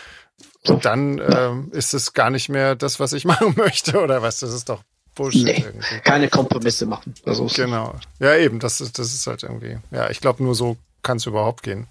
[0.63, 4.39] dann ähm, ist es gar nicht mehr das, was ich machen möchte, oder was?
[4.39, 4.83] Das ist doch
[5.15, 5.99] Bullshit nee, irgendwie.
[6.03, 7.15] Keine Kompromisse machen.
[7.25, 7.95] Also genau.
[8.19, 9.77] Ja, eben, das ist, das ist halt irgendwie.
[9.89, 10.77] Ja, ich glaube, nur so
[11.07, 11.87] kann es überhaupt gehen.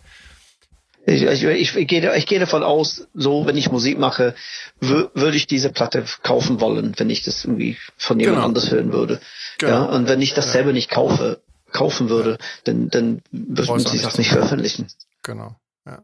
[1.06, 4.34] Ich, ich, ich, ich, gehe, ich gehe davon aus, so wenn ich Musik mache,
[4.80, 8.46] würde ich diese Platte kaufen wollen, wenn ich das irgendwie von jemand genau.
[8.46, 9.20] anders hören würde.
[9.58, 9.72] Genau.
[9.72, 10.52] Ja, und wenn ich das ja.
[10.52, 11.40] selber nicht kaufe,
[11.72, 14.88] kaufen würde, dann, dann würden sie das nicht veröffentlichen.
[15.22, 15.54] Genau.
[15.86, 16.02] Ja.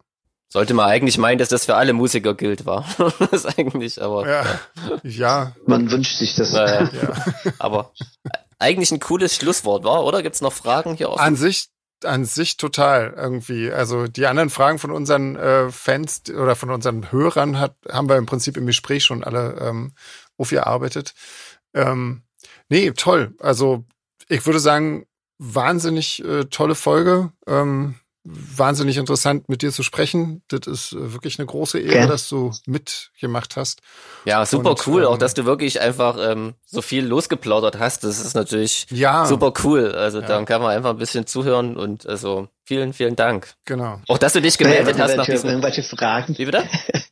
[0.48, 2.86] Sollte man eigentlich meinen, dass das für alle Musiker gilt, war.
[3.18, 4.28] das ist eigentlich, aber.
[4.28, 4.44] Ja.
[5.02, 5.52] ja.
[5.66, 6.52] Man wünscht sich das.
[6.52, 6.88] Naja.
[6.92, 7.14] ja.
[7.58, 7.92] Aber
[8.60, 10.22] eigentlich ein cooles Schlusswort, war, oder?
[10.22, 11.18] Gibt's noch Fragen hier aus?
[11.18, 11.71] An sich
[12.04, 13.72] an sich total irgendwie.
[13.72, 18.16] Also die anderen Fragen von unseren äh, Fans oder von unseren Hörern hat, haben wir
[18.16, 19.92] im Prinzip im Gespräch schon alle ähm,
[20.36, 21.14] aufgearbeitet.
[21.74, 22.22] Ähm,
[22.68, 23.34] nee, toll.
[23.38, 23.84] Also
[24.28, 25.06] ich würde sagen,
[25.38, 27.32] wahnsinnig äh, tolle Folge.
[27.46, 30.42] Ähm, wahnsinnig interessant, mit dir zu sprechen.
[30.48, 32.06] Das ist äh, wirklich eine große Ehre, ja.
[32.06, 33.80] dass du mitgemacht hast.
[34.24, 38.04] Ja, super Und, cool, ähm, auch dass du wirklich einfach ähm, so viel losgeplaudert hast.
[38.04, 39.26] Das ist natürlich ja.
[39.26, 39.92] super cool.
[39.92, 40.26] Also ja.
[40.26, 43.54] dann kann man einfach ein bisschen zuhören und also vielen, vielen Dank.
[43.64, 44.00] Genau.
[44.06, 45.50] Auch dass du dich gemeldet hast nach diesem...
[45.50, 46.38] Irgendwelche Fragen.
[46.38, 46.64] Wie bitte?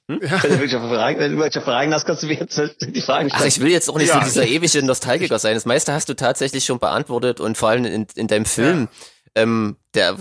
[0.08, 0.20] Hm?
[0.22, 0.42] Ja.
[0.42, 3.30] Wenn, du welche Fragen, wenn du welche Fragen hast, kannst du mir jetzt die Fragen
[3.30, 3.42] stellen.
[3.42, 4.20] Ach, ich will jetzt auch nicht ja.
[4.20, 5.54] so dieser ewige Nostalgiker sein.
[5.54, 8.88] Das meiste hast du tatsächlich schon beantwortet und vor allem in, in deinem Film,
[9.34, 10.16] ähm, der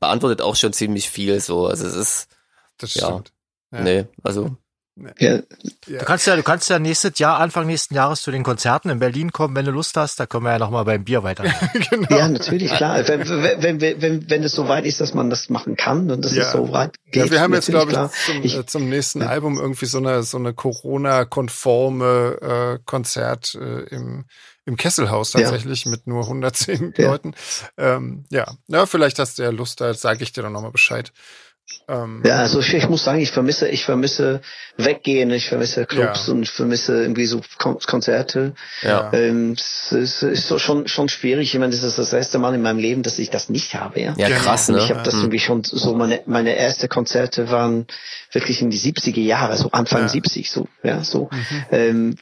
[0.00, 1.66] beantwortet auch schon ziemlich viel so.
[1.66, 2.28] Also es ist.
[2.78, 3.32] Das stimmt.
[3.72, 3.84] Ja, ja.
[3.84, 4.56] Nee, also.
[5.18, 5.40] Ja.
[5.88, 9.00] Du kannst ja, du kannst ja nächstes Jahr, Anfang nächsten Jahres zu den Konzerten in
[9.00, 10.20] Berlin kommen, wenn du Lust hast.
[10.20, 11.42] Da können wir ja nochmal beim Bier weiter.
[11.90, 12.16] genau.
[12.16, 13.02] Ja, natürlich, klar.
[13.08, 16.24] Wenn, wenn, wenn, wenn, wenn es so weit ist, dass man das machen kann und
[16.24, 16.44] das ja.
[16.44, 17.24] ist so weit geht.
[17.24, 19.26] Ja, wir haben jetzt, glaube ich, zum, ich, äh, zum nächsten ja.
[19.26, 24.26] Album irgendwie so eine, so eine Corona-konforme äh, Konzert äh, im,
[24.66, 25.90] im Kesselhaus tatsächlich ja.
[25.90, 27.10] mit nur 110 ja.
[27.10, 27.34] Leuten.
[27.76, 31.12] Ähm, ja, ja, vielleicht hast du ja Lust, da sage ich dir dann nochmal Bescheid.
[31.88, 34.40] Ähm, ja, also ich, ich, muss sagen, ich vermisse, ich vermisse
[34.76, 36.32] weggehen, ich vermisse Clubs ja.
[36.32, 38.54] und ich vermisse irgendwie so Kon Konzerte.
[38.82, 39.10] Ja.
[39.12, 41.54] Ähm, es, es ist so schon schon schwierig.
[41.54, 44.00] Ich meine, das ist das erste Mal in meinem Leben, dass ich das nicht habe.
[44.00, 44.68] Ja, ja krass.
[44.68, 44.76] Ne?
[44.76, 47.86] Und ich habe das irgendwie schon so meine meine erste Konzerte waren
[48.32, 50.08] wirklich in die 70er Jahre, so Anfang ja.
[50.08, 51.30] 70 so, ja so.
[51.30, 51.64] Mhm.
[51.70, 52.16] Ähm,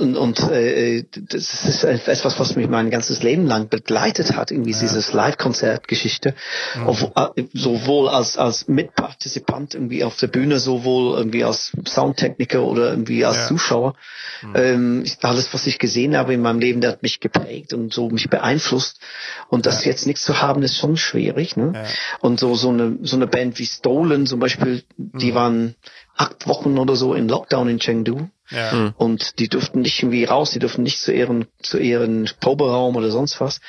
[0.00, 4.72] und und äh, das ist etwas, was mich mein ganzes Leben lang begleitet hat, irgendwie
[4.72, 4.80] ja.
[4.80, 6.34] dieses Live-Konzert-Geschichte,
[6.74, 6.86] mhm.
[7.16, 13.24] Äh, sowohl als als Mitpartizipant irgendwie auf der Bühne, sowohl irgendwie als Soundtechniker oder irgendwie
[13.24, 13.48] als ja.
[13.48, 13.94] Zuschauer.
[14.42, 14.52] Mhm.
[14.54, 18.08] Ähm, alles, was ich gesehen habe in meinem Leben, der hat mich geprägt und so
[18.10, 19.00] mich beeinflusst.
[19.48, 19.90] Und das ja.
[19.90, 21.56] jetzt nichts zu haben, ist schon schwierig.
[21.56, 21.72] Ne?
[21.74, 21.84] Ja.
[22.20, 25.34] Und so so eine so eine Band wie Stolen zum Beispiel, die mhm.
[25.34, 25.74] waren
[26.16, 28.28] acht Wochen oder so in Lockdown in Chengdu.
[28.50, 28.72] Ja.
[28.72, 28.94] Hm.
[28.96, 33.10] Und die durften nicht irgendwie raus, die durften nicht zu ihren, zu ihren Proberaum oder
[33.10, 33.60] sonst was.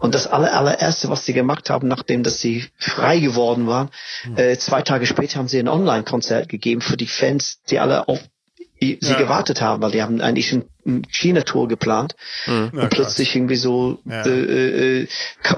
[0.00, 3.90] Und das aller, allererste, was sie gemacht haben, nachdem dass sie frei geworden waren,
[4.24, 4.36] mhm.
[4.36, 8.20] äh, zwei Tage später haben sie ein Online-Konzert gegeben für die Fans, die alle auf
[8.80, 9.16] sie ja.
[9.16, 12.14] gewartet haben, weil die haben eigentlich eine China-Tour geplant
[12.46, 12.70] mhm.
[12.72, 14.24] und plötzlich irgendwie so ja.
[14.24, 15.08] äh, äh,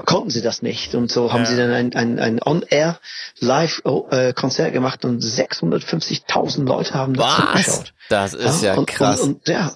[0.05, 1.49] konnten sie das nicht und so haben ja.
[1.49, 2.99] sie dann ein, ein, ein On-Air
[3.39, 7.93] Live-Konzert gemacht und 650.000 Leute haben das zugeschaut.
[8.09, 9.21] Das ist ja, krass.
[9.21, 9.71] Und, und, ja,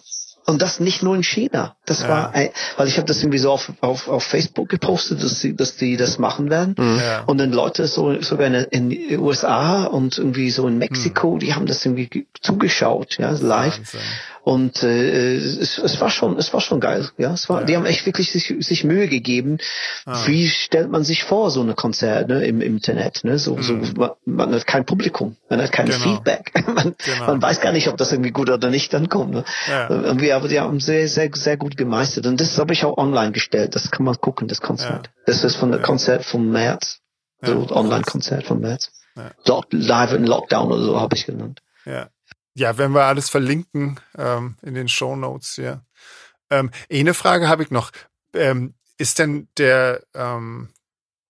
[0.45, 1.75] und das nicht nur in China.
[1.85, 2.09] Das ja.
[2.09, 5.55] war, ein, weil ich habe das irgendwie so auf, auf, auf Facebook gepostet, dass sie,
[5.55, 6.75] dass die das machen werden.
[6.77, 6.99] Mhm.
[6.99, 7.23] Ja.
[7.25, 11.39] Und dann Leute so sogar in, in den USA und irgendwie so in Mexiko, mhm.
[11.39, 13.77] die haben das irgendwie zugeschaut, ja, live.
[13.77, 13.99] Wahnsinn.
[14.43, 17.09] Und äh, es, es war schon, es war schon geil.
[17.17, 17.65] Ja, es war, ja.
[17.65, 19.59] die haben echt wirklich sich, sich Mühe gegeben.
[20.05, 20.27] Ah.
[20.27, 23.23] Wie stellt man sich vor so eine Konzert ne, im, im Internet?
[23.23, 23.39] Ne?
[23.39, 23.61] So, mhm.
[23.61, 25.97] so man, man hat kein Publikum, man hat kein genau.
[25.97, 26.51] Feedback.
[26.67, 27.25] man, genau.
[27.25, 29.31] man weiß gar nicht, ob das irgendwie gut oder nicht dann kommt.
[29.31, 29.45] Ne?
[29.69, 29.89] Ja.
[29.89, 32.25] Irgendwie, aber die haben sehr, sehr, sehr gut gemeistert.
[32.25, 33.75] Und das habe ich auch online gestellt.
[33.75, 35.07] Das kann man gucken, das Konzert.
[35.07, 35.13] Ja.
[35.25, 36.99] Das ist von der Konzert vom März.
[37.45, 38.91] So Online-Konzert vom März.
[39.15, 39.61] Ja.
[39.71, 41.61] Live in Lockdown oder so habe ich genannt.
[41.85, 42.07] Ja.
[42.55, 45.83] Ja, wenn wir alles verlinken ähm, in den Show Notes hier.
[46.49, 47.91] Ähm, eine Frage habe ich noch.
[48.33, 50.69] Ähm, ist denn der, ähm,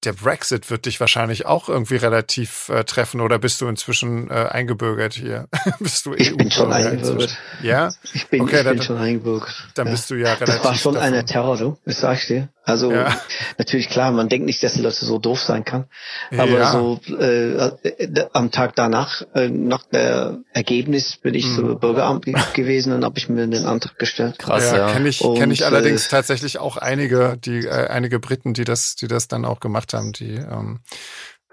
[0.04, 4.34] der Brexit wird dich wahrscheinlich auch irgendwie relativ äh, treffen oder bist du inzwischen äh,
[4.34, 5.48] eingebürgert hier?
[5.80, 7.38] bist du ich bin schon eingebürgert.
[7.62, 7.90] Ja?
[8.14, 9.70] Ich bin, okay, ich dann, bin schon eingebürgert.
[9.76, 9.92] Dann ja.
[9.92, 10.56] bist du ja relativ.
[10.56, 11.08] Das war schon davon.
[11.08, 12.50] eine Terror, du, das sag ich dir.
[12.66, 13.14] Also ja.
[13.58, 15.86] natürlich klar, man denkt nicht, dass die Leute so doof sein kann,
[16.32, 16.72] aber ja.
[16.72, 21.56] so äh, äh, am Tag danach, äh, nach der Ergebnis, bin ich mhm.
[21.56, 24.40] zum Bürgeramt gewesen und habe ich mir den Antrag gestellt.
[24.40, 24.78] Krass, ja.
[24.78, 24.94] ja.
[24.94, 28.96] Kenne ich, kenn ich allerdings äh, tatsächlich auch einige, die äh, einige Briten, die das,
[28.96, 30.80] die das dann auch gemacht haben, die ähm,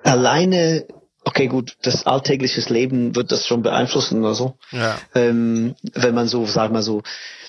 [0.05, 0.87] alleine,
[1.25, 4.55] okay, gut, das alltägliches Leben wird das schon beeinflussen oder so.
[4.73, 4.99] Ja.
[5.15, 7.03] Ähm, wenn man so, sag mal so,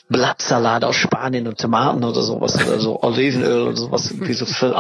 [0.10, 4.76] Blattsalat aus Spanien und Tomaten oder sowas oder so Olivenöl oder sowas, wie so für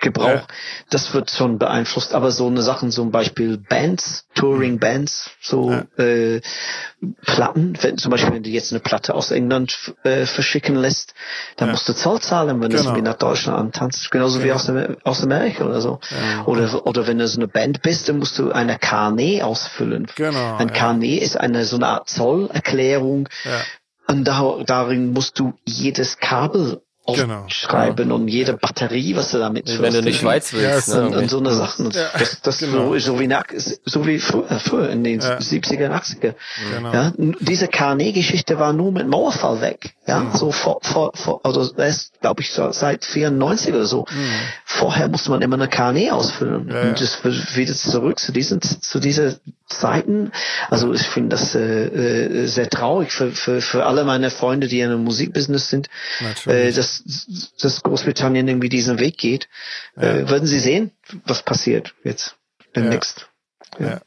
[0.00, 0.46] Alltagsgebrauch, Ja.
[0.90, 2.14] das wird schon beeinflusst.
[2.14, 6.40] Aber so eine Sachen, zum Beispiel Bands, Touring Bands, so äh,
[7.24, 11.14] Platten, wenn zum Beispiel wenn du jetzt eine Platte aus England äh, verschicken lässt,
[11.56, 11.72] dann Ja.
[11.72, 12.94] musst du Zoll zahlen, wenn du Genau.
[12.96, 14.10] es nach Deutschland antanzt.
[14.10, 16.00] Genauso wie aus, Amer- aus Amerika oder so.
[16.46, 20.06] Oder, oder wenn du so eine Band bist, dann musst du eine Carnet ausfüllen.
[20.14, 20.74] Genau, Ein ja.
[20.74, 23.28] Carnet ist eine so eine Art Zollerklärung.
[23.44, 23.60] Ja.
[24.08, 26.80] Und da, darin musst du jedes Kabel
[27.14, 28.14] Genau.
[28.16, 30.88] und jede Batterie, was du damit Wenn du nicht Schweiz Ja, willst.
[30.88, 31.28] ne, und, und irgendwie.
[31.28, 31.90] so eine Sachen.
[31.92, 32.92] Ja, Das, das genau.
[32.94, 33.44] so, so wie nach,
[33.84, 35.38] so wie früher, früher in den Ja.
[35.38, 36.34] 70er, 80er.
[36.74, 36.92] Genau.
[36.92, 39.94] Ja, diese Carnet-Geschichte war nur mit Mauerfall weg.
[40.06, 40.32] Ja, Mhm.
[40.36, 44.06] so vor, vor, vor, also erst, glaube ich, so seit 94 oder so.
[44.64, 46.64] Vorher musste man immer eine Carnet ausfüllen.
[46.64, 46.70] Mhm.
[46.70, 46.88] Ja, ja.
[46.90, 49.34] Und das wird wieder zurück zu diesen, zu dieser
[49.68, 50.30] Zeiten.
[50.70, 54.80] Also ich finde das äh, äh, sehr traurig für, für, für alle meine Freunde, die
[54.80, 55.88] in einem Musikbusiness sind,
[56.20, 56.74] äh, Natürlich.
[57.04, 59.48] Dass, dass Großbritannien irgendwie diesen Weg geht.
[59.96, 60.92] Äh, werden Sie sehen,
[61.24, 62.36] was passiert jetzt
[62.74, 63.28] demnächst.
[63.78, 63.86] Ja.
[63.88, 64.00] Ja.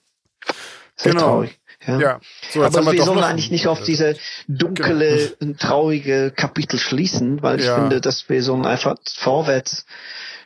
[0.96, 1.24] Sehr Genau.
[1.26, 1.60] traurig.
[1.88, 2.00] Ja.
[2.00, 2.20] Ja.
[2.52, 4.18] So, Aber wir sollen eigentlich nicht auf diese
[4.48, 7.76] dunkle, traurige Kapitel schließen, weil ich Ja.
[7.76, 9.86] finde, dass wir sollen einfach vorwärts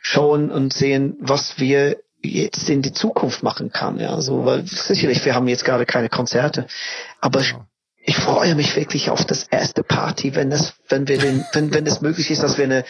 [0.00, 3.98] schauen und sehen, was wir jetzt in die Zukunft machen kann.
[3.98, 6.66] Ja, so, weil sicherlich, wir haben jetzt gerade keine Konzerte,
[7.20, 7.54] aber ich,
[8.06, 11.86] ich freue mich wirklich auf das erste Party, wenn das, wenn wir den, wenn, wenn
[11.86, 12.84] es möglich ist, dass wir eine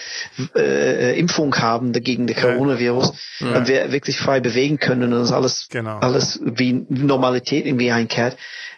[0.56, 5.68] äh, Impfung haben dagegen den Coronavirus, und wir wirklich frei bewegen können und uns alles,
[5.70, 5.98] Genau.
[5.98, 8.36] alles wie Normalität irgendwie einkehrt.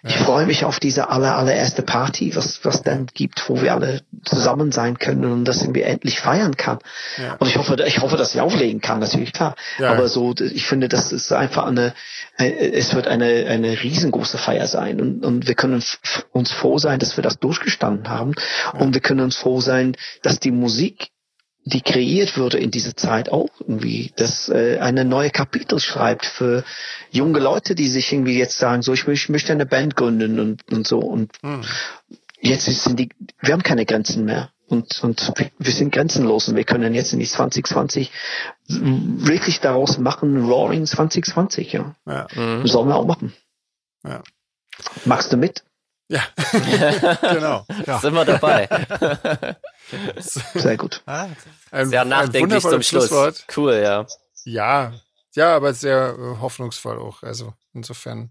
[0.09, 4.03] Ich freue mich auf diese aller, allererste Party, was, was dann gibt, wo wir alle
[4.25, 6.79] zusammen sein können und das irgendwie endlich feiern kann.
[7.17, 7.35] Ja.
[7.41, 9.57] Und ich hoffe, ich hoffe, dass ich auflegen kann, natürlich klar.
[9.79, 9.91] Ja.
[9.91, 11.93] Aber so, ich finde, das ist einfach eine,
[12.39, 15.83] äh, es wird eine, eine riesengroße Feier sein und, und wir können
[16.33, 18.35] uns froh sein, dass wir das durchgestanden haben
[18.79, 21.09] und wir können uns froh sein, dass die Musik
[21.69, 26.63] die kreiert wurde in dieser Zeit auch irgendwie, dass äh, eine neue Kapitel schreibt für
[27.11, 30.63] junge Leute, die sich irgendwie jetzt sagen, so ich, ich möchte eine Band gründen und,
[30.73, 31.33] und so und
[32.41, 33.09] jetzt ist- sind die,
[33.41, 37.19] wir haben keine Grenzen mehr und und wir- sind grenzenlos und wir können jetzt in
[37.19, 38.13] die 2020
[38.69, 42.29] wirklich daraus machen, Roaring 2020, ja, Ja.
[42.65, 43.33] sollen wir auch machen.
[44.05, 44.23] Ja.
[45.05, 45.65] Machst du mit?
[46.09, 46.23] Ja.
[47.33, 47.67] genau.
[48.01, 48.69] Sind wir dabei.
[50.55, 51.03] Sehr gut.
[51.07, 53.09] Ein, Sehr nachdenklich zum Schluss.
[53.09, 53.45] Schlusswort.
[53.57, 54.07] Cool, ja.
[54.45, 54.93] Ja,
[55.35, 57.23] ja, aber sehr äh, hoffnungsvoll auch.
[57.23, 58.31] Also insofern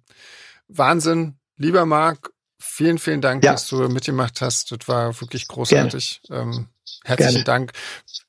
[0.67, 2.31] Wahnsinn, lieber Marc.
[2.57, 3.51] Vielen, vielen Dank, Ja.
[3.51, 4.71] dass du mitgemacht hast.
[4.71, 6.21] Das war wirklich großartig.
[6.31, 6.69] Ähm,
[7.03, 7.43] herzlichen Gerne.
[7.43, 7.71] Dank.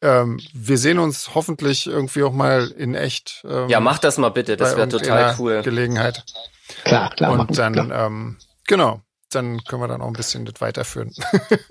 [0.03, 3.45] Ähm, wir sehen uns hoffentlich irgendwie auch mal in echt.
[3.49, 5.63] Ähm, Ja, mach das mal bitte, das wäre total cool.
[5.63, 6.25] Gelegenheit.
[6.85, 7.31] Klar, klar.
[7.31, 8.07] machen Und wir, dann, klar.
[8.07, 8.37] ähm,
[8.67, 9.01] genau,
[9.37, 11.13] dann können wir dann auch ein bisschen das weiterführen.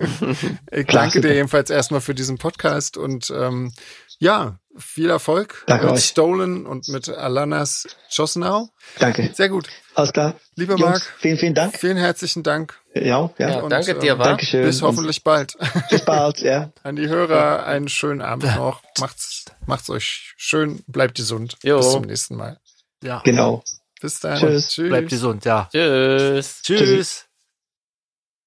[0.70, 3.72] ich danke dir jedenfalls erstmal für diesen Podcast und ähm,
[4.18, 6.04] ja, viel Erfolg Danke mit euch.
[6.04, 8.68] Stolen und mit Alanas Josnau.
[8.98, 9.30] Danke.
[9.34, 9.68] Sehr gut.
[9.94, 10.34] Alles klar.
[10.54, 11.02] Lieber Jungs, Marc.
[11.18, 11.76] vielen, vielen Dank.
[11.78, 12.78] Vielen herzlichen Dank.
[12.94, 13.48] Ja, ja.
[13.48, 14.26] Ja, Und, danke ähm, dir, war.
[14.26, 14.64] Dankeschön.
[14.64, 15.56] Bis Und hoffentlich bald.
[15.90, 16.72] Bis bald, ja.
[16.82, 18.82] An die Hörer einen schönen Abend noch.
[18.98, 20.82] Macht's, macht's euch schön.
[20.86, 21.56] Bleibt gesund.
[21.62, 21.78] Jo.
[21.78, 22.58] Bis zum nächsten Mal.
[23.02, 23.20] Ja.
[23.24, 23.62] Genau.
[24.00, 24.38] Bis dann.
[24.38, 24.68] Tschüss.
[24.68, 24.88] Tschüss.
[24.88, 25.68] Bleibt gesund, ja.
[25.72, 26.62] Tschüss.
[26.62, 27.25] Tschüss.